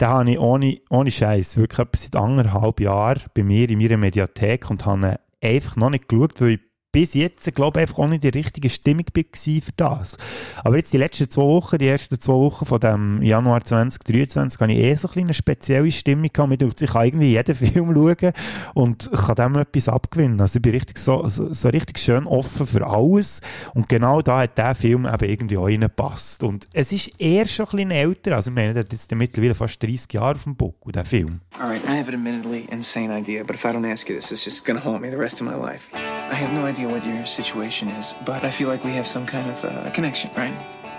Den 0.00 0.08
habe 0.08 0.30
ich 0.30 0.38
ohne, 0.38 0.80
ohne 0.90 1.10
Scheiß 1.10 1.56
wirklich 1.58 1.88
seit 1.94 2.16
anderthalb 2.16 2.80
Jahren 2.80 3.22
bei 3.34 3.42
mir 3.44 3.70
in 3.70 3.78
meiner 3.78 3.96
Mediathek 3.96 4.68
und 4.70 4.84
habe 4.84 5.20
einfach 5.40 5.76
noch 5.76 5.90
nicht 5.90 6.08
geschaut, 6.08 6.40
weil 6.40 6.50
ich 6.50 6.60
bis 6.92 7.14
jetzt, 7.14 7.52
glaube 7.54 7.80
ich, 7.80 7.82
einfach 7.82 7.98
auch 7.98 8.08
nicht 8.08 8.22
die 8.22 8.28
richtige 8.28 8.68
Stimmung 8.68 9.06
war 9.14 9.24
für 9.34 9.72
das. 9.76 10.18
Aber 10.62 10.76
jetzt 10.76 10.92
die 10.92 10.98
letzten 10.98 11.30
zwei 11.30 11.42
Wochen, 11.42 11.78
die 11.78 11.88
ersten 11.88 12.20
zwei 12.20 12.34
Wochen 12.34 12.66
von 12.66 12.80
dem 12.80 13.22
Januar 13.22 13.64
2023, 13.64 14.60
habe 14.60 14.72
ich 14.72 14.78
eh 14.78 14.94
so 14.94 15.08
eine 15.14 15.32
spezielle 15.32 15.90
Stimmung 15.90 16.28
gehabt. 16.30 16.82
Ich 16.82 16.90
kann 16.90 17.06
irgendwie 17.06 17.32
jeden 17.32 17.54
Film 17.54 17.94
schauen 17.94 18.32
und 18.74 19.10
kann 19.10 19.34
dem 19.34 19.56
etwas 19.56 19.88
abgewinnen. 19.88 20.40
Also 20.40 20.58
ich 20.58 20.62
bin 20.62 20.72
richtig 20.72 20.98
so, 20.98 21.26
so, 21.28 21.52
so 21.52 21.68
richtig 21.70 21.98
schön 21.98 22.26
offen 22.26 22.66
für 22.66 22.86
alles. 22.86 23.40
Und 23.74 23.88
genau 23.88 24.20
da 24.20 24.40
hat 24.40 24.58
der 24.58 24.74
Film 24.74 25.06
eben 25.06 25.30
irgendwie 25.30 25.56
auch 25.56 25.66
reingepasst. 25.66 26.42
Und 26.42 26.68
es 26.74 26.92
ist 26.92 27.18
eher 27.18 27.48
schon 27.48 27.66
ein 27.66 27.76
bisschen 27.76 27.90
älter. 27.90 28.36
Also 28.36 28.50
ich 28.50 28.54
meine, 28.54 28.74
der 28.74 28.84
hat 28.84 28.92
jetzt 28.92 29.10
mittlerweile 29.14 29.54
fast 29.54 29.82
30 29.82 30.12
Jahre 30.12 30.34
auf 30.34 30.44
dem 30.44 30.56
Buckel, 30.56 30.92
der 30.92 31.06
Film. 31.06 31.40
All 31.58 31.70
right, 31.70 31.82
I 31.84 31.98
have 31.98 32.08
an 32.08 32.14
admittedly 32.14 32.66
insane 32.70 33.10
idea, 33.10 33.42
but 33.44 33.56
if 33.56 33.64
I 33.64 33.68
don't 33.68 33.90
ask 33.90 34.08
you 34.08 34.16
this, 34.16 34.30
it's 34.30 34.44
just 34.44 34.66
gonna 34.66 34.84
haunt 34.84 35.00
me 35.00 35.10
the 35.10 35.16
rest 35.16 35.40
of 35.40 35.46
my 35.46 35.54
life. 35.54 35.90
I 36.32 36.36
have 36.36 36.54
no 36.54 36.64
idea 36.64 36.88
what 36.88 37.04
your 37.04 37.26
situation 37.26 37.88
is, 37.88 38.14
but 38.24 38.42
I 38.42 38.50
feel 38.50 38.68
like 38.68 38.84
we 38.84 38.92
have 38.92 39.06
some 39.06 39.26
kind 39.26 39.50
of 39.50 39.62
uh, 39.66 39.90
connection, 39.90 40.30
right? 40.34 40.54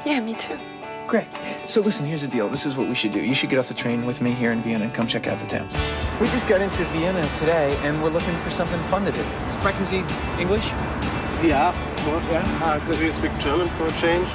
Yeah, 0.06 0.20
me 0.20 0.36
too. 0.36 0.60
Great. 1.08 1.26
So 1.66 1.82
listen, 1.82 2.06
here's 2.06 2.22
the 2.22 2.28
deal. 2.28 2.48
This 2.48 2.68
is 2.68 2.78
what 2.78 2.88
we 2.88 2.94
should 2.94 3.14
do. 3.14 3.20
You 3.20 3.34
should 3.34 3.50
get 3.50 3.58
off 3.58 3.68
the 3.68 3.74
train 3.74 4.06
with 4.06 4.22
me 4.22 4.32
here 4.32 4.52
in 4.52 4.62
Vienna 4.62 4.86
and 4.86 4.94
come 4.94 5.08
check 5.08 5.26
out 5.26 5.40
the 5.40 5.48
town. 5.48 5.68
We 6.22 6.28
just 6.28 6.48
got 6.48 6.62
into 6.62 6.86
Vienna 6.86 7.28
today, 7.36 7.76
and 7.82 8.02
we're 8.04 8.12
looking 8.12 8.38
for 8.38 8.52
something 8.52 8.80
fun 8.84 9.06
to 9.06 9.12
do. 9.12 9.24
Sprechen 9.50 9.86
Sie 9.88 10.04
English? 10.40 10.70
Yeah, 11.42 11.70
of 11.70 12.06
course, 12.06 12.32
yeah. 12.32 12.60
Uh, 12.62 12.92
do 12.92 13.04
you 13.04 13.12
speak 13.12 13.36
German 13.40 13.68
for 13.70 13.88
a 13.88 13.92
change? 13.94 14.28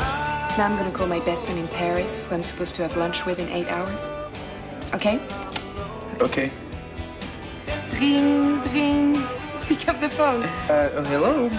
Now 0.58 0.66
I'm 0.66 0.76
gonna 0.76 0.90
call 0.90 1.06
my 1.06 1.20
best 1.20 1.44
friend 1.46 1.61
in 1.61 1.68
Paris, 1.68 2.24
who 2.24 2.34
I'm 2.34 2.42
supposed 2.42 2.74
to 2.74 2.82
have 2.82 2.96
lunch 2.96 3.24
with 3.24 3.38
in 3.38 3.48
eight 3.50 3.68
hours. 3.68 4.11
Okay? 4.92 5.20
Okay. 6.20 6.50
Ring, 8.00 8.61
ring. 8.72 9.28
Pick 9.68 9.87
up 9.87 10.00
the 10.00 10.09
phone. 10.09 10.44
Uh, 10.70 10.90
oh, 10.94 11.04
hello? 11.04 11.50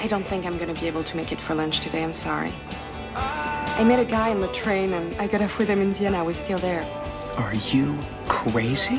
I 0.00 0.08
don't 0.08 0.26
think 0.26 0.44
I'm 0.44 0.58
gonna 0.58 0.74
be 0.74 0.88
able 0.88 1.04
to 1.04 1.16
make 1.16 1.30
it 1.30 1.40
for 1.40 1.54
lunch 1.54 1.78
today. 1.78 2.02
I'm 2.02 2.12
sorry. 2.12 2.52
I 3.14 3.84
met 3.84 4.00
a 4.00 4.04
guy 4.04 4.30
on 4.32 4.40
the 4.40 4.48
train 4.48 4.92
and 4.92 5.14
I 5.20 5.28
got 5.28 5.40
off 5.40 5.56
with 5.56 5.68
him 5.68 5.80
in 5.80 5.94
Vienna. 5.94 6.24
We're 6.24 6.34
still 6.34 6.58
there. 6.58 6.84
Are 7.36 7.54
you 7.72 7.96
crazy? 8.26 8.98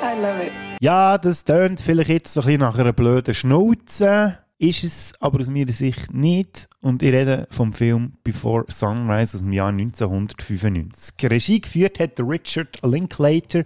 I 0.00 0.14
love 0.20 0.40
it. 0.46 0.52
Ja, 0.80 1.18
das 1.18 1.42
tönt 1.42 1.80
vielleicht 1.80 2.08
jetzt 2.10 2.34
so 2.34 2.40
ein 2.40 2.46
bisschen 2.46 2.60
nach 2.60 2.78
einer 2.78 2.92
blöden 2.92 3.34
Schnauze. 3.34 4.38
Ist 4.58 4.84
es 4.84 5.12
aber 5.18 5.40
aus 5.40 5.48
meiner 5.48 5.72
Sicht 5.72 6.14
nicht. 6.14 6.68
Und 6.82 7.00
ich 7.00 7.12
rede 7.12 7.46
vom 7.48 7.72
Film 7.72 8.14
Before 8.24 8.64
Sunrise 8.66 9.36
aus 9.36 9.42
dem 9.42 9.52
Jahr 9.52 9.68
1995. 9.68 11.30
Regie 11.30 11.60
geführt 11.60 12.00
hat 12.00 12.18
Richard 12.18 12.80
Linklater. 12.82 13.62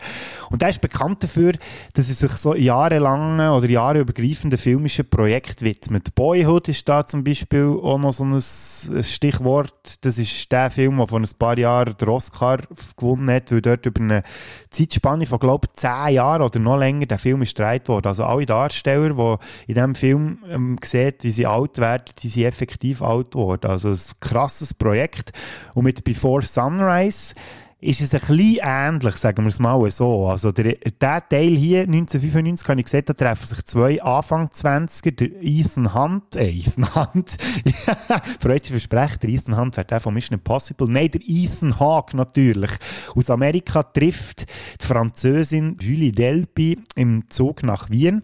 Und 0.50 0.60
der 0.60 0.68
ist 0.68 0.82
bekannt 0.82 1.22
dafür, 1.22 1.54
dass 1.94 2.10
er 2.10 2.14
sich 2.14 2.32
so 2.32 2.54
jahrelangen 2.54 3.48
oder 3.48 3.70
jahreübergreifenden 3.70 4.58
filmischen 4.58 5.08
Projekten 5.08 5.64
widmet. 5.64 6.14
Boyhood 6.14 6.68
ist 6.68 6.86
da 6.90 7.06
zum 7.06 7.24
Beispiel 7.24 7.64
auch 7.82 7.96
noch 7.96 8.12
so 8.12 8.22
ein, 8.22 9.02
Stichwort. 9.02 10.04
Das 10.04 10.18
ist 10.18 10.52
der 10.52 10.70
Film, 10.70 10.98
der 10.98 11.06
vor 11.06 11.18
ein 11.18 11.28
paar 11.38 11.56
Jahren 11.56 11.96
den 11.96 12.08
Oscar 12.10 12.58
gewonnen 12.98 13.30
hat, 13.30 13.50
weil 13.50 13.62
dort 13.62 13.86
über 13.86 14.02
eine 14.02 14.22
Zeitspanne 14.68 15.24
von, 15.24 15.38
glaube 15.38 15.68
ich, 15.70 15.80
zehn 15.80 16.16
Jahren 16.16 16.42
oder 16.42 16.58
noch 16.58 16.76
länger 16.76 17.06
der 17.06 17.18
Film 17.18 17.40
ist 17.40 17.56
gedreht 17.56 17.88
worden. 17.88 18.08
Also 18.08 18.24
alle 18.24 18.44
Darsteller, 18.44 19.14
die 19.14 19.72
in 19.72 19.74
diesem 19.74 19.94
Film 19.94 20.38
ähm, 20.50 20.76
sehen, 20.84 21.14
wie 21.22 21.30
sie 21.30 21.46
alt 21.46 21.78
werden, 21.78 22.12
die 22.18 22.28
sind 22.28 22.44
effektiv 22.44 23.05
alt 23.06 23.32
geworden. 23.32 23.70
Also 23.70 23.90
ein 23.90 24.00
krasses 24.20 24.74
Projekt. 24.74 25.32
Und 25.74 25.84
mit 25.84 26.04
Before 26.04 26.42
Sunrise 26.42 27.34
ist 27.78 28.00
es 28.00 28.14
ein 28.14 28.20
bisschen 28.20 28.58
ähnlich, 28.62 29.16
sagen 29.16 29.44
wir 29.44 29.48
es 29.48 29.58
mal 29.58 29.90
so. 29.90 30.28
Also 30.28 30.50
der, 30.50 30.74
der 30.74 31.28
Teil 31.28 31.56
hier, 31.56 31.82
1995, 31.82 32.68
habe 32.68 32.80
ich 32.80 32.86
gesehen, 32.86 33.04
da 33.04 33.12
treffen 33.12 33.46
sich 33.46 33.64
zwei 33.66 34.02
Anfang 34.02 34.48
20er, 34.48 35.10
der 35.10 35.28
Ethan 35.42 35.94
Hunt, 35.94 36.36
äh, 36.36 36.48
Ethan 36.48 36.94
Hunt, 36.94 37.36
freudscher 38.40 38.72
Versprecher, 38.72 39.18
der 39.18 39.30
Ethan 39.30 39.58
Hunt 39.58 39.76
wäre 39.76 39.86
der 39.86 40.00
von 40.00 40.14
Mission 40.14 40.38
Impossible, 40.38 40.88
nein, 40.88 41.10
der 41.10 41.20
Ethan 41.26 41.78
Hawke 41.78 42.16
natürlich. 42.16 42.72
Aus 43.14 43.28
Amerika 43.28 43.82
trifft 43.82 44.46
die 44.80 44.86
Französin 44.86 45.76
Julie 45.78 46.12
Delpy 46.12 46.78
im 46.94 47.28
Zug 47.28 47.62
nach 47.62 47.90
Wien. 47.90 48.22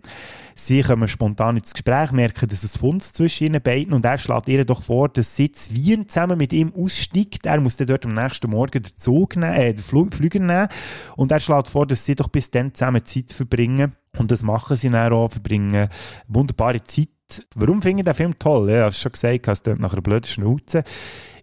Sie 0.55 0.83
kommen 0.83 1.09
spontan 1.09 1.57
ins 1.57 1.73
Gespräch, 1.73 2.13
merken, 2.13 2.49
dass 2.49 2.63
es 2.63 2.77
Funds 2.77 3.13
zwischen 3.13 3.49
ihnen 3.49 3.63
beiden 3.63 3.93
und 3.93 4.05
er 4.05 4.19
schlägt 4.19 4.49
ihr 4.49 4.65
doch 4.65 4.83
vor, 4.83 5.09
dass 5.09 5.37
sie 5.37 5.53
zu 5.53 5.75
Wien 5.75 6.09
zusammen 6.09 6.39
mit 6.39 6.53
ihm 6.53 6.73
aussteigt. 6.75 7.47
Er 7.47 7.61
muss 7.61 7.77
dann 7.77 7.87
dort 7.87 8.05
am 8.05 8.13
nächsten 8.15 8.51
Morgen 8.51 8.83
den 8.83 8.97
Zug 8.97 9.37
nehmen, 9.37 9.55
äh, 9.55 9.75
den 9.75 9.83
Flug, 9.83 10.15
Flüger 10.15 10.39
nehmen 10.39 10.69
und 11.17 11.33
er 11.33 11.41
schlägt 11.41 11.69
vor, 11.69 11.87
dass 11.87 12.05
sie 12.05 12.15
doch 12.15 12.29
bis 12.29 12.51
dann 12.51 12.75
zusammen 12.75 13.05
Zeit 13.05 13.33
verbringen 13.33 13.97
und 14.19 14.31
das 14.31 14.43
machen 14.43 14.77
sie 14.77 14.91
dann 14.91 15.13
auch, 15.13 15.31
verbringen 15.31 15.89
wunderbare 16.29 16.83
Zeit. 16.85 17.09
Warum 17.55 17.81
finde 17.81 18.01
ich 18.01 18.05
den 18.05 18.15
Film 18.15 18.39
toll? 18.39 18.71
Ja, 18.71 18.77
ich 18.77 18.83
habe 18.83 18.93
schon 18.93 19.13
gesagt, 19.13 19.49
es 19.49 19.63
klingt 19.63 19.81
nach 19.81 19.93
einer 19.93 20.03
blöden 20.03 20.27
Schnauze. 20.27 20.85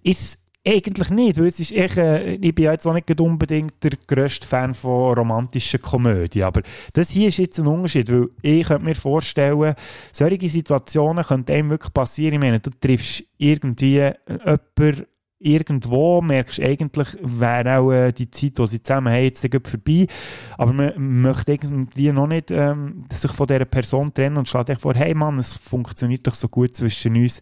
Ist 0.03 0.49
eigentlich 0.70 1.09
nicht, 1.09 1.39
weil 1.39 1.47
es 1.47 1.59
ist 1.59 1.72
echt, 1.72 1.97
äh, 1.97 2.36
ich 2.36 2.55
bin 2.55 2.65
ja 2.65 2.72
jetzt 2.72 2.86
auch 2.86 2.93
nicht 2.93 3.20
unbedingt 3.20 3.84
der 3.84 3.91
grösste 4.07 4.47
Fan 4.47 4.74
von 4.74 5.13
romantischen 5.13 5.82
Komödien, 5.82 6.45
aber 6.45 6.61
das 6.93 7.09
hier 7.09 7.30
ist 7.30 7.38
jetzt 7.38 7.59
ein 7.59 7.67
Unterschied, 7.67 8.11
weil 8.11 8.30
ich 8.41 8.67
könnte 8.67 8.86
mir 8.86 8.95
vorstellen, 8.95 9.76
solche 10.11 10.49
Situationen 10.49 11.24
könnten 11.24 11.51
einem 11.51 11.70
wirklich 11.70 11.93
passieren, 11.93 12.34
ich 12.34 12.39
meine, 12.39 12.59
du 12.59 12.70
triffst 12.72 13.24
irgendwie 13.38 14.11
jemanden 14.26 15.05
irgendwo 15.40 16.22
merkst 16.22 16.60
eigentlich, 16.60 17.08
wäre 17.22 17.80
auch 17.80 17.92
äh, 17.92 18.12
die 18.12 18.30
Zeit, 18.30 18.58
die 18.58 18.68
sie 18.68 18.84
zusammen 18.84 19.14
haben, 19.14 19.24
jetzt 19.24 19.48
vorbei. 19.68 20.08
Aber 20.58 20.74
man 20.74 20.94
möchte 20.98 21.54
irgendwie 21.54 22.12
noch 22.12 22.28
nicht 22.28 22.52
ähm, 22.52 23.06
sich 23.12 23.32
von 23.32 23.48
dieser 23.48 23.66
Person 23.66 24.14
trennen 24.14 24.38
und 24.38 24.50
schlägt 24.50 24.70
echt 24.70 24.82
vor, 24.82 24.94
hey 24.96 25.14
Mann, 25.14 25.38
es 25.38 25.56
funktioniert 25.56 26.28
doch 26.28 26.34
so 26.34 26.50
gut 26.50 26.76
zwischen 26.76 27.16
uns. 27.16 27.40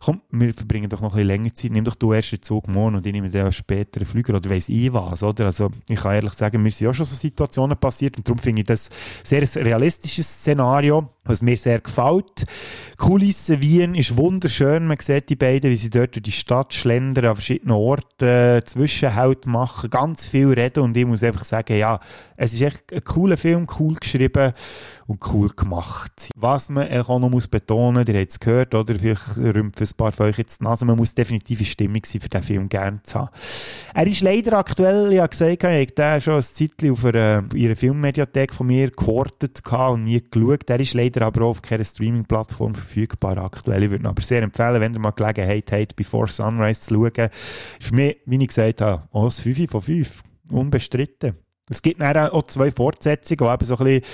Komm, 0.00 0.22
wir 0.30 0.54
verbringen 0.54 0.88
doch 0.88 1.00
noch 1.00 1.12
ein 1.12 1.16
bisschen 1.16 1.26
länger 1.26 1.54
Zeit. 1.54 1.72
Nimm 1.72 1.84
doch 1.84 1.96
du 1.96 2.12
erst 2.12 2.32
den 2.32 2.42
Zug 2.42 2.68
morgen 2.68 2.96
und 2.96 3.06
ich 3.06 3.12
nehme 3.12 3.28
dann 3.28 3.52
später 3.52 4.00
einen 4.00 4.06
Flüger 4.06 4.36
oder 4.36 4.48
weiss 4.48 4.68
ich 4.68 4.92
was, 4.92 5.22
oder? 5.22 5.46
Also, 5.46 5.70
ich 5.88 6.00
kann 6.00 6.14
ehrlich 6.14 6.32
sagen, 6.32 6.62
mir 6.62 6.70
sind 6.70 6.88
auch 6.88 6.94
schon 6.94 7.04
so 7.04 7.16
Situationen 7.16 7.76
passiert 7.76 8.16
und 8.16 8.26
darum 8.26 8.38
finde 8.38 8.62
ich 8.62 8.66
das 8.66 8.88
sehr 9.24 9.42
ein 9.42 9.62
realistisches 9.62 10.26
Szenario, 10.26 11.10
was 11.30 11.42
mir 11.42 11.56
sehr 11.56 11.80
gefällt. 11.80 12.44
Kulisse 12.98 13.60
Wien 13.60 13.94
ist 13.94 14.16
wunderschön. 14.16 14.86
Man 14.86 14.98
sieht 15.00 15.28
die 15.28 15.36
beiden, 15.36 15.70
wie 15.70 15.76
sie 15.76 15.90
dort 15.90 16.14
durch 16.14 16.22
die 16.22 16.32
Stadt 16.32 16.74
schlendern, 16.74 17.26
an 17.26 17.34
verschiedenen 17.36 17.76
Orten 17.76 18.26
äh, 18.26 18.62
Zwischenhalt 18.64 19.46
machen, 19.46 19.90
ganz 19.90 20.26
viel 20.26 20.48
reden 20.48 20.82
und 20.82 20.96
ich 20.96 21.06
muss 21.06 21.22
einfach 21.22 21.44
sagen, 21.44 21.78
ja, 21.78 22.00
es 22.36 22.54
ist 22.54 22.62
echt 22.62 22.92
ein 22.92 23.04
cooler 23.04 23.36
Film, 23.36 23.66
cool 23.78 23.94
geschrieben 23.94 24.52
und 25.10 25.32
cool 25.32 25.50
gemacht. 25.50 26.30
Was 26.36 26.68
man 26.68 26.88
auch 26.92 27.18
noch 27.18 27.28
muss 27.28 27.48
betonen, 27.48 28.06
ihr 28.06 28.20
habt 28.20 28.30
es 28.30 28.38
gehört, 28.38 28.74
oder 28.74 28.94
vielleicht 28.94 29.36
rümpfen 29.36 29.86
ein 29.86 29.96
paar 29.96 30.12
von 30.12 30.26
euch 30.26 30.38
jetzt 30.38 30.60
die 30.60 30.64
Nase, 30.64 30.84
man 30.84 30.96
muss 30.96 31.14
definitiv 31.14 31.58
in 31.58 31.66
Stimmung 31.66 32.02
sein, 32.04 32.20
für 32.20 32.28
diesen 32.28 32.42
Film 32.44 32.68
gerne 32.68 33.02
zu 33.02 33.18
haben. 33.18 33.30
Er 33.92 34.06
ist 34.06 34.20
leider 34.20 34.56
aktuell, 34.56 35.12
ich 35.12 35.18
habe 35.18 35.28
gesagt, 35.28 35.64
ich 35.64 35.68
habe 35.68 35.86
den 35.86 36.20
schon 36.20 36.34
ein 36.34 36.42
Zeitchen 36.42 36.92
auf 36.92 37.04
einer, 37.04 37.44
ihrer 37.54 37.74
Filmmediathek 37.74 38.54
von 38.54 38.68
mir 38.68 38.90
gehortet 38.90 39.60
und 39.66 40.04
nie 40.04 40.22
geschaut. 40.30 40.70
Er 40.70 40.78
ist 40.78 40.94
leider 40.94 41.26
aber 41.26 41.42
auch 41.42 41.50
auf 41.50 41.62
keiner 41.62 41.84
Streaming-Plattform 41.84 42.76
verfügbar 42.76 43.38
aktuell. 43.38 43.82
Ich 43.82 43.90
würde 43.90 44.04
ihn 44.04 44.06
aber 44.06 44.22
sehr 44.22 44.42
empfehlen, 44.42 44.80
wenn 44.80 44.94
ihr 44.94 45.00
mal 45.00 45.10
Gelegenheit 45.10 45.72
habt, 45.72 45.96
Before 45.96 46.28
Sunrise 46.28 46.82
zu 46.82 46.94
schauen. 46.94 47.30
Für 47.80 47.94
mich, 47.94 48.16
wie 48.26 48.36
ich 48.36 48.48
gesagt 48.48 48.80
habe, 48.80 49.08
auch 49.10 49.24
ein 49.24 49.30
5 49.30 49.70
von 49.70 49.82
5. 49.82 50.22
Unbestritten. 50.50 51.36
Es 51.70 51.82
gibt 51.82 52.00
dann 52.00 52.16
auch 52.16 52.42
zwei 52.42 52.70
Fortsetzungen, 52.70 53.40
wo 53.40 53.52
eben 53.52 53.64
so 53.64 53.78
ein 53.78 53.84
bisschen 53.84 54.04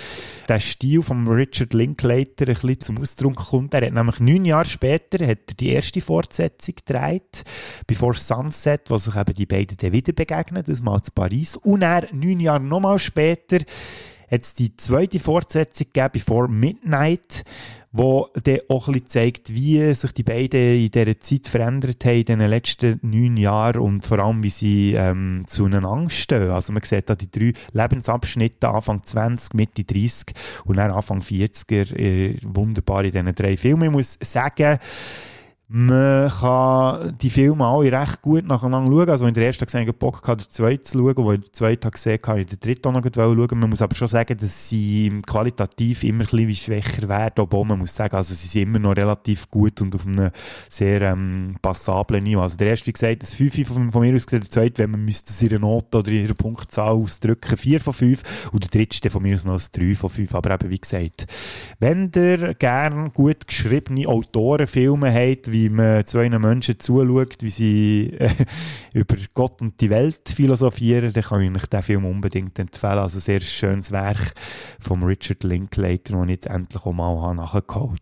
der 0.48 0.60
Stil 0.60 1.02
von 1.02 1.26
Richard 1.26 1.72
Linklater 1.72 2.46
ein 2.46 2.54
bisschen 2.54 2.80
zum 2.80 2.98
Ausdruck 3.00 3.36
kommt. 3.36 3.72
Er 3.72 3.86
hat 3.86 3.94
nämlich 3.94 4.20
neun 4.20 4.44
Jahre 4.44 4.66
später 4.66 5.26
hat 5.26 5.38
er 5.48 5.54
die 5.58 5.70
erste 5.70 6.00
Fortsetzung 6.00 6.74
gedreht, 6.76 7.44
Before 7.86 8.14
Sunset, 8.14 8.90
wo 8.90 8.98
sich 8.98 9.16
eben 9.16 9.34
die 9.34 9.46
beiden 9.46 9.76
dann 9.78 9.92
wieder 9.92 10.12
begegnen, 10.12 10.64
das 10.66 10.82
mal 10.82 11.02
zu 11.02 11.12
Paris. 11.12 11.56
Und 11.56 11.82
er 11.82 12.08
neun 12.12 12.40
Jahre 12.40 12.60
nochmal 12.60 12.98
später 12.98 13.58
hat 14.30 14.42
es 14.42 14.54
die 14.54 14.76
zweite 14.76 15.18
Fortsetzung 15.18 15.86
gegeben, 15.92 16.10
Before 16.12 16.48
Midnight, 16.48 17.44
wo 17.96 18.28
dann 18.44 18.58
auch 18.68 18.88
ein 18.88 18.92
bisschen 18.92 19.08
zeigt, 19.08 19.54
wie 19.54 19.92
sich 19.94 20.12
die 20.12 20.22
beiden 20.22 20.84
in 20.84 20.90
dieser 20.90 21.18
Zeit 21.18 21.46
verändert 21.46 22.04
haben 22.04 22.18
in 22.18 22.38
den 22.38 22.50
letzten 22.50 22.98
neun 23.02 23.36
Jahren 23.38 23.80
und 23.80 24.06
vor 24.06 24.18
allem, 24.18 24.42
wie 24.42 24.50
sie 24.50 24.94
ähm, 24.94 25.44
zueinander 25.46 26.10
stehen. 26.10 26.50
Also 26.50 26.72
man 26.72 26.82
sieht 26.82 27.08
da 27.08 27.14
die 27.14 27.30
drei 27.30 27.52
Lebensabschnitte, 27.72 28.68
Anfang 28.68 29.02
20, 29.02 29.54
Mitte 29.54 29.84
30 29.84 30.34
und 30.66 30.76
dann 30.76 30.90
Anfang 30.90 31.20
40er, 31.20 31.96
äh, 31.96 32.38
wunderbar 32.42 33.04
in 33.04 33.12
diesen 33.12 33.34
drei 33.34 33.56
Filmen. 33.56 33.84
Ich 33.84 33.92
muss 33.92 34.18
sagen, 34.20 34.78
man 35.68 36.30
kann 36.30 37.18
die 37.18 37.28
Filme 37.28 37.66
alle 37.66 37.90
recht 37.90 38.22
gut 38.22 38.46
nacheinander 38.46 38.88
schauen. 38.88 39.10
Also, 39.10 39.26
wenn 39.26 39.34
der 39.34 39.46
erste 39.46 39.66
gesehen 39.66 39.88
hat, 39.88 39.98
Bock 39.98 40.26
hatte, 40.28 40.44
den 40.44 40.50
zweiten 40.50 40.84
zu 40.84 40.98
schauen, 40.98 41.16
wo 41.16 41.32
ich 41.32 41.40
den 41.40 41.52
zweiten 41.52 41.90
gesehen 41.90 42.20
habe, 42.24 42.40
ich 42.42 42.46
den 42.46 42.60
dritten 42.60 42.88
auch 42.88 42.92
noch 42.92 43.02
schauen. 43.12 43.58
Man 43.58 43.70
muss 43.70 43.82
aber 43.82 43.96
schon 43.96 44.06
sagen, 44.06 44.36
dass 44.38 44.68
sie 44.68 45.22
qualitativ 45.26 46.04
immer 46.04 46.22
ein 46.22 46.28
bisschen 46.28 46.54
schwächer 46.54 47.08
werden. 47.08 47.34
Obwohl 47.38 47.64
man 47.64 47.80
muss 47.80 47.96
sagen, 47.96 48.14
also 48.14 48.32
sie 48.32 48.46
sind 48.46 48.62
immer 48.62 48.78
noch 48.78 48.96
relativ 48.96 49.50
gut 49.50 49.80
und 49.80 49.92
auf 49.96 50.06
einem 50.06 50.30
sehr 50.68 51.00
ähm, 51.02 51.56
passablen 51.60 52.22
Niveau. 52.22 52.42
Also, 52.42 52.56
der 52.58 52.68
erste, 52.68 52.86
wie 52.86 52.92
gesagt, 52.92 53.24
das 53.24 53.34
5 53.34 53.66
von, 53.66 53.90
von 53.90 54.02
mir 54.02 54.14
aus 54.14 54.26
gesehen, 54.26 54.42
der 54.42 54.50
zweite, 54.50 54.84
wenn 54.84 54.92
man 54.92 55.04
müsste 55.04 55.32
es 55.32 55.42
in 55.42 55.50
ihrer 55.50 55.58
Note 55.58 55.98
oder 55.98 56.08
in 56.12 56.26
ihrer 56.26 56.34
Punktzahl 56.34 56.92
ausdrücken, 56.92 57.56
4 57.56 57.80
von 57.80 57.92
5. 57.92 58.50
Und 58.52 58.62
der 58.62 58.70
dritte 58.70 59.10
von 59.10 59.20
mir 59.20 59.34
aus 59.34 59.44
noch 59.44 59.54
ein 59.54 59.88
3 59.88 59.96
von 59.96 60.10
5. 60.10 60.32
Aber 60.32 60.54
eben, 60.54 60.70
wie 60.70 60.78
gesagt, 60.78 61.26
wenn 61.80 62.12
ihr 62.14 62.54
gerne 62.54 63.10
gut 63.10 63.48
geschriebene 63.48 64.06
Autorenfilme 64.06 65.12
habt, 65.12 65.55
wie 65.56 65.68
man 65.70 66.04
zwei 66.04 66.28
Menschen 66.28 66.78
zuschaut, 66.78 67.36
wie 67.40 67.50
sie 67.50 68.12
äh, 68.18 68.30
über 68.94 69.16
Gott 69.34 69.62
und 69.62 69.80
die 69.80 69.90
Welt 69.90 70.28
philosophieren, 70.28 71.12
dann 71.12 71.22
kann 71.22 71.40
ich 71.40 71.54
euch 71.54 71.66
diesen 71.66 71.82
Film 71.82 72.04
unbedingt 72.04 72.58
empfehlen. 72.58 72.98
Also 72.98 73.18
ein 73.18 73.22
sehr 73.22 73.40
schönes 73.40 73.90
Werk 73.90 74.34
von 74.80 75.02
Richard 75.02 75.44
Linklater, 75.44 76.12
das 76.12 76.22
ich 76.24 76.30
jetzt 76.30 76.46
endlich 76.46 76.84
auch 76.84 76.92
mal 76.92 77.34
nachgeholt 77.34 77.66
habe. 77.74 77.96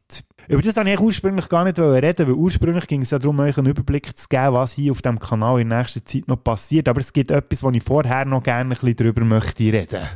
Über 0.48 0.62
das 0.62 0.76
wollte 0.76 0.90
ich 0.90 1.00
ursprünglich 1.00 1.48
gar 1.48 1.64
nicht 1.64 1.78
reden, 1.78 2.26
weil 2.26 2.34
ursprünglich 2.34 2.86
ging 2.86 3.02
es 3.02 3.10
ja 3.10 3.18
darum, 3.18 3.38
euch 3.40 3.56
einen 3.56 3.68
Überblick 3.68 4.16
zu 4.18 4.28
geben, 4.28 4.54
was 4.54 4.74
hier 4.74 4.92
auf 4.92 5.00
dem 5.00 5.18
Kanal 5.18 5.60
in 5.60 5.68
nächster 5.68 6.04
Zeit 6.04 6.28
noch 6.28 6.42
passiert. 6.42 6.88
Aber 6.88 7.00
es 7.00 7.12
gibt 7.12 7.30
etwas, 7.30 7.62
wo 7.62 7.70
ich 7.70 7.82
vorher 7.82 8.24
noch 8.24 8.42
gerne 8.42 8.74
ein 8.74 8.78
bisschen 8.78 8.96
darüber 8.96 9.24
möchte 9.24 9.62
reden. 9.62 10.06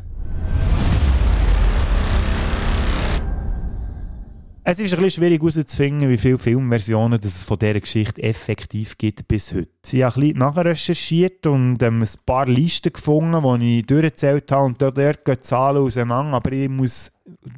Es 4.70 4.78
ist 4.78 4.92
ein 4.92 5.00
bisschen 5.00 5.22
schwierig 5.22 5.40
herauszufinden, 5.40 6.10
wie 6.10 6.18
viele 6.18 6.36
Filmversionen 6.36 7.18
es 7.24 7.42
von 7.42 7.58
dieser 7.58 7.80
Geschichte 7.80 8.22
effektiv 8.22 8.98
gibt 8.98 9.26
bis 9.26 9.54
heute. 9.54 9.70
Ich 9.90 10.02
habe 10.02 10.16
ein 10.16 10.20
bisschen 10.20 10.38
nachrecherchiert 10.40 11.46
und 11.46 11.82
ähm, 11.82 12.02
ein 12.02 12.08
paar 12.26 12.44
Listen 12.44 12.92
gefunden, 12.92 13.60
die 13.60 13.78
ich 13.78 13.86
durchgezählt 13.86 14.52
habe 14.52 14.66
und 14.66 14.82
dort, 14.82 14.98
dort 14.98 15.24
gehen 15.24 15.38
Zahlen 15.40 15.82
auseinander, 15.82 16.36
aber 16.36 16.52
ich 16.52 16.68
muss 16.68 17.10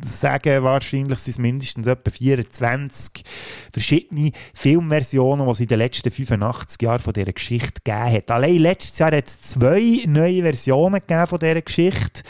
sagen, 0.07 0.63
wahrscheinlich 0.63 1.19
sind 1.19 1.33
es 1.33 1.39
mindestens 1.41 1.89
etwa 1.89 2.13
24 2.13 3.25
verschiedene 3.73 4.31
Filmversionen, 4.55 5.47
die 5.47 5.51
es 5.51 5.61
in 5.61 5.67
den 5.67 5.79
letzten 5.79 6.13
85 6.13 6.81
Jahren 6.81 7.01
von 7.01 7.13
dieser 7.13 7.33
Geschichte 7.33 7.81
gegeben 7.83 8.13
hat. 8.19 8.31
Allein 8.31 8.59
letztes 8.59 8.97
Jahr 9.01 9.11
hat 9.11 9.27
es 9.27 9.41
zwei 9.41 10.05
neue 10.07 10.43
Versionen 10.43 11.01
gegeben 11.01 11.27
von 11.27 11.41
dieser 11.41 11.63
Geschichte. 11.63 12.23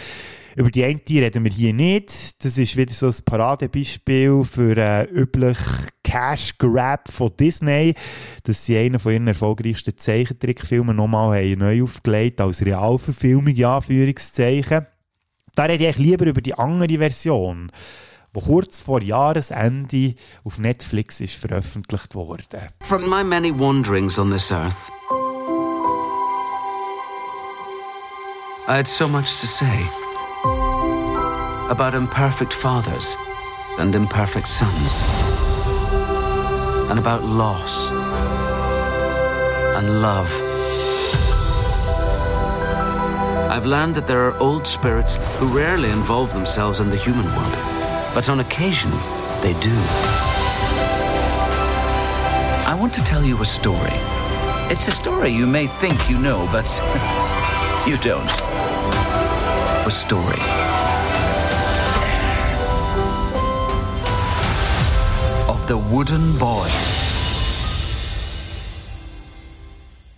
Über 0.60 0.70
die 0.70 0.84
eine 0.84 1.00
reden 1.08 1.42
wir 1.42 1.50
hier 1.50 1.72
nicht. 1.72 2.44
Das 2.44 2.58
ist 2.58 2.76
wieder 2.76 2.92
so 2.92 3.06
ein 3.06 3.14
Paradebeispiel 3.24 4.44
für 4.44 4.76
einen 4.76 5.08
üblichen 5.08 5.86
Cash 6.04 6.58
Grab 6.58 7.10
von 7.10 7.34
Disney, 7.34 7.94
dass 8.42 8.66
sie 8.66 8.76
einen 8.76 8.98
von 8.98 9.14
ihren 9.14 9.26
erfolgreichsten 9.26 9.96
Zeichentrickfilmen 9.96 10.94
nochmal 10.94 11.56
neu 11.56 11.84
aufgelegt 11.84 12.42
als 12.42 12.62
Realverfilmung, 12.62 13.46
in 13.46 13.64
Anführungszeichen. 13.64 14.84
Da 15.54 15.62
rede 15.62 15.88
ich 15.88 15.96
lieber 15.96 16.26
über 16.26 16.42
die 16.42 16.52
andere 16.52 16.98
Version, 16.98 17.72
die 18.36 18.40
kurz 18.40 18.82
vor 18.82 19.00
Jahresende 19.00 20.14
auf 20.44 20.58
Netflix 20.58 21.22
ist 21.22 21.36
veröffentlicht 21.36 22.14
wurde. 22.14 22.68
From 22.82 23.08
my 23.08 23.24
many 23.24 23.50
wanderings 23.50 24.18
on 24.18 24.30
this 24.30 24.52
earth, 24.52 24.90
I 28.68 28.76
had 28.76 28.86
so 28.86 29.08
much 29.08 29.40
to 29.40 29.46
say. 29.46 30.09
About 31.70 31.94
imperfect 31.94 32.52
fathers 32.52 33.16
and 33.78 33.94
imperfect 33.94 34.48
sons, 34.48 35.02
and 36.90 36.98
about 36.98 37.24
loss 37.24 37.90
and 39.78 40.02
love. 40.02 40.30
I've 43.50 43.64
learned 43.64 43.94
that 43.94 44.06
there 44.06 44.22
are 44.26 44.36
old 44.38 44.66
spirits 44.66 45.18
who 45.38 45.46
rarely 45.46 45.90
involve 45.90 46.32
themselves 46.34 46.80
in 46.80 46.90
the 46.90 46.96
human 46.96 47.24
world, 47.24 47.56
but 48.14 48.28
on 48.28 48.40
occasion 48.40 48.90
they 49.40 49.54
do. 49.60 49.76
I 52.66 52.76
want 52.78 52.92
to 52.94 53.02
tell 53.02 53.24
you 53.24 53.40
a 53.40 53.44
story. 53.46 53.96
It's 54.72 54.88
a 54.88 54.92
story 54.92 55.30
you 55.30 55.46
may 55.46 55.66
think 55.66 56.10
you 56.10 56.18
know, 56.18 56.46
but 56.52 56.66
You 57.86 57.96
don't. 57.96 58.30
A 59.86 59.90
story. 59.90 60.59
The 65.70 65.76
wooden 65.76 66.36
boy. 66.36 66.68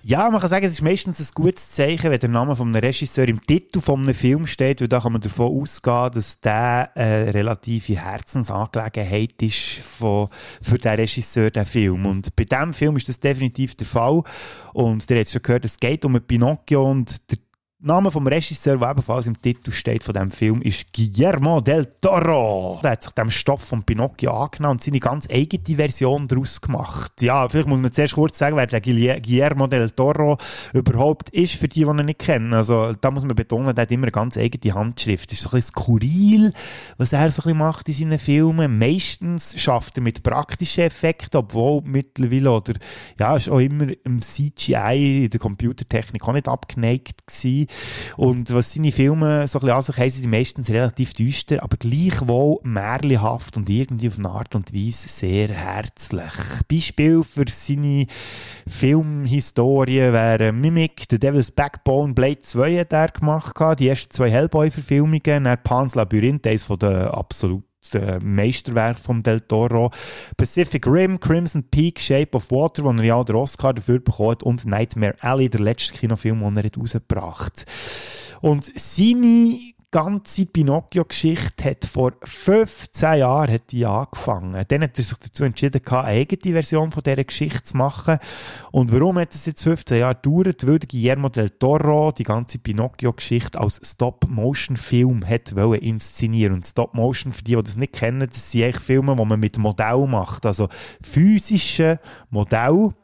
Ja, 0.02 0.30
man 0.30 0.40
kann 0.40 0.48
sagen, 0.48 0.64
es 0.64 0.72
ist 0.72 0.80
meistens 0.80 1.20
ein 1.20 1.28
gutes 1.34 1.72
Zeichen, 1.72 2.10
wenn 2.10 2.18
der 2.18 2.30
Name 2.30 2.56
von 2.56 2.68
einem 2.68 2.82
Regisseur 2.82 3.28
im 3.28 3.44
Titel 3.46 3.82
von 3.82 4.00
einem 4.00 4.14
Film 4.14 4.46
steht, 4.46 4.80
weil 4.80 4.88
da 4.88 5.00
kann 5.00 5.12
man 5.12 5.20
davon 5.20 5.60
ausgehen, 5.60 6.10
dass 6.14 6.40
der 6.40 6.90
eine 6.94 7.34
relative 7.34 7.96
Herzensangelegenheit 7.96 9.42
ist 9.42 9.82
von, 9.98 10.28
für 10.62 10.78
den 10.78 10.94
Regisseur, 10.94 11.50
der 11.50 11.66
Film. 11.66 12.06
Und 12.06 12.34
bei 12.34 12.44
diesem 12.44 12.72
Film 12.72 12.96
ist 12.96 13.10
das 13.10 13.20
definitiv 13.20 13.74
der 13.74 13.86
Fall. 13.86 14.22
Und 14.72 15.08
ihr 15.10 15.18
habt 15.18 15.28
schon 15.28 15.42
gehört, 15.42 15.66
es 15.66 15.78
geht 15.78 16.06
um 16.06 16.16
einen 16.16 16.26
Pinocchio 16.26 16.90
und 16.90 17.30
der 17.30 17.36
Name 17.84 18.12
vom 18.12 18.28
Regisseur, 18.28 18.78
der 18.78 18.90
ebenfalls 18.92 19.26
im 19.26 19.42
Titel 19.42 19.72
steht 19.72 20.04
von 20.04 20.14
dem 20.14 20.30
Film, 20.30 20.62
ist 20.62 20.92
Guillermo 20.92 21.60
del 21.60 21.86
Toro. 22.00 22.78
Der 22.80 22.92
hat 22.92 23.02
sich 23.02 23.12
dem 23.12 23.28
Stoff 23.28 23.62
von 23.62 23.82
Pinocchio 23.82 24.30
angenommen 24.30 24.74
und 24.74 24.82
seine 24.84 25.00
ganz 25.00 25.28
eigene 25.28 25.76
Version 25.76 26.28
daraus 26.28 26.60
gemacht. 26.60 27.20
Ja, 27.20 27.48
vielleicht 27.48 27.66
muss 27.66 27.80
man 27.80 27.92
zuerst 27.92 28.14
kurz 28.14 28.38
sagen, 28.38 28.56
wer 28.56 28.68
der 28.68 28.80
Guillermo 28.80 29.66
del 29.66 29.90
Toro 29.90 30.38
überhaupt 30.72 31.30
ist, 31.30 31.56
für 31.56 31.66
die, 31.66 31.80
die 31.80 31.86
ihn 31.90 31.96
nicht 32.06 32.20
kennen. 32.20 32.54
Also, 32.54 32.92
da 32.92 33.10
muss 33.10 33.24
man 33.24 33.34
betonen, 33.34 33.74
der 33.74 33.82
hat 33.82 33.90
immer 33.90 34.04
eine 34.04 34.12
ganz 34.12 34.36
eigene 34.36 34.74
Handschrift. 34.74 35.32
Das 35.32 35.40
ist 35.40 35.46
ein 35.46 35.50
bisschen 35.50 35.74
skurril, 35.74 36.52
was 36.98 37.12
er 37.12 37.30
so 37.30 37.42
ein 37.42 37.46
bisschen 37.46 37.58
macht 37.58 37.88
in 37.88 37.94
seinen 37.94 38.18
Filmen. 38.20 38.78
Meistens 38.78 39.60
schafft 39.60 39.98
er 39.98 40.04
mit 40.04 40.22
praktischen 40.22 40.84
Effekten, 40.84 41.38
obwohl 41.38 41.82
mittlerweile, 41.84 42.52
oder, 42.52 42.74
ja, 43.18 43.34
ist 43.36 43.48
auch 43.48 43.58
immer 43.58 43.88
im 44.04 44.22
CGI, 44.22 45.24
in 45.24 45.30
der 45.30 45.40
Computertechnik 45.40 46.22
auch 46.22 46.32
nicht 46.32 46.46
abgeneigt 46.46 47.26
gewesen. 47.26 47.66
Und 48.16 48.52
was 48.52 48.72
seine 48.72 48.92
Filme 48.92 49.46
so 49.46 49.58
ein 49.58 49.60
bisschen 49.60 49.76
an 49.76 49.82
sich 49.82 49.96
haben, 49.96 50.10
sind 50.10 50.24
die 50.24 50.28
meistens 50.28 50.70
relativ 50.70 51.14
düster, 51.14 51.62
aber 51.62 51.76
gleichwohl 51.76 52.60
märchenhaft 52.62 53.56
und 53.56 53.68
irgendwie 53.68 54.08
auf 54.08 54.18
eine 54.18 54.30
Art 54.30 54.54
und 54.54 54.74
Weise 54.74 55.08
sehr 55.08 55.48
herzlich. 55.48 56.32
Beispiel 56.70 57.22
für 57.22 57.44
seine 57.48 58.06
Filmhistorie 58.66 60.12
wären 60.12 60.60
Mimic, 60.60 61.06
The 61.10 61.18
Devil's 61.18 61.50
Backbone, 61.50 62.14
Blade 62.14 62.40
2 62.40 62.80
hat 62.80 62.92
er 62.92 63.08
gemacht, 63.08 63.54
die 63.78 63.88
ersten 63.88 64.12
zwei 64.12 64.30
Hellboy-Verfilmungen, 64.30 65.44
dann 65.44 65.62
Pan's 65.62 65.94
Labyrinth, 65.94 66.46
eines 66.46 66.64
von 66.64 66.78
den 66.78 67.08
absolut 67.82 68.22
Meisterwerk 68.22 68.98
von 68.98 69.22
Del 69.22 69.40
Toro. 69.40 69.90
Pacific 70.36 70.86
Rim, 70.86 71.18
Crimson 71.18 71.64
Peak, 71.64 72.00
Shape 72.00 72.36
of 72.36 72.50
Water, 72.50 72.84
wo 72.84 72.90
er 72.90 73.04
ja 73.04 73.22
den 73.24 73.36
Oscar 73.36 73.74
dafür 73.74 73.98
bekommt, 73.98 74.42
und 74.42 74.64
Nightmare 74.64 75.16
Alley, 75.20 75.48
der 75.48 75.60
letzte 75.60 75.94
Kinofilm, 75.94 76.40
den 76.40 76.56
er 76.56 76.70
rausgebracht 76.78 77.60
hat. 77.60 78.40
Und 78.40 78.70
seine 78.78 79.58
ganze 79.92 80.46
Pinocchio-Geschichte 80.46 81.64
hat 81.64 81.84
vor 81.84 82.12
15 82.24 83.18
Jahren 83.18 83.52
hat 83.52 83.70
die 83.70 83.86
angefangen. 83.86 84.64
Dann 84.66 84.82
hat 84.82 84.98
er 84.98 85.04
sich 85.04 85.18
dazu 85.18 85.44
entschieden, 85.44 85.82
eine 85.86 86.04
eigene 86.04 86.54
Version 86.54 86.90
von 86.90 87.02
dieser 87.02 87.22
Geschichte 87.22 87.62
zu 87.62 87.76
machen. 87.76 88.18
Und 88.72 88.90
warum 88.90 89.18
hat 89.18 89.34
es 89.34 89.46
jetzt 89.46 89.62
15 89.62 89.98
Jahre 89.98 90.16
gedauert? 90.16 90.66
Weil 90.66 90.78
Guillermo 90.78 91.28
del 91.28 91.50
Toro 91.50 92.10
die 92.10 92.24
ganze 92.24 92.58
Pinocchio-Geschichte 92.58 93.60
als 93.60 93.80
Stop-Motion-Film 93.84 95.28
hat 95.28 95.52
inszenieren 95.52 96.54
Und 96.54 96.66
Stop-Motion, 96.66 97.32
für 97.32 97.44
die, 97.44 97.54
die 97.54 97.62
das 97.62 97.76
nicht 97.76 97.92
kennen, 97.92 98.26
das 98.26 98.50
sind 98.50 98.64
eigentlich 98.64 98.82
Filme, 98.82 99.14
die 99.14 99.24
man 99.24 99.38
mit 99.38 99.58
Modell 99.58 100.06
macht. 100.06 100.46
Also 100.46 100.68
physische 101.02 102.00
Modelle 102.30 102.94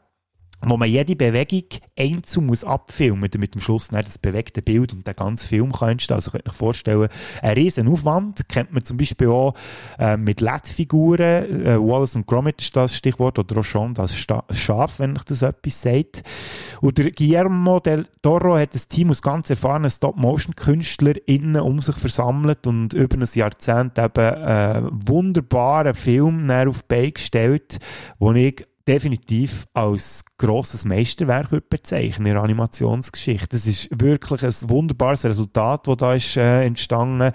wo 0.61 0.77
man 0.77 0.89
jede 0.89 1.15
Bewegung 1.15 1.63
einzeln 1.97 2.47
muss 2.47 2.63
abfilmen, 2.63 3.29
damit 3.31 3.55
am 3.55 3.61
Schluss 3.61 3.91
nicht 3.91 4.07
das 4.07 4.17
bewegte 4.17 4.61
Bild 4.61 4.93
und 4.93 5.07
der 5.07 5.13
ganze 5.13 5.47
Film 5.47 5.71
kann 5.71 5.89
entstehen. 5.89 6.15
Also 6.15 6.31
könnt 6.31 6.45
ihr 6.45 6.51
euch 6.51 6.57
vorstellen, 6.57 7.09
ein 7.41 7.53
riesen 7.53 7.87
Aufwand 7.87 8.47
kennt 8.49 8.73
man 8.73 8.83
zum 8.83 8.97
Beispiel 8.97 9.29
auch 9.29 9.53
äh, 9.97 10.17
mit 10.17 10.41
LED-Figuren, 10.41 11.65
äh, 11.65 11.79
Wallace 11.79 12.15
und 12.15 12.27
Gromit 12.27 12.61
ist 12.61 12.75
das 12.75 12.95
Stichwort, 12.95 13.39
oder 13.39 13.59
auch 13.59 13.63
schon 13.63 13.93
das 13.93 14.15
Schaf, 14.51 14.99
wenn 14.99 15.15
ich 15.15 15.23
das 15.23 15.41
etwas 15.41 15.81
sagt. 15.81 16.23
Und 16.81 16.97
der 16.97 17.11
Guillermo 17.11 17.79
del 17.79 18.07
Toro 18.21 18.57
hat 18.57 18.73
ein 18.73 18.81
Team 18.89 19.09
aus 19.11 19.21
ganz 19.21 19.49
erfahrenen 19.49 19.89
Stop-Motion-KünstlerInnen 19.89 21.61
um 21.61 21.79
sich 21.79 21.95
versammelt 21.95 22.67
und 22.67 22.93
über 22.93 23.17
ein 23.17 23.27
Jahrzehnt 23.33 23.97
eben 23.97 24.19
äh, 24.19 24.81
wunderbaren 24.91 25.93
Film 25.93 26.49
auf 26.51 26.81
die 26.81 26.85
Beine 26.87 27.11
gestellt, 27.11 27.79
wo 28.17 28.33
ich 28.33 28.65
definitiv 28.89 29.67
als 29.73 30.25
grosses 30.39 30.83
Meisterwerk 30.83 31.69
bezeichnen 31.69 32.25
in 32.25 32.33
der 32.33 32.41
Animationsgeschichte. 32.41 33.55
Es 33.55 33.67
ist 33.67 33.89
wirklich 33.91 34.41
ein 34.41 34.69
wunderbares 34.69 35.25
Resultat, 35.25 35.87
das 35.87 35.97
da 35.97 36.15
ist 36.15 36.37
äh, 36.37 36.65
entstanden. 36.65 37.33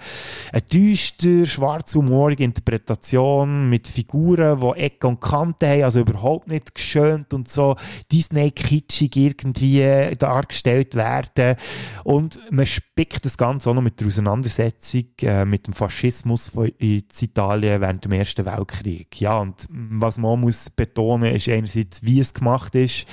Eine 0.51 0.61
düster, 0.61 1.45
schwarzhumorige 1.45 2.43
Interpretation 2.43 3.69
mit 3.69 3.87
Figuren, 3.87 4.59
die 4.59 4.81
Ecken 4.81 5.07
und 5.07 5.21
Kanten 5.21 5.69
haben, 5.69 5.83
also 5.83 6.01
überhaupt 6.01 6.49
nicht 6.49 6.75
geschönt 6.75 7.33
und 7.33 7.49
so 7.49 7.77
Disney-kitschig 8.11 9.15
irgendwie 9.15 9.81
äh, 9.81 10.15
dargestellt 10.17 10.95
werden. 10.95 11.55
Und 12.03 12.39
man 12.49 12.65
spickt 12.65 13.23
das 13.23 13.37
Ganze 13.37 13.69
auch 13.69 13.75
noch 13.75 13.81
mit 13.81 14.01
der 14.01 14.07
Auseinandersetzung 14.07 15.05
äh, 15.21 15.45
mit 15.45 15.67
dem 15.67 15.73
Faschismus 15.73 16.51
in 16.79 17.03
Italien 17.21 17.79
während 17.79 18.03
dem 18.03 18.11
Ersten 18.11 18.45
Weltkrieg. 18.45 19.21
Ja, 19.21 19.39
und 19.39 19.67
was 19.69 20.17
man 20.17 20.41
muss 20.41 20.69
betonen, 20.69 21.33
ist 21.33 21.44
einerseits, 21.49 22.03
wie 22.03 22.19
es 22.19 22.33
gemacht 22.33 22.73
ist, 22.75 22.85
ist. 22.85 23.07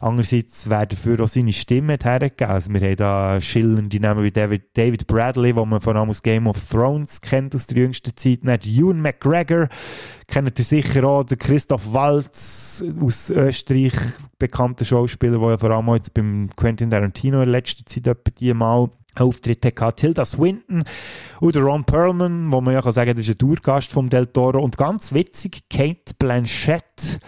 Andererseits, 0.00 0.68
wer 0.70 0.86
dafür 0.86 1.20
auch 1.20 1.28
seine 1.28 1.52
Stimme 1.52 1.98
hergegeben 2.00 2.50
Also 2.50 2.72
wir 2.72 2.80
haben 2.80 2.96
da 2.96 3.40
schillernde 3.40 4.00
Namen 4.00 4.22
wie 4.22 4.30
David, 4.30 4.76
David 4.76 5.06
Bradley, 5.06 5.52
den 5.52 5.68
man 5.68 5.80
vor 5.80 5.96
allem 5.96 6.10
aus 6.10 6.22
Game 6.22 6.46
of 6.46 6.68
Thrones 6.68 7.20
kennt 7.20 7.54
aus 7.54 7.66
der 7.66 7.78
jüngsten 7.78 8.16
Zeit. 8.16 8.40
Dann 8.42 8.60
Ewan 8.64 9.00
McGregor, 9.00 9.68
kennt 10.28 10.58
ihr 10.58 10.64
sicher 10.64 11.04
auch, 11.04 11.24
der 11.24 11.36
Christoph 11.36 11.92
Waltz 11.92 12.84
aus 13.00 13.30
Österreich, 13.30 13.94
bekannter 14.38 14.84
Schauspieler, 14.84 15.38
der 15.38 15.50
ja 15.50 15.58
vor 15.58 15.70
allem 15.70 15.94
jetzt 15.94 16.14
beim 16.14 16.50
Quentin 16.54 16.90
Tarantino 16.90 17.42
in 17.42 17.48
letzter 17.48 17.84
Zeit 17.86 18.06
etwa 18.06 18.30
die 18.38 18.54
mal 18.54 18.90
Auftritt 19.16 19.64
hatte. 19.64 19.94
Tilda 19.94 20.24
Swinton 20.24 20.82
oder 21.40 21.60
Ron 21.60 21.84
Perlman, 21.84 22.52
wo 22.52 22.60
man 22.60 22.74
ja 22.74 22.82
kann 22.82 22.90
sagen, 22.90 23.12
das 23.12 23.28
ist 23.28 23.34
ein 23.34 23.38
Tourgast 23.38 23.92
vom 23.92 24.08
Del 24.08 24.26
Toro. 24.26 24.60
Und 24.60 24.76
ganz 24.76 25.14
witzig, 25.14 25.68
Kate 25.70 26.14
Blanchett, 26.18 27.20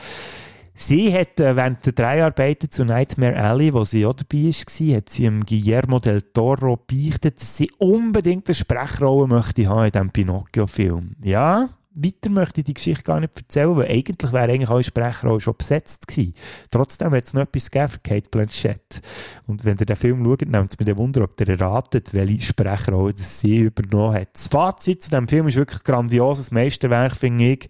Sie 0.78 1.12
hat 1.12 1.40
äh, 1.40 1.56
während 1.56 1.84
der 1.86 1.94
Dreharbeiten 1.94 2.70
zu 2.70 2.84
Nightmare 2.84 3.36
Alley, 3.36 3.72
wo 3.72 3.84
sie 3.84 4.04
auch 4.04 4.12
dabei 4.12 4.44
war, 4.44 4.96
hat 4.96 5.08
sie 5.08 5.22
dem 5.22 5.44
Guillermo 5.44 5.98
del 6.00 6.20
Toro 6.20 6.76
beichtet, 6.76 7.40
dass 7.40 7.56
sie 7.56 7.70
unbedingt 7.78 8.46
eine 8.46 8.54
Sprechrolle 8.54 9.26
möchte 9.26 9.66
haben 9.66 9.86
in 9.86 9.90
diesem 9.90 10.10
Pinocchio-Film. 10.10 11.16
Ja, 11.22 11.70
weiter 11.94 12.28
möchte 12.28 12.60
ich 12.60 12.66
die 12.66 12.74
Geschichte 12.74 13.04
gar 13.04 13.20
nicht 13.20 13.34
erzählen, 13.34 13.74
weil 13.74 13.90
eigentlich 13.90 14.32
wäre 14.32 14.52
eigentlich 14.52 14.68
alle 14.68 14.84
Sprechrolle 14.84 15.40
schon 15.40 15.56
besetzt 15.56 16.06
gewesen. 16.06 16.34
Trotzdem 16.70 17.14
hat 17.14 17.24
es 17.24 17.32
noch 17.32 17.42
etwas 17.42 17.70
gegeben 17.70 17.88
für 17.88 17.98
Kate 18.00 18.30
Blanchett. 18.30 19.00
Und 19.46 19.64
wenn 19.64 19.78
ihr 19.78 19.86
den 19.86 19.96
Film 19.96 20.22
schaut, 20.22 20.42
nehmt 20.42 20.72
es 20.72 20.78
mir 20.78 20.84
den 20.84 20.98
Wunder, 20.98 21.24
ob 21.24 21.40
ihr 21.40 21.48
erratet, 21.48 22.12
welche 22.12 22.42
Sprechrolle 22.42 23.14
sie 23.16 23.60
übernommen 23.60 24.14
hat. 24.14 24.34
Das 24.34 24.48
Fazit 24.48 25.04
zu 25.04 25.10
diesem 25.10 25.26
Film 25.26 25.48
ist 25.48 25.56
wirklich 25.56 25.82
grandioses 25.84 26.50
Meisterwerk, 26.50 27.16
finde 27.16 27.52
ich. 27.52 27.68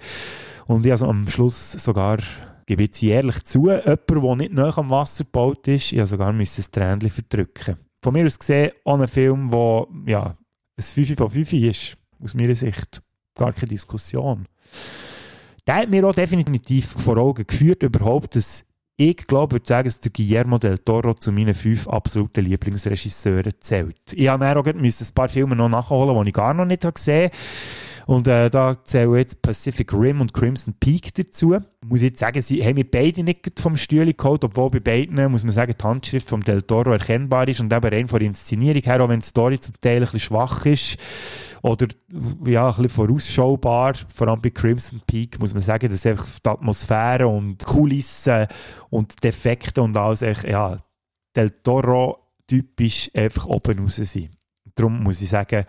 Und 0.67 0.85
ich 0.85 0.91
also 0.91 1.07
am 1.07 1.29
Schluss 1.29 1.73
sogar 1.73 2.19
gebe 2.67 2.85
jetzt 2.85 3.03
ehrlich 3.03 3.43
zu, 3.45 3.71
jemand, 3.71 4.11
der 4.11 4.37
nicht 4.37 4.53
nah 4.53 4.77
am 4.77 4.91
Wasser 4.91 5.25
gebaut 5.25 5.67
ist, 5.69 5.93
ich 5.93 6.07
sogar 6.07 6.33
müssen 6.33 6.65
ein 6.65 6.71
Tränchen 6.73 7.11
verdrücken. 7.11 7.77
Von 8.03 8.13
mir 8.13 8.27
aus 8.27 8.39
gesehen, 8.39 8.73
auch 8.85 9.01
ein 9.01 9.09
Film, 9.09 9.51
der 9.51 9.87
ja, 10.07 10.37
ein 10.77 10.83
5 10.83 11.17
von 11.17 11.31
5 11.31 11.53
ist, 11.55 11.97
aus 12.23 12.35
meiner 12.35 12.55
Sicht. 12.55 13.03
Gar 13.35 13.53
keine 13.53 13.69
Diskussion. 13.69 14.47
Der 15.67 15.77
hat 15.77 15.91
mir 15.91 16.07
auch 16.07 16.15
definitiv 16.15 16.87
vor 16.87 17.17
Augen 17.17 17.47
geführt, 17.47 17.83
überhaupt, 17.83 18.37
dass 18.37 18.67
ich 18.99 19.27
glaube, 19.27 19.57
würde 19.57 19.67
sagen, 19.67 19.87
dass 19.87 20.01
der 20.01 20.11
Guillermo 20.11 20.59
del 20.59 20.79
Toro 20.79 21.13
zu 21.13 21.31
meinen 21.31 21.53
fünf 21.53 21.87
absoluten 21.87 22.47
Lieblingsregisseuren 22.47 23.53
zählt. 23.61 24.13
Ich 24.15 24.31
auch 24.31 24.65
ein 25.03 25.15
paar 25.15 25.29
Filme 25.29 25.55
noch 25.55 25.69
nachholen, 25.69 26.23
die 26.25 26.31
ich 26.31 26.35
gar 26.35 26.55
noch 26.55 26.65
nicht 26.65 26.81
gesehen 26.81 27.31
habe. 27.31 27.37
Und 28.07 28.29
äh, 28.29 28.51
da 28.51 28.85
zählen 28.85 29.17
jetzt 29.17 29.43
Pacific 29.43 29.93
Rim 29.93 30.21
und 30.21 30.33
Crimson 30.33 30.75
Peak 30.79 31.13
dazu. 31.15 31.57
Muss 31.85 32.03
ich 32.03 32.11
jetzt 32.11 32.21
sagen, 32.21 32.41
sie 32.41 32.65
haben 32.65 32.77
mich 32.77 32.89
beide 32.89 33.25
nicht 33.25 33.59
vom 33.59 33.77
Stühle 33.77 34.15
geholt, 34.15 34.45
obwohl 34.45 34.71
bei 34.71 34.79
beiden, 34.79 35.31
muss 35.31 35.43
man 35.43 35.53
sagen, 35.53 35.75
die 35.77 35.83
Handschrift 35.83 36.29
vom 36.29 36.45
Del 36.45 36.63
Toro 36.63 36.93
erkennbar 36.93 37.49
ist 37.49 37.59
und 37.59 37.73
eben 37.73 37.85
rein 37.85 38.07
von 38.07 38.21
der 38.21 38.29
Inszenierung 38.29 38.83
her, 38.83 39.03
auch 39.03 39.09
wenn 39.09 39.19
die 39.19 39.27
Story 39.27 39.59
zum 39.59 39.75
Teil 39.81 39.97
ein 39.97 40.03
bisschen 40.03 40.21
schwach 40.21 40.65
ist 40.67 40.99
oder 41.63 41.89
ja, 42.45 42.69
ein 42.69 42.77
bisschen 42.77 42.89
vorausschaubar, 42.91 43.95
vor 44.15 44.29
allem 44.29 44.41
bei 44.41 44.51
Crimson 44.51 45.03
Peak, 45.05 45.41
muss 45.41 45.53
man 45.53 45.65
sagen, 45.65 45.91
dass 45.91 46.07
einfach 46.07 46.29
die 46.45 46.49
Atmosphäre 46.49 47.27
und 47.27 47.65
Kulissen 47.65 48.47
und 48.89 49.25
Defekte 49.25 49.83
und 49.83 49.97
alles 49.97 50.23
echt, 50.23 50.45
ja, 50.45 50.79
Del 51.35 51.51
Toro 51.51 52.19
typisch 52.47 53.11
einfach 53.15 53.47
oben 53.47 53.81
raus 53.81 53.97
sind. 53.97 54.31
Darum 54.77 55.03
muss 55.03 55.21
ich 55.21 55.29
sagen, 55.29 55.65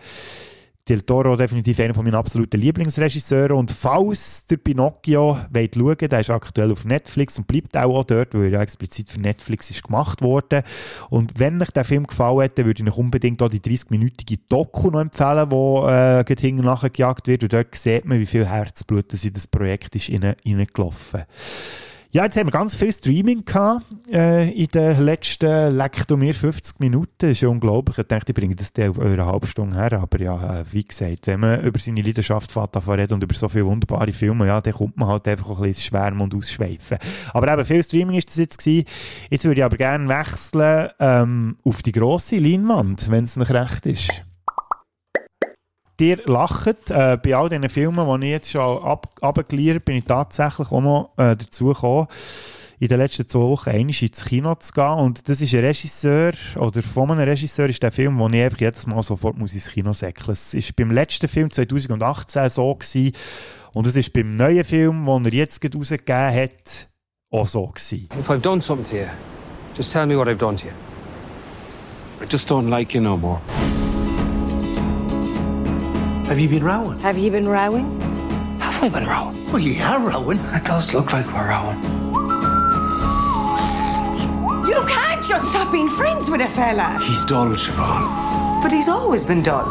Del 0.88 1.02
Toro 1.02 1.36
definitiv 1.36 1.78
einer 1.80 1.94
von 1.94 2.04
meinen 2.04 2.14
absoluten 2.14 2.60
Lieblingsregisseuren. 2.60 3.56
Und 3.56 3.70
falls 3.70 4.46
der 4.46 4.56
Pinocchio 4.56 5.38
wollt 5.50 5.74
schauen, 5.74 6.08
der 6.08 6.20
ist 6.20 6.30
aktuell 6.30 6.72
auf 6.72 6.84
Netflix 6.84 7.38
und 7.38 7.46
bleibt 7.46 7.76
auch, 7.76 7.98
auch 7.98 8.04
dort, 8.04 8.34
weil 8.34 8.44
er 8.44 8.50
ja 8.50 8.62
explizit 8.62 9.10
für 9.10 9.20
Netflix 9.20 9.70
ist 9.70 9.82
gemacht 9.82 10.22
wurde. 10.22 10.64
Und 11.10 11.38
wenn 11.38 11.60
euch 11.60 11.70
der 11.70 11.84
Film 11.84 12.06
gefallen 12.06 12.40
hätte, 12.40 12.64
würde 12.64 12.82
ich 12.82 12.88
euch 12.88 12.96
unbedingt 12.96 13.42
auch 13.42 13.48
die 13.48 13.60
30-minütige 13.60 14.38
Doku 14.48 14.90
noch 14.90 15.00
empfehlen, 15.00 15.50
wo 15.50 15.86
äh, 15.86 16.24
hinten 16.26 16.64
nachgejagt 16.64 17.26
wird. 17.26 17.42
Und 17.42 17.52
dort 17.52 17.74
sieht 17.74 18.04
man, 18.04 18.18
wie 18.18 18.26
viel 18.26 18.46
Herzblut 18.46 19.12
in 19.12 19.32
das 19.32 19.46
Projekt 19.46 19.94
ist 19.94 20.10
reingelaufen. 20.10 21.24
Ja, 22.10 22.24
jetzt 22.24 22.38
haben 22.38 22.46
wir 22.46 22.52
ganz 22.52 22.74
viel 22.74 22.90
Streaming 22.90 23.44
gehabt, 23.44 23.84
äh, 24.10 24.50
in 24.52 24.68
den 24.68 25.02
letzten, 25.02 25.76
leckt 25.76 26.10
mir 26.10 26.32
50 26.32 26.80
Minuten. 26.80 27.12
Das 27.18 27.32
ist 27.32 27.42
ja 27.42 27.50
unglaublich. 27.50 27.98
Ich 27.98 28.06
dachte, 28.06 28.32
ich 28.32 28.34
bringe 28.34 28.56
das 28.56 28.72
auf 28.88 28.98
eine 28.98 29.26
halbe 29.26 29.46
Stunde 29.46 29.76
her. 29.76 29.92
Aber 29.92 30.18
ja, 30.18 30.60
äh, 30.60 30.64
wie 30.72 30.84
gesagt, 30.84 31.26
wenn 31.26 31.40
man 31.40 31.60
über 31.62 31.78
seine 31.78 32.00
Leidenschaft 32.00 32.56
redet 32.56 33.12
und 33.12 33.22
über 33.22 33.34
so 33.34 33.50
viele 33.50 33.66
wunderbare 33.66 34.10
Filme, 34.14 34.46
ja, 34.46 34.62
dann 34.62 34.72
kommt 34.72 34.96
man 34.96 35.08
halt 35.08 35.28
einfach 35.28 35.50
ein 35.50 35.64
bisschen 35.64 35.90
Schwärmen 35.90 36.22
und 36.22 36.34
Ausschweifen. 36.34 36.96
Aber 37.34 37.52
eben, 37.52 37.64
viel 37.66 37.82
Streaming 37.82 38.16
ist 38.16 38.30
das 38.30 38.36
jetzt 38.36 38.58
gewesen. 38.58 38.86
Jetzt 39.28 39.44
würde 39.44 39.60
ich 39.60 39.64
aber 39.66 39.76
gerne 39.76 40.08
wechseln, 40.08 40.88
ähm, 41.00 41.56
auf 41.62 41.82
die 41.82 41.92
grosse 41.92 42.38
Leinwand, 42.38 43.10
wenn 43.10 43.24
es 43.24 43.36
noch 43.36 43.50
recht 43.50 43.84
ist 43.84 44.24
dir 45.98 46.18
lacht. 46.26 46.90
Äh, 46.90 47.18
bei 47.22 47.36
all 47.36 47.48
diesen 47.48 47.68
Filmen, 47.68 48.20
die 48.20 48.26
ich 48.26 48.32
jetzt 48.32 48.50
schon 48.50 48.82
ab, 48.82 49.08
abgeliefert 49.20 49.84
bin 49.84 49.96
ich 49.96 50.04
tatsächlich 50.04 50.70
auch 50.70 50.80
noch 50.80 51.10
äh, 51.16 51.36
dazu 51.36 51.66
gekommen, 51.66 52.06
in 52.78 52.88
den 52.88 52.98
letzten 52.98 53.28
zwei 53.28 53.40
Wochen 53.40 53.70
einmal 53.70 53.94
ins 54.00 54.24
Kino 54.24 54.54
zu 54.54 54.72
gehen. 54.72 54.84
Und 54.84 55.28
das 55.28 55.40
ist 55.40 55.54
ein 55.54 55.64
Regisseur, 55.64 56.32
oder 56.56 56.82
von 56.82 57.10
einem 57.10 57.28
Regisseur 57.28 57.68
ist 57.68 57.82
der 57.82 57.92
Film, 57.92 58.18
wo 58.18 58.28
ich 58.28 58.40
einfach 58.40 58.60
jedes 58.60 58.86
Mal 58.86 59.02
sofort 59.02 59.36
muss 59.36 59.54
ins 59.54 59.70
Kino 59.70 59.92
säckeln. 59.92 60.32
Es 60.32 60.54
war 60.54 60.62
beim 60.76 60.90
letzten 60.92 61.28
Film 61.28 61.50
2018 61.50 62.48
so 62.50 62.74
gewesen. 62.74 63.12
Und 63.72 63.86
es 63.86 63.96
ist 63.96 64.12
beim 64.12 64.30
neuen 64.30 64.64
Film, 64.64 65.04
den 65.06 65.24
er 65.26 65.32
jetzt 65.32 65.64
rausgegeben 65.64 66.34
hat, 66.34 66.88
auch 67.30 67.46
so 67.46 67.66
gewesen. 67.66 68.08
If 68.18 68.30
I've 68.30 68.40
done 68.40 68.60
something 68.60 68.90
to 68.90 68.96
you, 68.96 69.08
just 69.76 69.92
tell 69.92 70.06
me 70.06 70.16
what 70.16 70.28
I've 70.28 70.38
done 70.38 70.56
to 70.56 70.66
you. 70.66 70.72
I 72.20 72.26
just 72.30 72.50
don't 72.50 72.68
like 72.68 72.94
you 72.94 73.00
no 73.00 73.16
more. 73.16 73.40
Have 76.28 76.38
you 76.38 76.46
been 76.46 76.62
rowing? 76.62 76.98
Have 76.98 77.16
you 77.16 77.30
been 77.30 77.48
rowing? 77.48 78.00
Have 78.60 78.82
we 78.82 78.90
been 78.90 79.06
rowing? 79.06 79.50
Well, 79.50 79.60
you 79.60 79.82
are 79.82 79.98
rowing. 79.98 80.38
It 80.52 80.62
does 80.62 80.92
look 80.92 81.14
like 81.14 81.24
we're 81.26 81.48
rowing. 81.48 81.82
You 84.68 84.84
can't 84.86 85.24
just 85.24 85.50
stop 85.50 85.72
being 85.72 85.88
friends 85.88 86.30
with 86.30 86.42
a 86.42 86.48
fella. 86.48 87.00
He's 87.02 87.24
dull, 87.24 87.48
Siobhan. 87.48 88.62
But 88.62 88.72
he's 88.72 88.90
always 88.90 89.24
been 89.24 89.42
dull. 89.42 89.64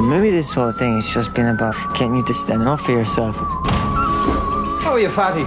Maybe 0.00 0.30
this 0.30 0.54
whole 0.54 0.72
thing 0.72 0.94
has 0.94 1.06
just 1.06 1.34
been 1.34 1.48
about 1.48 1.76
getting 1.92 2.16
you 2.16 2.24
to 2.24 2.34
stand 2.34 2.66
up 2.66 2.80
for 2.80 2.92
yourself. 2.92 3.36
How 3.36 4.92
are 4.92 5.00
you, 5.00 5.10
fatty? 5.10 5.44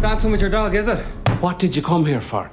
Dancing 0.00 0.30
with 0.30 0.40
your 0.40 0.48
dog, 0.48 0.74
is 0.74 0.88
it? 0.88 1.04
What 1.42 1.58
did 1.58 1.76
you 1.76 1.82
come 1.82 2.06
here 2.06 2.22
for? 2.22 2.50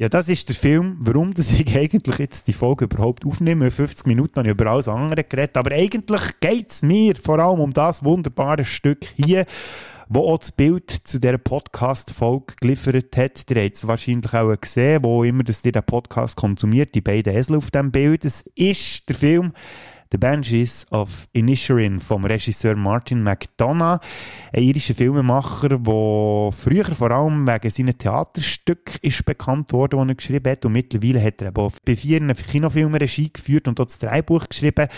Ja, 0.00 0.08
das 0.08 0.28
ist 0.28 0.48
der 0.48 0.56
Film, 0.56 0.96
warum 0.98 1.34
dass 1.34 1.52
ich 1.52 1.76
eigentlich 1.76 2.18
jetzt 2.18 2.48
die 2.48 2.52
Folge 2.52 2.86
überhaupt 2.86 3.24
aufnehme. 3.24 3.70
50 3.70 4.06
Minuten 4.08 4.36
habe 4.36 4.48
ich 4.48 4.54
über 4.54 4.66
alles 4.66 4.88
andere 4.88 5.22
geredet, 5.22 5.56
aber 5.56 5.70
eigentlich 5.70 6.22
geht 6.40 6.72
es 6.72 6.82
mir 6.82 7.14
vor 7.14 7.38
allem 7.38 7.60
um 7.60 7.72
das 7.72 8.02
wunderbare 8.02 8.64
Stück 8.64 9.06
hier, 9.14 9.46
wo 10.08 10.32
auch 10.32 10.38
das 10.38 10.50
Bild 10.50 10.90
zu 10.90 11.20
dieser 11.20 11.38
Podcast-Folge 11.38 12.54
geliefert 12.60 13.16
hat. 13.16 13.48
Ihr 13.50 13.62
habt 13.62 13.76
es 13.76 13.86
wahrscheinlich 13.86 14.34
auch 14.34 14.60
gesehen, 14.60 15.04
wo 15.04 15.22
immer 15.22 15.44
dass 15.44 15.64
ihr 15.64 15.80
Podcast 15.80 16.34
konsumiert, 16.34 16.96
die 16.96 17.00
beiden 17.00 17.36
Esel 17.36 17.56
auf 17.56 17.70
dem 17.70 17.92
Bild. 17.92 18.24
Es 18.24 18.42
ist 18.56 19.08
der 19.08 19.14
Film 19.14 19.52
The 20.10 20.16
Banshees 20.16 20.86
of 20.90 21.28
Inisherin 21.34 22.00
vom 22.00 22.24
Regisseur 22.24 22.76
Martin 22.76 23.22
McDonough, 23.22 24.00
ein 24.54 24.62
irischer 24.62 24.94
Filmemacher, 24.94 25.68
der 25.68 26.52
früher 26.52 26.86
vor 26.86 27.10
allem 27.10 27.46
wegen 27.46 27.68
seinen 27.68 27.98
Theaterstück 27.98 28.98
ist 29.02 29.26
bekannt 29.26 29.70
worden, 29.74 30.00
die 30.00 30.12
er 30.12 30.14
geschrieben 30.14 30.50
hat. 30.50 30.64
Und 30.64 30.72
mittlerweile 30.72 31.22
hat 31.22 31.42
er 31.42 31.48
aber 31.48 31.70
bei 31.84 31.94
vier 31.94 32.20
Kinofilmen 32.20 32.94
Regie 32.94 33.30
geführt 33.30 33.68
und 33.68 33.78
dort 33.78 33.90
das 33.90 33.98
Drehbuch 33.98 34.48
geschrieben. 34.48 34.88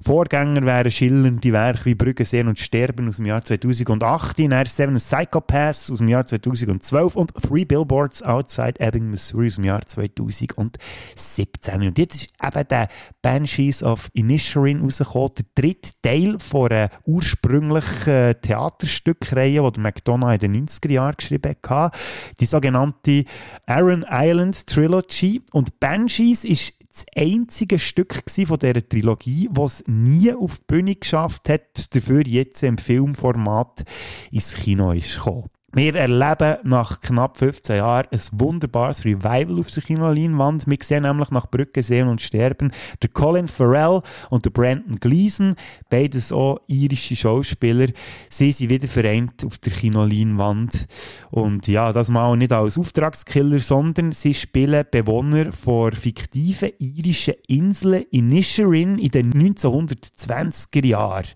Vorgänger 0.00 0.62
wären 0.62 0.90
schillernde 0.92 1.52
Werke 1.52 1.86
wie 1.86 1.96
Brügge 1.96 2.24
sehen 2.24 2.46
und 2.46 2.60
sterben 2.60 3.08
aus 3.08 3.16
dem 3.16 3.26
Jahr 3.26 3.44
2008, 3.44 4.38
dann 4.38 4.66
Seven 4.66 4.96
Psychopaths 4.98 5.90
aus 5.90 5.98
dem 5.98 6.06
Jahr 6.06 6.26
2012 6.26 7.16
und 7.16 7.34
Three 7.34 7.64
Billboards 7.64 8.22
Outside 8.22 8.78
Ebbing, 8.78 9.10
Missouri 9.10 9.48
aus 9.48 9.56
dem 9.56 9.64
Jahr 9.64 9.84
2017. 9.84 11.82
Und 11.82 11.98
jetzt 11.98 12.14
ist 12.14 12.32
eben 12.40 12.68
der 12.68 12.88
Banshees 13.20 13.82
of 13.82 14.10
Inisherin 14.12 14.59
Catherine 14.60 14.82
rausgekommen, 14.82 15.30
der 15.36 15.44
dritte 15.54 15.90
Teil 16.02 16.38
von 16.38 16.70
einer 16.70 16.90
ursprünglichen 17.06 18.34
Theaterstückreihe, 18.42 19.70
die 19.72 19.80
McDonough 19.80 20.32
in 20.34 20.38
den 20.38 20.66
90er 20.68 20.92
Jahren 20.92 21.16
geschrieben 21.16 21.56
hat. 21.66 21.96
Die 22.40 22.46
sogenannte 22.46 23.24
Aaron 23.66 24.04
Island 24.08 24.66
Trilogy. 24.66 25.42
Und 25.52 25.80
Banshees 25.80 26.44
ist 26.44 26.74
das 26.92 27.06
einzige 27.16 27.78
Stück 27.78 28.22
von 28.46 28.58
dieser 28.58 28.88
Trilogie, 28.88 29.48
das 29.52 29.80
es 29.80 29.88
nie 29.88 30.32
auf 30.32 30.58
die 30.58 30.64
Bühne 30.66 30.96
geschafft 30.96 31.48
hat, 31.48 31.94
dafür 31.94 32.26
jetzt 32.26 32.62
im 32.62 32.78
Filmformat 32.78 33.84
ins 34.30 34.54
Kino 34.54 34.92
ist 34.92 35.16
gekommen. 35.16 35.48
Wir 35.72 35.94
erleben 35.94 36.56
nach 36.64 37.00
knapp 37.00 37.36
15 37.36 37.76
Jahren 37.76 38.08
ein 38.10 38.20
wunderbares 38.32 39.04
Revival 39.04 39.60
auf 39.60 39.70
der 39.70 39.84
Kinoleinwand. 39.84 40.66
Wir 40.66 40.78
sehen 40.82 41.04
nämlich 41.04 41.30
nach 41.30 41.48
Brücke 41.48 41.80
sehen 41.80 42.08
und 42.08 42.20
sterben 42.20 42.72
der 43.00 43.08
Colin 43.10 43.46
Farrell 43.46 44.02
und 44.30 44.44
der 44.44 44.50
Brandon 44.50 44.98
Gleason, 44.98 45.54
beides 45.88 46.32
auch 46.32 46.58
irische 46.66 47.14
Schauspieler. 47.14 47.86
Sie 48.28 48.50
sind 48.50 48.68
wieder 48.68 48.88
vereint 48.88 49.44
auf 49.44 49.58
der 49.58 49.72
Kinoleinwand. 49.72 50.88
Und 51.30 51.68
ja, 51.68 51.92
das 51.92 52.08
mal 52.08 52.36
nicht 52.36 52.52
als 52.52 52.76
Auftragskiller, 52.76 53.60
sondern 53.60 54.10
sie 54.10 54.34
spielen 54.34 54.86
Bewohner 54.90 55.52
von 55.52 55.92
fiktiven 55.92 56.72
irischen 56.80 57.34
Inseln 57.46 58.06
in 58.10 58.28
Nisherin 58.28 58.98
in 58.98 59.10
den 59.12 59.32
1920er 59.32 60.86
Jahren. 60.86 61.26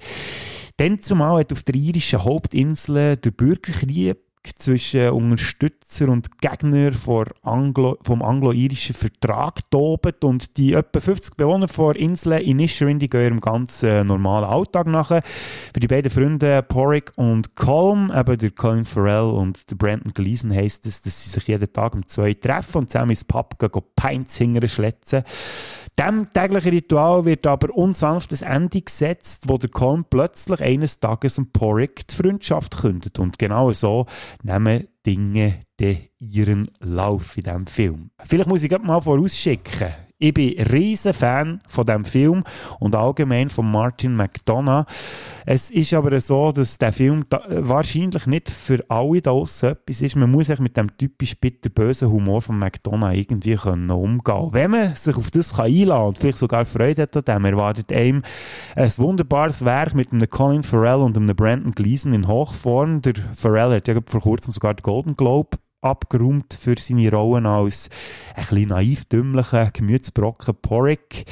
Dann 0.76 0.98
zumal 0.98 1.38
hat 1.38 1.52
auf 1.52 1.62
der 1.62 1.76
irischen 1.76 2.24
Hauptinsel 2.24 3.16
der 3.16 3.30
Bürgerkrieg 3.30 4.16
zwischen 4.58 5.10
Unterstützer 5.10 6.08
und 6.08 6.38
Gegner 6.40 6.92
Anglo, 7.42 7.98
vom 8.02 8.22
anglo-irischen 8.22 8.94
Vertrag 8.94 9.60
tobt 9.70 10.24
und 10.24 10.56
die 10.56 10.74
etwa 10.74 11.00
50 11.00 11.36
Bewohner 11.36 11.66
der 11.68 11.96
Insel 11.96 12.32
in 12.40 12.58
Inisherin, 12.58 12.98
die 12.98 13.08
gehen 13.08 13.24
ihrem 13.24 13.40
ganz 13.40 13.82
äh, 13.82 14.04
normalen 14.04 14.44
Alltag 14.44 14.86
nach. 14.86 15.08
Für 15.08 15.80
die 15.80 15.86
beiden 15.86 16.10
Freunde 16.10 16.62
Porrick 16.62 17.12
und 17.16 17.56
Colm, 17.56 18.12
eben 18.14 18.38
der 18.38 18.50
Colin 18.50 18.84
Farrell 18.84 19.30
und 19.30 19.70
der 19.70 19.76
Brandon 19.76 20.12
Gleason 20.12 20.52
heisst 20.52 20.86
es, 20.86 21.02
dass 21.02 21.24
sie 21.24 21.30
sich 21.30 21.48
jeden 21.48 21.72
Tag 21.72 21.94
um 21.94 22.06
zwei 22.06 22.34
treffen 22.34 22.78
und 22.78 22.90
zusammen 22.90 23.10
ins 23.10 23.24
Pub 23.24 23.58
gehen, 23.58 23.70
gehen 23.70 23.82
Peinzingern 23.96 24.68
schletzen. 24.68 25.24
Dem 25.98 26.32
täglichen 26.32 26.72
Ritual 26.72 27.24
wird 27.24 27.46
aber 27.46 27.72
unsanftes 27.72 28.42
Ende 28.42 28.82
gesetzt, 28.82 29.44
wo 29.46 29.58
der 29.58 29.70
Colm 29.70 30.04
plötzlich 30.08 30.60
eines 30.60 30.98
Tages 30.98 31.36
dem 31.36 31.52
Porrick 31.52 32.08
die 32.08 32.14
Freundschaft 32.14 32.78
kündet. 32.78 33.20
Und 33.20 33.38
genau 33.38 33.72
so 33.72 34.06
nehmen 34.42 34.88
Dinge 35.06 35.60
ihren 36.18 36.68
Lauf 36.80 37.36
in 37.36 37.44
diesem 37.44 37.66
Film. 37.66 38.10
Vielleicht 38.24 38.48
muss 38.48 38.64
ich 38.64 38.78
mal 38.78 39.00
vorausschicken. 39.00 39.94
Ich 40.24 40.32
bin 40.32 40.58
ein 40.58 40.66
riesen 40.68 41.12
Fan 41.12 41.58
von 41.66 41.84
dem 41.84 42.06
Film 42.06 42.44
und 42.80 42.96
allgemein 42.96 43.50
von 43.50 43.70
Martin 43.70 44.14
McDonough. 44.14 44.86
Es 45.44 45.70
ist 45.70 45.92
aber 45.92 46.18
so, 46.18 46.50
dass 46.50 46.78
der 46.78 46.94
Film 46.94 47.26
da, 47.28 47.42
wahrscheinlich 47.46 48.26
nicht 48.26 48.48
für 48.48 48.82
alle 48.88 49.20
da 49.20 49.38
etwas 49.38 50.00
ist. 50.00 50.16
Man 50.16 50.30
muss 50.30 50.46
sich 50.46 50.58
mit 50.60 50.78
dem 50.78 50.96
typisch 50.96 51.38
bitterbösen 51.38 52.10
Humor 52.10 52.40
von 52.40 52.58
McDonough 52.58 53.12
irgendwie 53.12 53.56
können 53.56 53.90
umgehen 53.90 54.48
Wenn 54.52 54.70
man 54.70 54.94
sich 54.94 55.14
auf 55.14 55.30
das 55.30 55.56
kann 55.56 55.66
einladen 55.66 56.06
und 56.06 56.18
vielleicht 56.18 56.38
sogar 56.38 56.64
Freude 56.64 57.02
hat 57.02 57.14
an 57.18 57.24
dem, 57.24 57.44
erwartet 57.44 57.92
einem 57.92 58.22
ein 58.76 58.92
wunderbares 58.96 59.62
Werk 59.62 59.94
mit 59.94 60.10
einem 60.10 60.30
Colin 60.30 60.62
Farrell 60.62 61.02
und 61.02 61.18
einem 61.18 61.36
Brandon 61.36 61.72
Gleason 61.72 62.14
in 62.14 62.28
Hochform. 62.28 63.02
Der 63.02 63.12
Farrell 63.36 63.76
hat 63.76 63.88
ja 63.88 63.96
vor 64.06 64.22
kurzem 64.22 64.54
sogar 64.54 64.72
den 64.72 64.84
Golden 64.84 65.16
Globe 65.16 65.58
abgeräumt 65.84 66.58
für 66.60 66.76
seine 66.78 67.10
Rollen 67.10 67.46
als 67.46 67.90
ein 68.34 68.42
bisschen 68.42 68.68
naiv 68.68 69.04
dümmlicher 69.04 69.70
Gemütsbrocken 69.72 70.54
Porrick. 70.60 71.26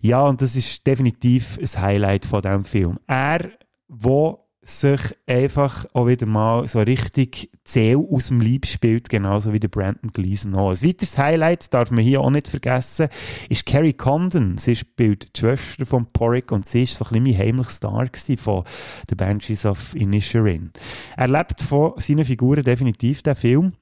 Ja, 0.00 0.26
und 0.26 0.40
das 0.40 0.56
ist 0.56 0.86
definitiv 0.86 1.58
ein 1.58 1.82
Highlight 1.82 2.24
von 2.24 2.42
diesem 2.42 2.64
Film. 2.64 2.98
Er, 3.06 3.50
wo 3.88 4.50
sich 4.62 5.16
einfach 5.26 5.86
auch 5.94 6.06
wieder 6.06 6.26
mal 6.26 6.66
so 6.66 6.80
richtig 6.80 7.50
zäh 7.64 7.96
aus 7.96 8.28
dem 8.28 8.40
Leib 8.40 8.66
spielt, 8.66 9.08
genauso 9.08 9.52
wie 9.52 9.60
der 9.60 9.68
Brandon 9.68 10.12
Gleason 10.12 10.54
auch. 10.54 10.70
Ein 10.70 10.82
weiteres 10.82 11.16
Highlight, 11.16 11.72
darf 11.72 11.90
man 11.90 12.04
hier 12.04 12.20
auch 12.20 12.30
nicht 12.30 12.48
vergessen, 12.48 13.08
ist 13.48 13.64
Carrie 13.64 13.94
Condon. 13.94 14.58
Sie 14.58 14.76
spielt 14.76 15.36
die 15.36 15.40
Schwester 15.40 15.86
von 15.86 16.06
Porrick 16.12 16.52
und 16.52 16.66
sie 16.66 16.82
ist 16.82 16.96
so 16.96 17.04
ein 17.04 17.10
bisschen 17.10 17.24
mein 17.24 17.38
heimlicher 17.38 17.70
Star 17.70 18.08
von 18.36 18.64
The 19.08 19.14
Banshees 19.14 19.64
of 19.64 19.94
Inisherin. 19.94 20.72
Er 21.16 21.28
lebt 21.28 21.60
von 21.60 21.94
seinen 21.96 22.24
Figuren 22.24 22.62
definitiv, 22.62 23.22
der 23.22 23.36
Film. 23.36 23.72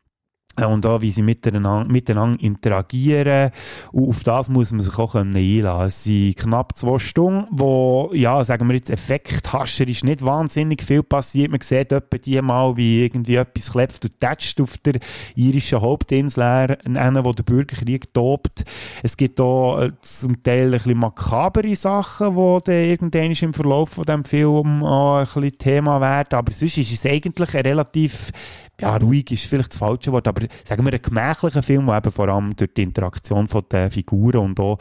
Und 0.67 0.85
auch, 0.87 1.01
wie 1.01 1.11
sie 1.11 1.23
miteinander, 1.23 1.85
miteinander 1.91 2.43
interagieren. 2.43 3.51
Und 3.93 4.09
auf 4.09 4.23
das 4.25 4.49
muss 4.49 4.73
man 4.73 4.81
sich 4.81 4.99
auch 4.99 5.15
einlassen 5.15 5.63
können. 5.63 5.87
Es 5.87 6.05
sind 6.05 6.37
knapp 6.37 6.77
zwei 6.77 6.99
Stunden, 6.99 7.47
wo, 7.51 8.11
ja, 8.13 8.43
sagen 8.45 8.69
wir 8.69 8.75
jetzt, 8.75 8.91
effekthascherisch 8.91 10.05
nicht 10.05 10.25
wahnsinnig 10.25 10.83
viel 10.83 11.03
passiert. 11.03 11.51
Man 11.51 11.61
sieht 11.61 11.93
etwa 11.93 12.19
die 12.19 12.41
mal, 12.43 12.77
wie 12.77 13.05
irgendwie 13.05 13.37
etwas 13.37 13.73
klebt 13.73 14.05
und 14.05 14.21
tätscht 14.21 14.61
auf 14.61 14.79
der 14.79 15.01
irischen 15.35 15.81
Hauptinsel, 15.81 16.79
wo 16.85 17.33
der 17.33 17.43
Bürgerkrieg 17.43 18.13
tobt. 18.13 18.65
Es 19.03 19.17
gibt 19.17 19.41
auch 19.41 19.81
äh, 19.81 19.93
zum 20.01 20.43
Teil 20.43 20.67
ein 20.67 20.71
bisschen 20.73 20.99
makabere 20.99 21.77
Sachen, 21.77 22.35
die 22.35 22.61
dann 22.65 22.85
irgendwann 22.85 23.33
im 23.33 23.53
Verlauf 23.53 23.91
von 23.91 24.05
dem 24.05 24.25
Film 24.25 24.83
auch 24.83 25.19
ein 25.19 25.25
bisschen 25.25 25.59
Thema 25.59 26.01
werden. 26.01 26.35
Aber 26.35 26.53
sonst 26.53 26.79
ist 26.79 26.93
es 26.93 27.07
eigentlich 27.07 27.55
ein 27.55 27.63
relativ 27.63 28.33
ja, 28.81 28.97
ruhig 28.97 29.31
ist 29.31 29.47
vielleicht 29.47 29.71
das 29.73 29.79
falsche 29.79 30.13
Wort, 30.13 30.29
aber 30.29 30.47
sagen 30.65 30.85
wir 30.85 30.93
ein 30.93 31.03
gemächlicher 31.03 31.63
Film, 31.63 31.87
der 31.87 31.97
eben 31.99 32.13
vor 32.13 32.29
allem 32.29 32.55
durch 32.55 32.75
die 32.75 32.83
Interaktion 32.83 33.49
von 33.49 33.65
den 33.71 33.91
Figuren 33.91 34.41
und 34.41 34.61
auch 34.61 34.79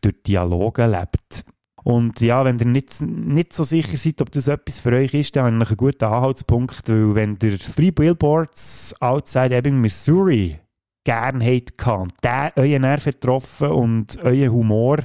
durch 0.00 0.22
Dialoge 0.26 0.86
lebt. 0.86 1.44
Und 1.82 2.20
ja, 2.20 2.44
wenn 2.44 2.58
ihr 2.58 2.66
nicht, 2.66 3.00
nicht 3.00 3.52
so 3.52 3.64
sicher 3.64 3.96
seid, 3.96 4.20
ob 4.20 4.30
das 4.32 4.48
etwas 4.48 4.78
für 4.78 4.92
euch 4.92 5.14
ist, 5.14 5.34
dann 5.36 5.44
habe 5.44 5.62
ich 5.62 5.68
einen 5.70 5.76
guten 5.76 6.04
Anhaltspunkt, 6.04 6.88
weil 6.88 7.14
wenn 7.14 7.38
ihr 7.42 7.58
Three 7.58 7.90
Billboards 7.90 8.94
Outside 9.00 9.54
Ebbing, 9.54 9.80
Missouri 9.80 10.58
gern 11.04 11.42
habt 11.42 11.86
und 11.88 12.12
der 12.22 12.52
euren 12.56 12.82
Nerv 12.82 13.04
getroffen 13.04 13.70
und 13.70 14.22
euren 14.22 14.52
Humor, 14.52 14.98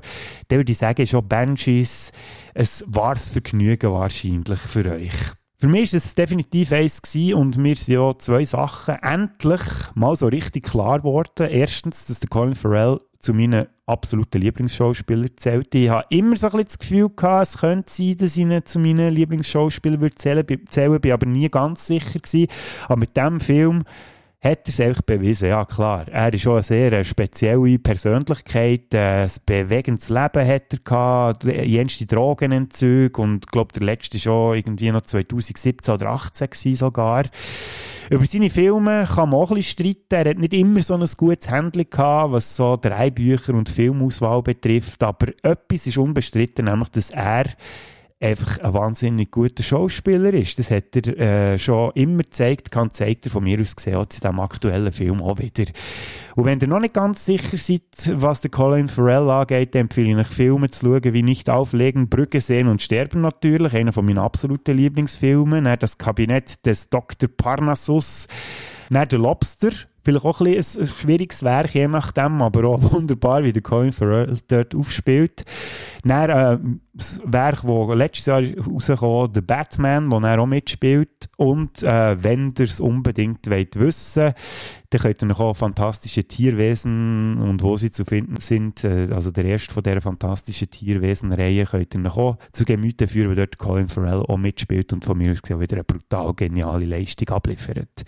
dann 0.50 0.60
würde 0.60 0.72
ich 0.72 0.78
sagen, 0.78 1.02
ist 1.02 1.16
auch 1.16 1.22
Banshees 1.22 2.12
ein 2.54 2.68
wahres 2.88 3.30
Vergnügen 3.30 3.92
wahrscheinlich 3.92 4.60
für 4.60 4.92
euch. 4.92 5.14
Für 5.58 5.68
mich 5.68 5.94
war 5.94 5.98
es 5.98 6.16
definitiv 6.16 6.74
eins 6.74 7.02
gewesen 7.02 7.34
und 7.36 7.58
mir 7.58 7.76
sind 7.76 7.94
ja 7.94 8.18
zwei 8.18 8.44
Sachen 8.44 8.96
endlich 8.96 9.62
mal 9.94 10.16
so 10.16 10.28
richtig 10.28 10.66
klar 10.66 11.00
geworden. 11.00 11.48
Erstens, 11.50 12.06
dass 12.06 12.20
der 12.20 12.30
Colin 12.30 12.56
Farrell 12.56 13.00
zu 13.20 13.34
meinen 13.34 13.66
absoluten 13.86 14.42
Lieblingsschauspielern 14.42 15.32
zählt. 15.38 15.74
Ich 15.74 15.90
habe 15.90 16.06
immer 16.10 16.36
so 16.36 16.48
ein 16.48 16.52
bisschen 16.52 16.68
das 16.68 16.80
Gefühl 16.80 17.10
gehabt, 17.16 17.48
es 17.48 17.58
könnte 17.58 17.92
sein, 17.92 18.18
dass 18.18 18.38
ich 18.38 18.44
ihn 18.44 18.66
zu 18.66 18.80
meinen 18.80 19.14
Lieblingsschauspielern 19.14 20.12
zählen 20.16 20.48
würde, 20.48 21.00
bin 21.00 21.12
aber 21.12 21.26
nie 21.26 21.50
ganz 21.50 21.88
sicher 21.88 22.20
gewesen. 22.20 22.48
Aber 22.86 22.98
mit 22.98 23.16
diesem 23.16 23.40
Film 23.40 23.84
hat 24.46 24.60
er 24.66 24.70
es 24.70 24.80
eigentlich 24.80 25.06
bewiesen. 25.06 25.50
Ja, 25.50 25.66
klar. 25.66 26.08
Er 26.08 26.32
ist 26.32 26.44
schon 26.44 26.54
eine 26.54 26.64
sehr 26.64 26.94
äh, 26.94 27.04
spezielle 27.04 27.80
Persönlichkeit. 27.80 28.94
Äh, 28.94 29.24
ein 29.24 29.32
bewegendes 29.46 30.10
Leben 30.10 30.48
hat 30.48 30.72
er 30.72 30.80
gehabt. 30.84 31.44
Jenste 31.46 32.06
Drogenentzüge. 32.06 33.20
Und 33.20 33.46
ich 33.46 33.52
glaube, 33.52 33.74
der 33.74 33.84
letzte 33.84 34.20
schon 34.20 34.56
irgendwie 34.56 34.92
noch 34.92 35.02
2017 35.02 35.94
oder 35.94 36.06
2018 36.32 36.76
sogar. 36.76 37.24
Über 38.12 38.26
seine 38.28 38.52
Filme 38.52 39.08
kann 39.12 39.30
man 39.30 39.40
auch 39.40 39.50
ein 39.50 39.56
bisschen 39.58 39.88
streiten. 39.88 40.28
Er 40.28 40.30
hat 40.30 40.38
nicht 40.38 40.54
immer 40.54 40.82
so 40.82 40.94
ein 40.94 41.10
gutes 41.18 41.50
Handling 41.50 41.90
gehabt, 41.90 42.34
was 42.34 42.56
so 42.56 42.78
Drei-Bücher 42.78 43.56
und 43.56 43.68
Filmauswahl 43.68 44.44
betrifft. 44.44 45.02
Aber 45.02 45.30
etwas 45.42 45.88
ist 45.88 45.98
unbestritten, 45.98 46.66
nämlich, 46.66 46.90
dass 46.90 47.10
er 47.10 47.46
einfach 48.20 48.60
ein 48.60 48.74
wahnsinnig 48.74 49.30
guter 49.30 49.62
Schauspieler 49.62 50.34
ist. 50.34 50.58
Das 50.58 50.72
hat 50.72 50.96
er 50.96 51.18
äh, 51.54 51.60
schon 51.60 51.92
immer 51.96 52.24
gezeigt, 52.24 52.72
kann 52.72 52.92
zeigt 52.92 53.26
er 53.26 53.32
von 53.32 53.44
mir 53.44 53.60
aus 53.60 53.76
gesehen, 53.76 54.00
in 54.00 54.08
diesem 54.08 54.40
aktuellen 54.40 54.92
Film 54.92 55.22
auch 55.22 55.38
wieder. 55.38 55.66
Und 56.36 56.46
wenn 56.46 56.60
ihr 56.60 56.68
noch 56.68 56.80
nicht 56.80 56.94
ganz 56.94 57.26
sicher 57.26 57.58
seid, 57.58 57.82
was 58.14 58.42
der 58.42 58.52
Colin 58.52 58.88
Farrell 58.88 59.30
angeht, 59.30 59.76
empfehle 59.76 60.12
ich 60.12 60.28
euch 60.28 60.34
Filme 60.34 60.70
zu 60.70 60.86
schauen, 60.86 61.14
wie 61.14 61.24
Nicht 61.24 61.50
auflegen, 61.50 62.10
Brücke 62.10 62.42
sehen 62.42 62.68
und 62.68 62.82
sterben 62.82 63.22
natürlich, 63.22 63.74
einer 63.74 63.94
von 63.94 64.06
meinen 64.06 64.20
absoluten 64.20 64.76
Lieblingsfilmen, 64.76 65.68
das 65.80 65.98
Kabinett 65.98 66.66
des 66.66 66.90
Dr. 66.90 67.30
Parnassus, 67.30 68.28
dann 68.90 69.08
der 69.08 69.20
Lobster, 69.20 69.72
Vielleicht 70.06 70.24
auch 70.24 70.40
ein, 70.40 70.54
bisschen 70.54 70.84
ein 70.84 70.88
schwieriges 70.88 71.44
Werk, 71.44 71.74
je 71.74 71.88
nachdem, 71.88 72.44
aber 72.44 72.66
auch 72.66 72.82
wunderbar, 72.94 73.44
wie 73.44 73.52
der 73.52 73.64
Colin 73.64 73.92
Farrell 73.92 74.38
dort 74.48 74.76
aufspielt. 74.76 75.46
Dann 76.04 76.30
äh, 76.30 76.60
das 76.94 77.20
Werk, 77.26 77.64
das 77.64 77.98
letztes 77.98 78.26
Jahr 78.28 78.44
rauskam, 78.44 79.34
The 79.34 79.42
Batman, 79.42 80.12
wo 80.12 80.20
er 80.20 80.40
auch 80.40 80.46
mitspielt. 80.46 81.30
Und 81.38 81.82
äh, 81.82 82.24
wenn 82.24 82.54
ihr 82.58 82.66
es 82.66 82.80
unbedingt 82.80 83.50
wollt 83.50 83.80
wissen 83.80 84.34
dann 84.92 85.02
könnt 85.02 85.24
ihr 85.24 85.26
noch 85.26 85.40
auch 85.40 85.56
fantastische 85.56 86.24
Tierwesen 86.24 87.42
und 87.42 87.64
wo 87.64 87.76
sie 87.76 87.92
zu 87.92 88.06
finden 88.06 88.40
sind, 88.40 88.84
äh, 88.84 89.08
also 89.12 89.32
der 89.32 89.46
erste 89.46 89.74
von 89.74 89.84
dieser 89.84 90.02
fantastischen 90.02 90.70
Tierwesen-Reihe, 90.70 91.66
könnt 91.66 91.96
ihr 91.96 92.00
noch 92.00 92.18
auch 92.18 92.38
zu 92.52 92.64
Gemüte 92.64 93.08
führen, 93.08 93.32
wo 93.32 93.36
dort 93.36 93.58
Colin 93.58 93.90
Farrell 93.90 94.22
auch 94.22 94.38
mitspielt 94.38 94.94
und 94.94 95.04
von 95.04 95.18
mir 95.18 95.32
aus 95.32 95.42
gesehen 95.42 95.60
wieder 95.60 95.78
eine 95.78 95.84
brutal 95.84 96.34
geniale 96.36 96.86
Leistung 96.86 97.30
abliefert. 97.30 98.06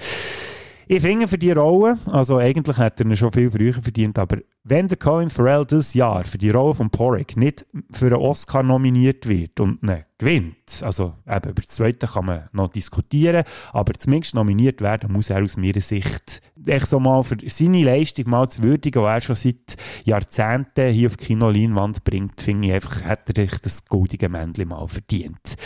Ich 0.90 1.02
finde 1.02 1.28
für 1.28 1.38
die 1.38 1.52
Rolle, 1.52 1.98
also 2.06 2.38
eigentlich 2.38 2.78
hätte 2.78 3.04
er 3.04 3.16
schon 3.18 3.34
viel 3.34 3.52
früher 3.52 3.74
verdient, 3.74 4.18
aber 4.18 4.38
wenn 4.64 4.88
der 4.88 4.96
Colin 4.96 5.30
Farrell 5.30 5.66
dieses 5.66 5.94
Jahr 5.94 6.24
für 6.24 6.38
die 6.38 6.50
Rolle 6.50 6.76
von 6.76 6.90
Porrick 6.90 7.36
nicht 7.36 7.66
für 7.92 8.06
einen 8.06 8.16
Oscar 8.16 8.64
nominiert 8.64 9.28
wird 9.28 9.60
und 9.60 9.84
ihn 9.84 10.06
gewinnt, 10.18 10.82
also 10.82 11.14
eben 11.28 11.50
über 11.50 11.62
das 11.62 11.68
Zweite 11.68 12.08
kann 12.08 12.26
man 12.28 12.48
noch 12.54 12.70
diskutieren, 12.70 13.44
aber 13.74 13.96
zumindest 13.96 14.36
nominiert 14.36 14.80
werden 14.80 15.12
muss 15.12 15.30
er 15.30 15.44
aus 15.44 15.58
meiner 15.58 15.82
Sicht 15.82 16.42
echt 16.66 16.88
so 16.88 17.02
mal 17.02 17.22
für 17.22 17.36
seine 17.48 17.84
Leistung 17.84 18.30
mal 18.30 18.48
zu 18.48 18.64
würdigen, 18.64 19.04
die 19.04 19.08
er 19.08 19.20
schon 19.20 19.36
seit 19.36 19.76
Jahrzehnten 20.06 20.90
hier 20.90 21.08
auf 21.08 21.18
die 21.18 21.26
Kinoleinwand 21.26 22.06
bringt, 22.06 22.40
finde 22.40 22.70
ich 22.70 22.74
einfach, 22.76 23.04
hat 23.04 23.38
er 23.38 23.48
das 23.62 23.86
goldige 23.86 24.30
Männchen 24.30 24.70
mal 24.70 24.88
verdient. 24.88 25.58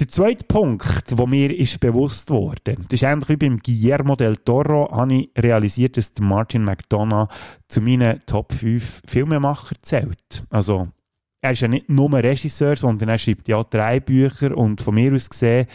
Der 0.00 0.06
zweite 0.06 0.44
Punkt, 0.44 1.10
der 1.10 1.26
mir 1.26 1.58
ist 1.58 1.80
bewusst 1.80 2.30
wurde, 2.30 2.76
das 2.76 2.92
ist 2.92 3.02
ähnlich 3.02 3.28
wie 3.30 3.36
beim 3.36 3.58
Guillermo 3.58 4.14
del 4.14 4.36
Toro, 4.36 4.88
habe 4.92 5.12
ich 5.12 5.30
realisiert, 5.36 5.96
dass 5.96 6.12
Martin 6.20 6.62
McDonough 6.62 7.26
zu 7.66 7.80
meinen 7.80 8.20
Top 8.24 8.52
5 8.52 9.02
Filmemacher 9.04 9.74
zählt. 9.82 10.44
Also, 10.50 10.86
er 11.40 11.50
ist 11.50 11.62
ja 11.62 11.68
nicht 11.68 11.88
nur 11.88 12.12
Regisseur, 12.12 12.76
sondern 12.76 13.08
er 13.08 13.18
schreibt 13.18 13.48
ja 13.48 13.64
drei 13.64 13.98
Bücher 13.98 14.56
und 14.56 14.80
von 14.80 14.94
mir 14.94 15.12
aus 15.12 15.30
gesehen 15.30 15.66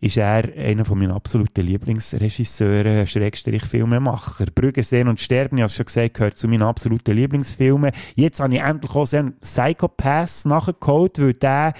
ist 0.00 0.16
er 0.16 0.48
einer 0.56 0.84
von 0.84 0.98
meinen 0.98 1.12
absoluten 1.12 1.64
Lieblingsregisseure, 1.64 3.06
Schrägstrich 3.06 3.64
Filmemacher. 3.66 4.46
Brügge 4.46 4.82
sehen 4.82 5.08
und 5.08 5.20
sterben, 5.20 5.58
ich 5.58 5.62
habe 5.62 5.66
es 5.66 5.76
schon 5.76 5.86
gesagt, 5.86 6.14
gehört 6.14 6.38
zu 6.38 6.48
meinen 6.48 6.62
absoluten 6.62 7.14
Lieblingsfilmen. 7.14 7.92
Jetzt 8.14 8.40
habe 8.40 8.54
ich 8.54 8.60
endlich 8.62 8.94
auch 8.94 9.04
so 9.04 9.18
einen 9.18 9.38
Psychopath 9.40 10.46
nachgeholt, 10.46 11.20
weil 11.20 11.34
der 11.34 11.74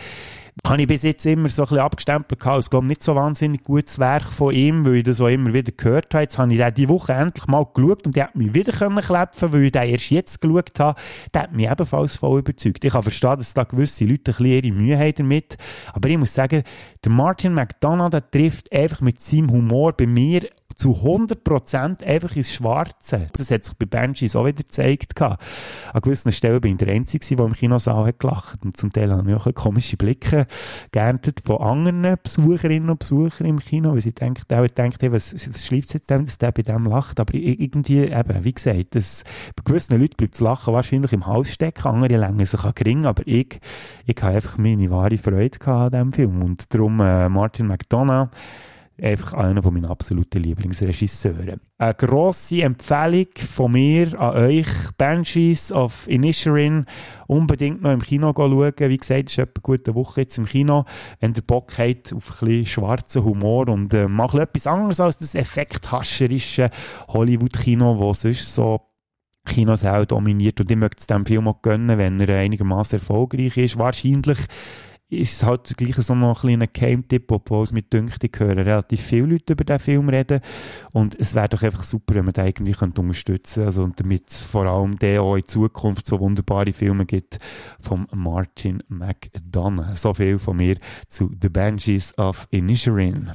habe 0.67 0.83
ich 0.83 0.89
bis 0.89 1.03
jetzt 1.03 1.27
immer 1.27 1.49
so 1.49 1.63
ein 1.63 1.69
bisschen 1.69 1.79
abgestempelt. 1.79 2.41
Es 2.45 2.71
glaube 2.71 2.87
nicht 2.87 3.03
so 3.03 3.15
wahnsinnig 3.15 3.65
gutes 3.65 3.99
Werk 3.99 4.27
von 4.27 4.55
ihm, 4.55 4.85
weil 4.85 4.97
ich 4.97 5.05
das 5.05 5.21
auch 5.21 5.29
immer 5.29 5.53
wieder 5.53 5.73
gehört 5.73 6.13
habe. 6.15 6.23
Jetzt 6.23 6.39
habe 6.39 6.53
ich 6.53 6.59
den 6.59 6.75
diese 6.75 6.89
Woche 6.89 7.13
endlich 7.13 7.47
mal 7.47 7.67
geschaut 7.73 8.07
und 8.07 8.17
der 8.17 8.25
hat 8.25 8.37
mich 8.37 8.55
wieder 8.55 8.73
können 8.73 9.01
klepfen, 9.01 9.53
weil 9.53 9.65
ich 9.65 9.73
den 9.73 9.89
erst 9.89 10.11
jetzt 10.11 10.41
geschaut 10.41 10.79
habe. 10.79 11.01
Der 11.35 11.43
hat 11.43 11.53
mich 11.53 11.71
ebenfalls 11.71 12.17
voll 12.17 12.41
überzeugt. 12.41 12.85
Ich 12.85 12.93
kann 12.93 13.03
verstehen, 13.03 13.39
dass 13.39 13.55
da 13.55 13.65
gewisse 13.65 14.05
Leute 14.05 14.33
ein 14.33 14.37
bisschen 14.37 14.65
ihre 14.65 14.73
Mühe 14.73 14.99
haben 14.99 15.15
damit. 15.17 15.57
Aber 15.93 16.09
ich 16.09 16.19
muss 16.19 16.35
sagen, 16.35 16.63
der 17.05 17.13
Martin 17.13 17.55
McDonough, 17.55 18.11
der 18.11 18.31
trifft 18.31 18.73
einfach 18.73 19.01
mit 19.01 19.21
seinem 19.21 19.51
Humor 19.51 19.93
bei 19.93 20.07
mir 20.07 20.43
zu 20.81 20.93
100% 20.93 22.03
einfach 22.05 22.35
ins 22.37 22.55
Schwarze. 22.55 23.27
Das 23.35 23.51
hat 23.51 23.67
sich 23.67 23.75
bei 23.75 23.85
Banshees 23.85 24.35
auch 24.35 24.47
wieder 24.47 24.63
gezeigt. 24.63 25.21
An 25.21 25.37
gewissen 26.01 26.33
Stellen 26.33 26.59
bin 26.63 26.73
ich 26.73 26.79
der 26.79 26.95
Einzige, 26.95 27.37
der 27.37 27.45
im 27.45 27.53
Kinosaal 27.53 28.07
hat 28.07 28.19
gelacht. 28.19 28.65
Und 28.65 28.79
zum 28.79 28.91
Teil 28.91 29.13
habe 29.13 29.31
ich 29.31 29.37
auch 29.37 29.53
komische 29.55 29.99
Blicke 29.99 30.47
geerntet 30.91 31.43
von 31.45 31.59
anderen 31.59 32.17
Besucherinnen 32.23 32.89
und 32.89 33.01
Besuchern 33.01 33.47
im 33.47 33.59
Kino, 33.59 33.93
weil 33.93 34.01
sie 34.01 34.15
denken, 34.15 34.43
auch 34.55 34.67
denkt, 34.69 35.03
hey, 35.03 35.13
was, 35.13 35.35
was 35.35 35.67
schläft 35.67 35.93
jetzt 35.93 36.09
dem, 36.09 36.25
dass 36.25 36.39
der 36.39 36.51
bei 36.51 36.63
dem 36.63 36.87
lacht? 36.87 37.21
Aber 37.21 37.35
irgendwie, 37.35 37.99
eben, 37.99 38.45
wie 38.45 38.53
gesagt, 38.55 38.95
das, 38.95 39.25
bei 39.57 39.63
gewissen 39.63 40.01
Leuten 40.01 40.17
bleibt 40.17 40.33
das 40.33 40.41
Lachen 40.41 40.73
wahrscheinlich 40.73 41.13
im 41.13 41.27
Haus 41.27 41.53
stecken, 41.53 41.89
andere 41.89 42.17
längen 42.17 42.47
sich 42.47 42.75
gering, 42.75 43.05
aber 43.05 43.23
ich, 43.27 43.61
ich 44.07 44.17
habe 44.23 44.35
einfach 44.35 44.57
meine 44.57 44.91
wahre 44.91 45.19
Freude 45.19 45.59
an 45.67 45.91
diesem 45.91 46.13
Film. 46.15 46.43
Und 46.43 46.73
darum 46.73 47.01
äh, 47.01 47.29
Martin 47.29 47.67
McDonough, 47.67 48.31
einfach 49.03 49.33
einer 49.35 49.63
von 49.63 49.75
meinen 49.75 49.87
absoluten 49.87 50.43
Lieblingsregisseuren. 50.43 51.61
Eine 51.79 51.95
grosse 51.95 52.63
Empfehlung 52.63 53.29
von 53.37 53.73
mir 53.73 54.21
an 54.21 54.37
euch, 54.37 54.69
Banshees 54.99 55.73
of 55.73 56.07
Inisherin, 56.09 56.87
unbedingt 57.27 57.83
noch 57.83 57.93
im 57.93 58.03
Kino 58.03 58.33
schauen. 58.37 58.73
Wie 58.77 58.97
gesagt, 58.97 59.31
es 59.31 59.33
ist 59.33 59.39
eine 59.39 59.49
gute 59.63 59.95
Woche 59.95 60.23
jetzt 60.23 60.39
im 60.39 60.47
Kino. 60.47 60.85
Wenn 61.21 61.35
ihr 61.35 61.43
Bock 61.43 61.79
habt 61.79 62.13
auf 62.13 62.43
ein 62.43 62.49
bisschen 62.49 62.67
schwarzen 62.67 63.25
Humor 63.25 63.69
und 63.69 63.95
äh, 63.95 64.09
macht 64.09 64.35
etwas 64.35 64.67
anderes 64.67 65.01
als 65.01 65.19
das 65.19 65.35
effekthascherische 65.35 66.71
Hollywood-Kino, 67.09 67.99
wo 67.99 68.13
sonst 68.13 68.55
so 68.55 68.81
Kinos 69.47 69.85
auch 69.85 70.05
dominiert. 70.05 70.61
Und 70.61 70.71
ich 70.71 70.77
möchte 70.77 71.01
es 71.01 71.07
dem 71.07 71.27
Film 71.27 71.49
auch 71.49 71.63
gönnen, 71.63 71.99
wenn 71.99 72.21
er 72.21 72.41
einigermaßen 72.41 72.99
erfolgreich 72.99 73.57
ist. 73.57 73.79
Wahrscheinlich 73.79 74.39
ist 75.11 75.43
halt 75.43 75.77
gleich 75.77 75.97
so 75.97 76.15
noch 76.15 76.45
ein 76.45 76.49
kleiner 76.49 76.67
Game-Tipp, 76.67 77.31
obwohl 77.31 77.65
es 77.65 77.73
mit 77.73 77.93
dünkt, 77.93 78.23
ich 78.23 78.39
höre 78.39 78.57
relativ 78.57 79.01
viele 79.01 79.27
Leute 79.27 79.53
über 79.53 79.65
diesen 79.65 79.81
Film 79.81 80.09
reden 80.09 80.41
und 80.93 81.19
es 81.19 81.35
wäre 81.35 81.49
doch 81.49 81.63
einfach 81.63 81.83
super, 81.83 82.15
wenn 82.15 82.25
man 82.25 82.35
den 82.35 82.47
irgendwie 82.47 82.73
könnte 82.73 83.01
unterstützen 83.01 83.63
könnte, 83.63 83.67
also 83.67 83.91
damit 83.97 84.31
es 84.31 84.43
vor 84.43 84.67
allem 84.67 84.99
der 84.99 85.23
auch 85.23 85.37
in 85.37 85.47
Zukunft 85.47 86.07
so 86.07 86.21
wunderbare 86.21 86.73
Filme 86.73 87.07
gibt 87.07 87.39
von 87.81 88.07
Martin 88.15 88.83
McDonough. 88.89 89.97
So 89.97 90.15
viel 90.15 90.39
von 90.39 90.57
mir 90.57 90.77
zu 91.09 91.31
The 91.41 91.49
Banshees 91.49 92.17
of 92.19 92.47
Inisherin. 92.51 93.31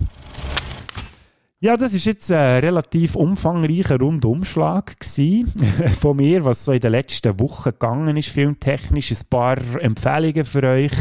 Ja, 1.61 1.77
das 1.77 1.93
ist 1.93 2.05
jetzt 2.05 2.31
ein 2.31 2.59
relativ 2.59 3.15
umfangreicher 3.15 3.97
Rundumschlag 3.97 4.95
von 5.99 6.17
mir, 6.17 6.45
was 6.45 6.65
so 6.65 6.73
in 6.73 6.79
den 6.79 6.91
letzten 6.91 7.39
Wochen 7.39 7.71
gegangen 7.71 8.17
ist, 8.17 8.29
filmtechnisch. 8.29 9.11
Ein 9.11 9.27
paar 9.29 9.57
Empfehlungen 9.81 10.45
für 10.45 10.63
euch 10.63 10.91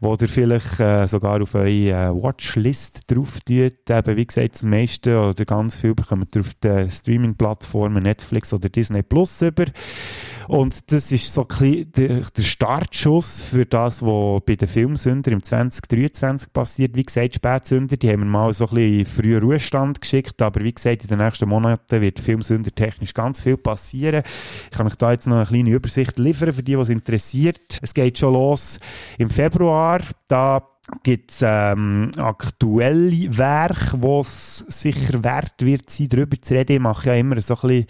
wo 0.00 0.14
ihr 0.14 0.28
vielleicht 0.28 0.80
äh, 0.80 1.06
sogar 1.06 1.42
auf 1.42 1.54
eure 1.54 1.68
äh, 1.68 2.10
Watchlist 2.10 3.02
drauf 3.06 3.40
tut. 3.40 3.90
Eben, 3.90 4.16
wie 4.16 4.26
gesagt, 4.26 4.54
das 4.54 4.62
meiste 4.62 5.20
oder 5.20 5.44
ganz 5.44 5.80
viel 5.80 5.94
bekommt 5.94 6.34
ihr 6.34 6.40
auf 6.40 6.54
den 6.54 6.90
Streaming-Plattformen 6.90 8.02
Netflix 8.02 8.52
oder 8.52 8.68
Disney 8.68 9.02
Plus 9.02 9.42
über. 9.42 9.66
Und 10.50 10.90
das 10.90 11.12
ist 11.12 11.32
so 11.32 11.44
der, 11.44 11.84
der 11.84 12.42
Startschuss 12.42 13.40
für 13.40 13.66
das, 13.66 14.02
was 14.02 14.42
bei 14.44 14.56
den 14.56 14.66
Filmsündern 14.66 15.34
im 15.34 15.42
2023 15.44 16.52
passiert. 16.52 16.96
Wie 16.96 17.04
gesagt, 17.04 17.36
Spätsünder, 17.36 17.96
die 17.96 18.10
haben 18.10 18.22
wir 18.22 18.26
mal 18.26 18.52
so 18.52 18.66
ein 18.66 18.74
bisschen 18.74 19.06
früher 19.06 19.40
Ruhestand 19.42 20.00
geschickt, 20.00 20.42
aber 20.42 20.64
wie 20.64 20.72
gesagt, 20.74 21.02
in 21.02 21.08
den 21.08 21.18
nächsten 21.18 21.48
Monaten 21.48 22.00
wird 22.00 22.18
Filmsünder 22.18 22.72
technisch 22.74 23.14
ganz 23.14 23.42
viel 23.42 23.58
passieren. 23.58 24.24
Ich 24.64 24.76
kann 24.76 24.88
euch 24.88 24.96
da 24.96 25.12
jetzt 25.12 25.28
noch 25.28 25.36
eine 25.36 25.46
kleine 25.46 25.70
Übersicht 25.70 26.18
liefern 26.18 26.52
für 26.52 26.64
die, 26.64 26.76
was 26.76 26.88
interessiert. 26.88 27.78
Es 27.80 27.94
geht 27.94 28.18
schon 28.18 28.32
los 28.32 28.80
im 29.18 29.30
Februar. 29.30 30.00
Da 30.26 30.66
gibt 31.02 31.30
es 31.30 31.42
ähm, 31.42 32.10
aktuelle 32.16 33.36
Werke, 33.36 33.96
wo 34.00 34.20
es 34.20 34.58
sicher 34.68 35.22
wert 35.24 35.54
wird 35.60 35.90
sein, 35.90 36.08
darüber 36.08 36.36
zu 36.40 36.54
reden. 36.54 36.72
Ich 36.72 36.80
mache 36.80 37.08
ja 37.08 37.14
immer 37.14 37.40
so 37.40 37.54
ein 37.54 37.60
bisschen 37.60 37.86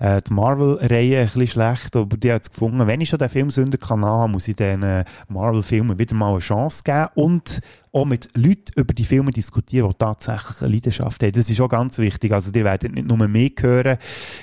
äh, 0.00 0.22
die 0.22 0.32
Marvel-Reihe 0.32 1.20
ein 1.20 1.24
bisschen 1.26 1.46
schlecht, 1.46 1.96
aber 1.96 2.16
die 2.16 2.32
hat 2.32 2.42
es 2.42 2.50
gefunden, 2.50 2.86
wenn 2.86 3.00
ich 3.00 3.08
schon 3.08 3.18
den 3.18 3.28
Filmsünder 3.28 3.78
kann 3.78 4.30
muss 4.30 4.48
ich 4.48 4.56
den 4.56 4.82
äh, 4.82 5.04
Marvel-Filmen 5.28 5.98
wieder 5.98 6.14
mal 6.14 6.30
eine 6.30 6.38
Chance 6.38 6.82
geben 6.84 7.08
und 7.14 7.60
auch 7.96 8.04
mit 8.04 8.28
Leuten 8.36 8.72
über 8.78 8.92
die 8.92 9.04
Filme 9.04 9.30
diskutieren, 9.30 9.88
die 9.88 9.96
tatsächlich 9.98 10.60
eine 10.60 10.74
Leidenschaft 10.74 11.22
haben. 11.22 11.32
Das 11.32 11.48
ist 11.48 11.60
auch 11.62 11.68
ganz 11.68 11.96
wichtig. 11.96 12.30
Also, 12.30 12.50
ihr 12.54 12.64
werdet 12.64 12.94
nicht 12.94 13.08
nur 13.08 13.26
mehr 13.26 13.50
hören, 13.58 13.96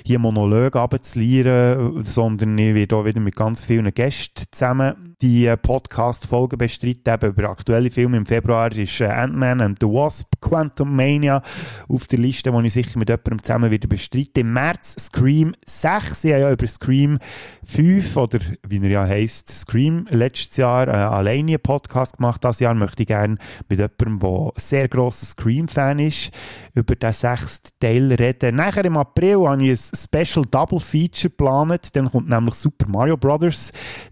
hier 0.03 0.17
Monolog 0.17 0.75
abzulieren, 0.75 2.03
sondern 2.03 2.57
ich 2.57 2.73
werde 2.73 2.95
auch 2.95 3.05
wieder 3.05 3.19
mit 3.19 3.35
ganz 3.35 3.63
vielen 3.63 3.93
Gästen 3.93 4.45
zusammen 4.51 5.13
die 5.21 5.45
äh, 5.45 5.55
Podcast-Folgen 5.55 6.57
bestreiten. 6.57 7.13
Eben 7.13 7.29
über 7.29 7.49
aktuelle 7.49 7.91
Filme. 7.91 8.17
Im 8.17 8.25
Februar 8.25 8.71
ist 8.71 8.99
äh, 8.99 9.05
Ant-Man 9.05 9.61
and 9.61 9.77
the 9.79 9.85
Wasp, 9.87 10.33
Quantum 10.41 10.95
Mania 10.95 11.41
auf 11.87 12.07
der 12.07 12.19
Liste, 12.19 12.51
die 12.51 12.67
ich 12.67 12.73
sicher 12.73 12.97
mit 12.97 13.09
jemandem 13.09 13.41
zusammen 13.41 13.69
wieder 13.69 13.87
bestreite. 13.87 14.41
Im 14.41 14.51
März 14.53 14.95
Scream 14.99 15.53
6. 15.65 16.23
Ich 16.23 16.31
habe 16.33 16.41
ja 16.41 16.51
über 16.51 16.67
Scream 16.67 17.19
5 17.65 18.17
oder 18.17 18.39
wie 18.67 18.83
er 18.83 18.89
ja 18.89 19.05
heisst, 19.05 19.49
Scream 19.49 20.07
letztes 20.09 20.57
Jahr 20.57 20.87
äh, 20.87 20.91
alleine 20.91 21.51
einen 21.51 21.61
Podcast 21.61 22.17
gemacht. 22.17 22.43
Das 22.43 22.59
Jahr 22.59 22.73
möchte 22.73 23.03
ich 23.03 23.07
gerne 23.07 23.37
mit 23.69 23.79
jemandem, 23.79 24.19
der 24.19 24.51
sehr 24.55 24.87
grosser 24.87 25.25
Scream-Fan 25.25 25.99
ist, 25.99 26.31
über 26.73 26.95
den 26.95 27.11
sechsten 27.11 27.69
Teil 27.79 28.13
reden. 28.13 28.55
Nachher 28.55 28.85
im 28.85 28.97
April 28.97 29.47
habe 29.47 29.63
ich 29.63 29.71
ein 29.71 29.95
Special 29.95 30.45
Double 30.49 30.79
Feature 30.79 31.29
geplant. 31.29 31.95
Dann 31.95 32.09
kommt 32.09 32.29
nämlich 32.29 32.55
Super 32.55 32.87
Mario 32.87 33.17
Bros., 33.17 33.71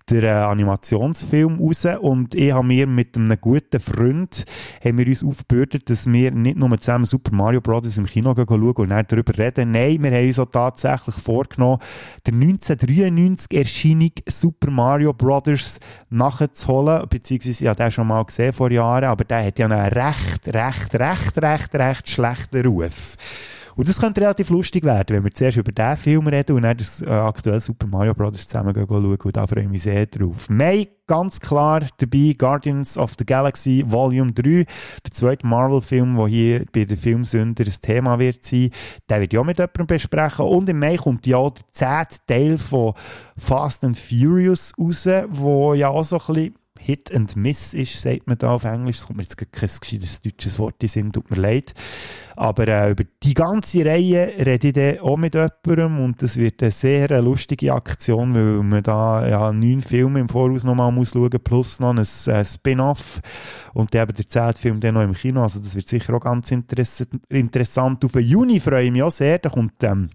der 0.09 0.23
äh, 0.23 0.29
Animationsfilm, 0.29 1.59
raus. 1.59 1.85
Und 2.01 2.35
ich 2.35 2.51
habe 2.51 2.67
mir 2.67 2.87
mit 2.87 3.15
einem 3.15 3.39
guten 3.39 3.79
Freund 3.79 4.45
haben 4.83 4.97
wir 4.97 5.07
uns 5.07 5.23
aufgebürdet, 5.23 5.89
dass 5.89 6.11
wir 6.11 6.31
nicht 6.31 6.57
nur 6.57 6.77
zusammen 6.79 7.05
Super 7.05 7.35
Mario 7.35 7.61
Bros. 7.61 7.97
im 7.97 8.05
Kino 8.05 8.33
schauen 8.35 8.73
und 8.73 8.89
dann 8.89 9.05
darüber 9.07 9.37
reden. 9.37 9.71
Nein, 9.71 10.01
wir 10.03 10.11
haben 10.11 10.27
uns 10.27 10.39
auch 10.39 10.49
tatsächlich 10.49 11.15
vorgenommen, 11.15 11.79
der 12.25 12.33
1993 12.33 13.57
Erscheinung 13.57 14.11
Super 14.27 14.71
Mario 14.71 15.13
Bros. 15.13 15.79
nachzuholen. 16.09 17.07
Beziehungsweise 17.09 17.63
ich 17.63 17.67
habe 17.67 17.77
den 17.77 17.91
schon 17.91 18.07
mal 18.07 18.23
gesehen 18.25 18.53
vor 18.53 18.71
Jahren, 18.71 19.05
aber 19.05 19.20
der 19.23 19.45
hat 19.45 19.59
ja 19.59 19.65
einen 19.65 19.79
recht, 19.79 20.47
recht, 20.47 20.95
recht, 20.95 21.41
recht, 21.41 21.75
recht 21.75 22.09
schlechten 22.09 22.65
Ruf. 22.65 23.17
Und 23.75 23.87
das 23.87 23.99
könnte 23.99 24.21
relativ 24.21 24.49
lustig 24.49 24.83
werden, 24.83 25.15
wenn 25.15 25.23
wir 25.23 25.31
zuerst 25.31 25.57
über 25.57 25.71
diesen 25.71 25.97
Film 25.97 26.27
reden 26.27 26.55
und 26.55 26.63
dann 26.63 26.77
das 26.77 27.01
äh, 27.01 27.09
aktuelle 27.09 27.61
Super 27.61 27.87
Mario 27.87 28.13
Bros. 28.13 28.35
zusammen 28.35 28.75
schauen. 28.75 29.15
Und 29.15 29.37
da 29.37 29.47
freue 29.47 29.63
ich 29.63 29.69
mich 29.69 29.83
sehr 29.83 30.05
drauf. 30.05 30.49
May 30.49 30.89
ganz 31.07 31.39
klar 31.39 31.81
dabei 31.97 32.35
Guardians 32.37 32.97
of 32.97 33.15
the 33.17 33.25
Galaxy 33.25 33.83
Volume 33.87 34.31
3, 34.33 34.65
der 35.03 35.11
zweite 35.11 35.47
Marvel-Film, 35.47 36.15
der 36.15 36.27
hier 36.27 36.65
bei 36.71 36.85
den 36.85 36.97
Filmsünder 36.97 37.65
ein 37.65 37.73
Thema 37.81 38.19
wird 38.19 38.45
sein. 38.45 38.69
Den 38.69 38.71
werde 39.09 39.25
ich 39.25 39.37
auch 39.37 39.43
mit 39.43 39.57
jemandem 39.57 39.87
besprechen. 39.87 40.45
Und 40.45 40.69
im 40.69 40.79
Mai 40.79 40.97
kommt 40.97 41.25
ja 41.27 41.37
auch 41.37 41.51
der 41.51 41.63
zehnte 41.71 42.15
Teil 42.27 42.57
von 42.57 42.93
Fast 43.37 43.83
and 43.83 43.97
Furious 43.97 44.73
raus, 44.77 45.07
wo 45.29 45.73
ja 45.73 45.89
auch 45.89 46.03
so 46.03 46.17
ein 46.17 46.33
bisschen 46.33 46.55
Hit 46.83 47.13
and 47.13 47.35
Miss 47.35 47.75
ist, 47.75 48.01
sagt 48.01 48.25
man 48.25 48.39
da 48.39 48.51
auf 48.55 48.63
Englisch. 48.63 48.97
Es 48.97 49.05
kommt 49.05 49.17
mir 49.17 49.23
jetzt 49.23 49.37
kein 49.37 49.47
gescheites 49.51 50.19
deutsches 50.19 50.57
Wort 50.57 50.81
in 50.81 50.89
Sinn, 50.89 51.11
tut 51.11 51.29
mir 51.29 51.37
leid. 51.37 51.75
Aber 52.35 52.67
äh, 52.67 52.91
über 52.91 53.03
die 53.21 53.35
ganze 53.35 53.85
Reihe 53.85 54.33
rede 54.43 54.67
ich 54.67 54.73
dann 54.73 54.99
auch 54.99 55.17
mit 55.17 55.35
jemandem 55.35 56.03
und 56.03 56.23
das 56.23 56.37
wird 56.37 56.63
eine 56.63 56.71
sehr 56.71 57.21
lustige 57.21 57.73
Aktion, 57.73 58.33
weil 58.33 58.63
man 58.63 58.81
da 58.81 59.27
ja 59.27 59.53
neun 59.53 59.81
Filme 59.81 60.21
im 60.21 60.29
Voraus 60.29 60.63
nochmal 60.63 60.91
muss 60.91 61.11
schauen, 61.11 61.29
plus 61.29 61.79
noch 61.79 61.91
ein 61.91 61.99
äh, 61.99 62.45
Spin-off 62.45 63.21
und 63.73 63.93
dann 63.93 64.09
eben 64.09 64.15
der 64.15 64.27
zehnte 64.27 64.59
Film 64.59 64.79
dann 64.79 64.95
noch 64.95 65.03
im 65.03 65.13
Kino. 65.13 65.43
Also 65.43 65.59
das 65.59 65.75
wird 65.75 65.87
sicher 65.87 66.15
auch 66.15 66.21
ganz 66.21 66.51
interessant. 66.51 68.03
Auf 68.03 68.13
den 68.13 68.23
Juni 68.25 68.59
freue 68.59 68.85
ich 68.85 68.91
mich 68.91 69.03
auch 69.03 69.11
sehr. 69.11 69.37
Da 69.37 69.49
kommt 69.49 69.83
ähm, 69.83 70.09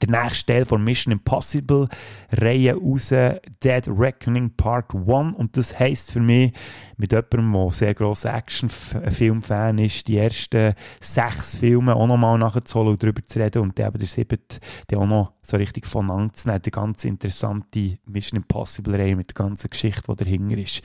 der 0.00 0.22
nächste 0.22 0.52
Teil 0.52 0.64
von 0.64 0.82
Mission 0.82 1.12
Impossible 1.12 1.88
Reihe 2.32 2.74
raus, 2.74 3.10
Dead 3.10 3.86
Reckoning 3.86 4.50
Part 4.56 4.94
1 4.94 5.36
und 5.36 5.56
das 5.56 5.78
heisst 5.78 6.12
für 6.12 6.20
mich, 6.20 6.52
mit 6.96 7.12
jemandem, 7.12 7.52
der 7.52 7.70
sehr 7.70 7.94
grosser 7.94 8.34
Actionfilm-Fan 8.34 9.78
ist, 9.78 10.08
die 10.08 10.18
ersten 10.18 10.74
sechs 11.00 11.58
Filme 11.58 11.94
auch 11.94 12.06
nochmal 12.06 12.38
nachzuholen 12.38 12.92
und 12.92 13.02
darüber 13.02 13.24
zu 13.26 13.38
reden 13.38 13.62
und 13.62 13.78
dann 13.78 13.92
der 13.92 14.06
siebte 14.06 14.58
dann 14.88 15.00
auch 15.00 15.06
noch 15.06 15.32
so 15.42 15.56
richtig 15.56 15.86
von 15.86 16.10
anzunehmen, 16.10 16.62
die 16.62 16.70
ganz 16.70 17.04
interessante 17.04 17.98
Mission 18.06 18.38
Impossible 18.38 18.96
Reihe 18.96 19.16
mit 19.16 19.30
der 19.30 19.34
ganzen 19.34 19.70
Geschichte, 19.70 20.02
die 20.08 20.24
dahinter 20.24 20.58
ist. 20.58 20.82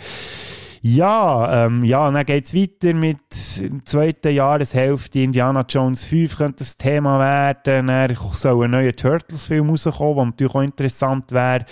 Ja, 0.83 1.67
ähm, 1.67 1.83
ja, 1.83 2.07
und 2.07 2.15
dann 2.15 2.25
geht's 2.25 2.55
weiter 2.55 2.95
mit 2.95 3.19
der 3.59 3.85
zweiten 3.85 4.33
Jahreshälfte. 4.33 5.19
Indiana 5.19 5.63
Jones 5.69 6.05
5 6.05 6.37
könnte 6.37 6.57
das 6.59 6.75
Thema 6.75 7.19
werden. 7.19 7.85
Dann 7.85 8.17
soll 8.33 8.65
ein 8.65 8.71
neuer 8.71 8.95
Turtles-Film 8.95 9.69
rauskommen, 9.69 10.15
der 10.15 10.47
natürlich 10.47 10.55
auch 10.55 10.61
interessant 10.61 11.31
wäre. 11.31 11.65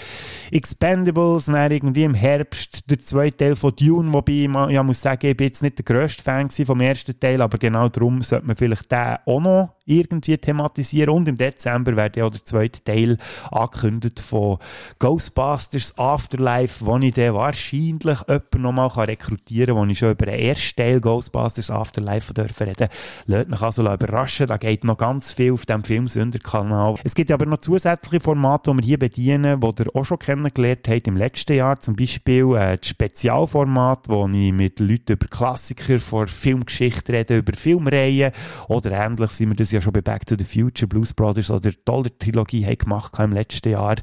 Expendables, 0.52 1.46
dann 1.46 1.72
irgendwie 1.72 2.04
im 2.04 2.14
Herbst 2.14 2.88
der 2.92 3.00
zweite 3.00 3.38
Teil 3.38 3.56
von 3.56 3.76
Dune, 3.76 4.14
wobei 4.14 4.32
ich 4.32 4.74
ja, 4.74 4.84
muss 4.84 5.02
sagen, 5.02 5.26
ich 5.26 5.36
bin 5.36 5.48
jetzt 5.48 5.64
nicht 5.64 5.80
der 5.80 5.86
grösste 5.86 6.22
Fan 6.22 6.52
vom 6.52 6.80
ersten 6.80 7.20
Teil, 7.20 7.42
aber 7.42 7.58
genau 7.58 7.90
darum 7.90 8.22
sollte 8.22 8.46
man 8.46 8.56
vielleicht 8.56 8.92
den 8.92 9.16
auch 9.26 9.42
noch 9.42 9.79
irgendwie 9.90 10.38
thematisieren. 10.38 11.10
Und 11.10 11.28
im 11.28 11.38
Dezember 11.38 11.96
wird 11.96 12.16
ja 12.16 12.30
der 12.30 12.44
zweite 12.44 12.84
Teil 12.84 13.18
angekündigt 13.52 14.20
von 14.20 14.60
Ghostbusters 15.00 15.98
Afterlife, 15.98 16.86
wo 16.86 16.98
ich 16.98 17.14
dann 17.14 17.34
wahrscheinlich 17.34 18.04
jemanden 18.04 18.62
nochmal 18.62 18.90
rekrutieren 18.90 19.76
kann, 19.76 19.88
wo 19.88 19.92
ich 19.92 19.98
schon 19.98 20.12
über 20.12 20.26
den 20.26 20.40
ersten 20.40 20.76
Teil 20.78 21.02
Ghostbusters 21.02 21.72
Afterlife 21.72 22.34
dürfen 22.34 22.68
reden. 22.68 22.90
Lasst 23.26 23.50
mich 23.50 23.62
also 23.62 23.82
überraschen, 23.82 24.48
da 24.48 24.58
geht 24.58 24.84
noch 24.84 24.98
ganz 24.98 25.34
viel 25.34 25.54
auf 25.54 25.66
dem 25.66 25.84
Filmsünder-Kanal. 25.84 26.96
Es 27.04 27.16
gibt 27.16 27.32
aber 27.32 27.46
noch 27.46 27.60
zusätzliche 27.60 28.20
Formate, 28.20 28.72
die 28.72 28.78
wir 28.78 28.86
hier 28.86 29.00
bedienen, 29.00 29.60
die 29.60 29.84
ihr 29.84 29.96
auch 29.96 30.06
schon 30.06 30.20
kennengelernt 30.20 30.88
habt 30.88 31.08
im 31.08 31.18
letzten 31.18 31.54
Jahr. 31.54 31.80
Zum 31.80 31.96
Beispiel 31.96 32.56
äh, 32.56 32.78
das 32.78 32.90
Spezialformat, 32.90 34.08
wo 34.08 34.28
ich 34.28 34.54
mit 34.54 34.80
Leuten 34.80 35.14
über 35.14 35.28
Klassiker 35.28 36.00
vor 36.00 36.28
Filmgeschichte 36.28 37.14
rede, 37.14 37.38
über 37.38 37.54
Filmreihen 37.54 38.32
oder 38.68 38.92
ähnlich 38.92 39.32
sind 39.32 39.50
wir 39.50 39.56
das 39.56 39.72
ja 39.72 39.79
ja 39.80 39.84
schon 39.84 39.94
bei 39.94 40.02
Back 40.02 40.26
to 40.26 40.36
the 40.38 40.44
Future, 40.44 40.88
Blues 40.88 41.14
Brothers 41.14 41.50
oder 41.50 41.72
Dollar 41.86 42.10
Trilogie 42.20 42.66
haben 42.66 42.78
gemacht 42.78 43.14
im 43.20 43.32
letzten 43.32 43.72
Jahr. 43.72 43.96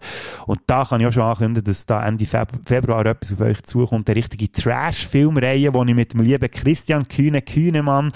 Und 0.47 0.61
da 0.67 0.85
kann 0.85 1.01
ich 1.01 1.07
auch 1.07 1.13
schon 1.13 1.23
ankündigen, 1.23 1.65
dass 1.65 1.87
da 1.87 2.05
Ende 2.05 2.27
Februar 2.65 3.05
etwas 3.07 3.33
auf 3.33 3.41
euch 3.41 3.63
zukommt, 3.63 4.09
eine 4.09 4.17
richtige 4.17 4.51
Trash-Filmreihe, 4.51 5.71
die 5.71 5.89
ich 5.89 5.95
mit 5.95 6.15
dem 6.15 6.21
lieben 6.23 6.51
Christian 6.51 7.07
Kühne 7.09 7.43
Kühnemann 7.43 8.13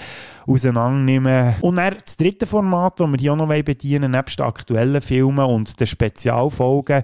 auseinandernehmen. 0.47 1.55
Und 1.61 1.75
dann 1.75 1.95
das 2.03 2.17
dritte 2.17 2.45
Format, 2.45 2.99
das 2.99 3.07
wir 3.07 3.17
hier 3.17 3.33
auch 3.33 3.37
noch 3.37 3.47
bedienen 3.47 4.11
nebst 4.11 4.39
den 4.39 4.45
aktuellen 4.45 5.01
Filmen 5.01 5.45
und 5.45 5.79
den 5.79 5.87
Spezialfolgen, 5.87 7.03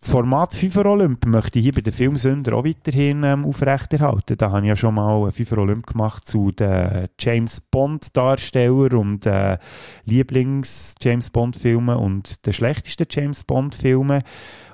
das 0.00 0.10
Format 0.10 0.54
FIFA 0.54 0.86
Olymp 0.86 1.26
möchte 1.26 1.58
ich 1.58 1.64
hier 1.64 1.72
bei 1.72 1.80
den 1.80 1.92
Filmsünder 1.92 2.54
auch 2.54 2.64
weiterhin 2.64 3.24
ähm, 3.24 3.44
aufrechterhalten. 3.44 4.36
Da 4.36 4.50
habe 4.50 4.62
ich 4.62 4.68
ja 4.68 4.76
schon 4.76 4.94
mal 4.94 5.30
FIFA 5.30 5.58
Olymp 5.58 5.86
gemacht 5.86 6.26
zu 6.28 6.52
den 6.52 7.08
James 7.18 7.60
Bond 7.60 8.16
Darsteller 8.16 8.94
und 8.94 9.26
äh, 9.26 9.58
Lieblings-James 10.04 11.30
Bond-Filmen 11.30 11.96
und 11.96 12.46
den 12.46 12.52
schlechtesten 12.52 13.06
James 13.10 13.44
Bond-Filmen. 13.44 14.22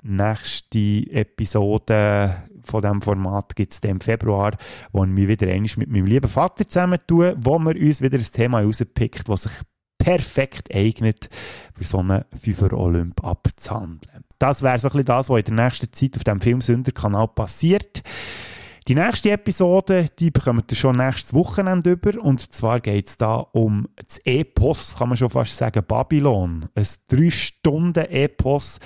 Nächste 0.03 1.07
Episode 1.11 2.43
von 2.65 2.83
diesem 2.83 3.03
Format 3.03 3.55
gibt 3.57 3.73
es 3.73 3.81
im 3.81 4.01
Februar, 4.01 4.57
wo 4.93 5.05
ich 5.05 5.11
mich 5.11 5.29
wieder 5.29 5.49
einmal 5.49 5.71
mit 5.77 5.91
meinem 5.91 6.07
lieben 6.07 6.29
Vater 6.29 6.69
zusammen 6.69 6.99
tue, 7.07 7.37
wo 7.39 7.59
wir 7.59 7.77
uns 7.77 8.03
wieder 8.03 8.19
ein 8.19 8.25
Thema 8.25 8.61
rauspickt, 8.61 9.29
das 9.29 9.43
sich 9.43 9.53
perfekt 9.99 10.75
eignet, 10.75 11.29
für 11.75 11.85
so 11.85 11.99
einen 11.99 12.25
Fünfer 12.37 12.73
Olymp 12.73 13.25
abzuhandeln. 13.25 14.25
Das 14.39 14.63
wäre 14.63 14.79
so 14.79 14.89
ein 14.89 14.93
bisschen 14.93 15.05
das, 15.07 15.31
was 15.31 15.39
in 15.39 15.57
der 15.57 15.65
nächsten 15.65 15.93
Zeit 15.93 16.17
auf 16.17 16.25
dem 16.25 16.41
Filmsünder-Kanal 16.41 17.29
passiert. 17.29 18.03
Die 18.89 18.97
nächste 18.97 19.31
Episode, 19.31 20.09
die 20.19 20.33
bekommt 20.33 20.73
ihr 20.73 20.77
schon 20.77 20.97
nächstes 20.97 21.33
Wochenende 21.35 21.93
über. 21.93 22.21
Und 22.21 22.41
zwar 22.53 22.81
geht 22.81 23.07
es 23.07 23.17
da 23.17 23.37
um 23.37 23.87
das 23.95 24.19
Epos, 24.25 24.97
kann 24.99 25.09
man 25.09 25.17
schon 25.17 25.31
fast 25.31 25.57
sagen, 25.57 25.85
Babylon. 25.87 26.69
Ein 26.75 26.87
drei 27.07 27.31
Stunden 27.31 28.05
Epos, 28.07 28.81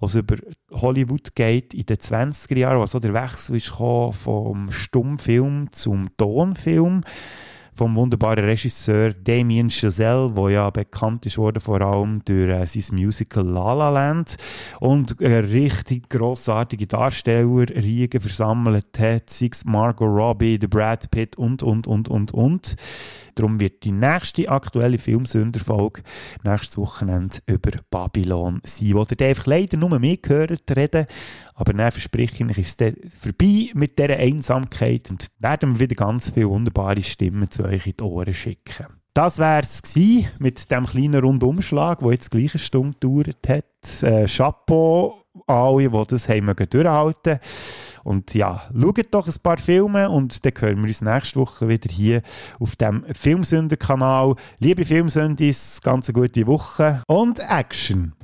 was 0.00 0.14
über 0.14 0.36
Hollywood 0.72 1.34
geht 1.34 1.74
in 1.74 1.86
den 1.86 1.98
20er 1.98 2.56
Jahren, 2.56 2.80
was 2.80 2.92
so 2.92 2.98
der 2.98 3.14
Wechsel 3.14 3.56
ist 3.56 3.68
vom 3.68 4.72
Stummfilm 4.72 5.70
zum 5.72 6.16
Tonfilm 6.16 7.02
vom 7.80 7.96
wunderbaren 7.96 8.44
Regisseur 8.44 9.14
Damien 9.14 9.70
Chazelle, 9.70 10.30
der 10.36 10.50
ja 10.50 10.68
bekannt 10.68 11.24
ist 11.24 11.38
worden 11.38 11.60
vor 11.60 11.80
allem 11.80 12.20
durch 12.26 12.50
äh, 12.50 12.66
sein 12.66 12.98
Musical 12.98 13.42
La 13.42 13.72
La 13.72 13.88
Land 13.88 14.36
und 14.80 15.18
eine 15.18 15.50
richtig 15.50 16.10
grossartige 16.10 16.86
Darstellerriege 16.86 18.20
versammelt 18.20 18.98
hat, 18.98 19.30
sei 19.30 19.48
Margot 19.64 20.06
Robbie, 20.06 20.58
der 20.58 20.68
Brad 20.68 21.10
Pitt 21.10 21.38
und, 21.38 21.62
und, 21.62 21.86
und, 21.86 22.10
und, 22.10 22.34
und. 22.34 22.76
Darum 23.34 23.58
wird 23.60 23.84
die 23.84 23.92
nächste 23.92 24.50
aktuelle 24.50 24.98
Filmsünderfolge 24.98 26.02
nächstes 26.44 26.76
Wochenende 26.76 27.38
über 27.46 27.70
Babylon 27.90 28.60
sein, 28.62 28.92
wo 28.92 29.06
ihr 29.08 29.26
einfach 29.26 29.46
leider 29.46 29.78
nur 29.78 29.98
mehr 29.98 30.18
gehört 30.18 30.76
reden, 30.76 31.06
aber 31.60 31.74
dann 31.74 31.92
verspreche 31.92 32.46
ich, 32.48 32.58
ist 32.58 32.80
es 32.80 32.94
vorbei 33.20 33.70
mit 33.74 33.98
dieser 33.98 34.16
Einsamkeit 34.16 35.10
und 35.10 35.26
werden 35.40 35.74
wir 35.74 35.80
wieder 35.80 35.94
ganz 35.94 36.30
viele 36.30 36.48
wunderbare 36.48 37.02
Stimmen 37.02 37.50
zu 37.50 37.64
euch 37.64 37.86
in 37.86 37.94
die 38.00 38.02
Ohren 38.02 38.32
schicken. 38.32 38.86
Das 39.12 39.38
wäre 39.38 39.60
es 39.60 39.82
mit 40.38 40.70
dem 40.70 40.86
kleinen 40.86 41.20
Rundumschlag, 41.20 41.98
der 41.98 42.12
jetzt 42.12 42.30
gleich 42.30 42.54
eine 42.54 42.60
Stunde 42.60 42.96
gedauert 42.98 43.46
hat. 43.46 44.02
Äh, 44.02 44.26
Chapeau 44.26 45.22
alle, 45.46 45.90
die 45.90 46.06
das 46.08 46.28
haben 46.30 46.54
durchhalten 46.70 47.40
Und 48.04 48.32
ja, 48.32 48.62
schaut 48.74 49.14
doch 49.14 49.26
ein 49.26 49.42
paar 49.42 49.58
Filme 49.58 50.08
und 50.08 50.42
dann 50.42 50.52
hören 50.58 50.78
wir 50.78 50.88
uns 50.88 51.02
nächste 51.02 51.40
Woche 51.40 51.68
wieder 51.68 51.92
hier 51.92 52.22
auf 52.58 52.76
dem 52.76 53.04
Filmsünder-Kanal. 53.12 54.34
Liebe 54.60 54.86
Filmsündis, 54.86 55.82
ganz 55.82 56.08
eine 56.08 56.20
gute 56.22 56.46
Woche 56.46 57.02
und 57.06 57.38
Action! 57.38 58.14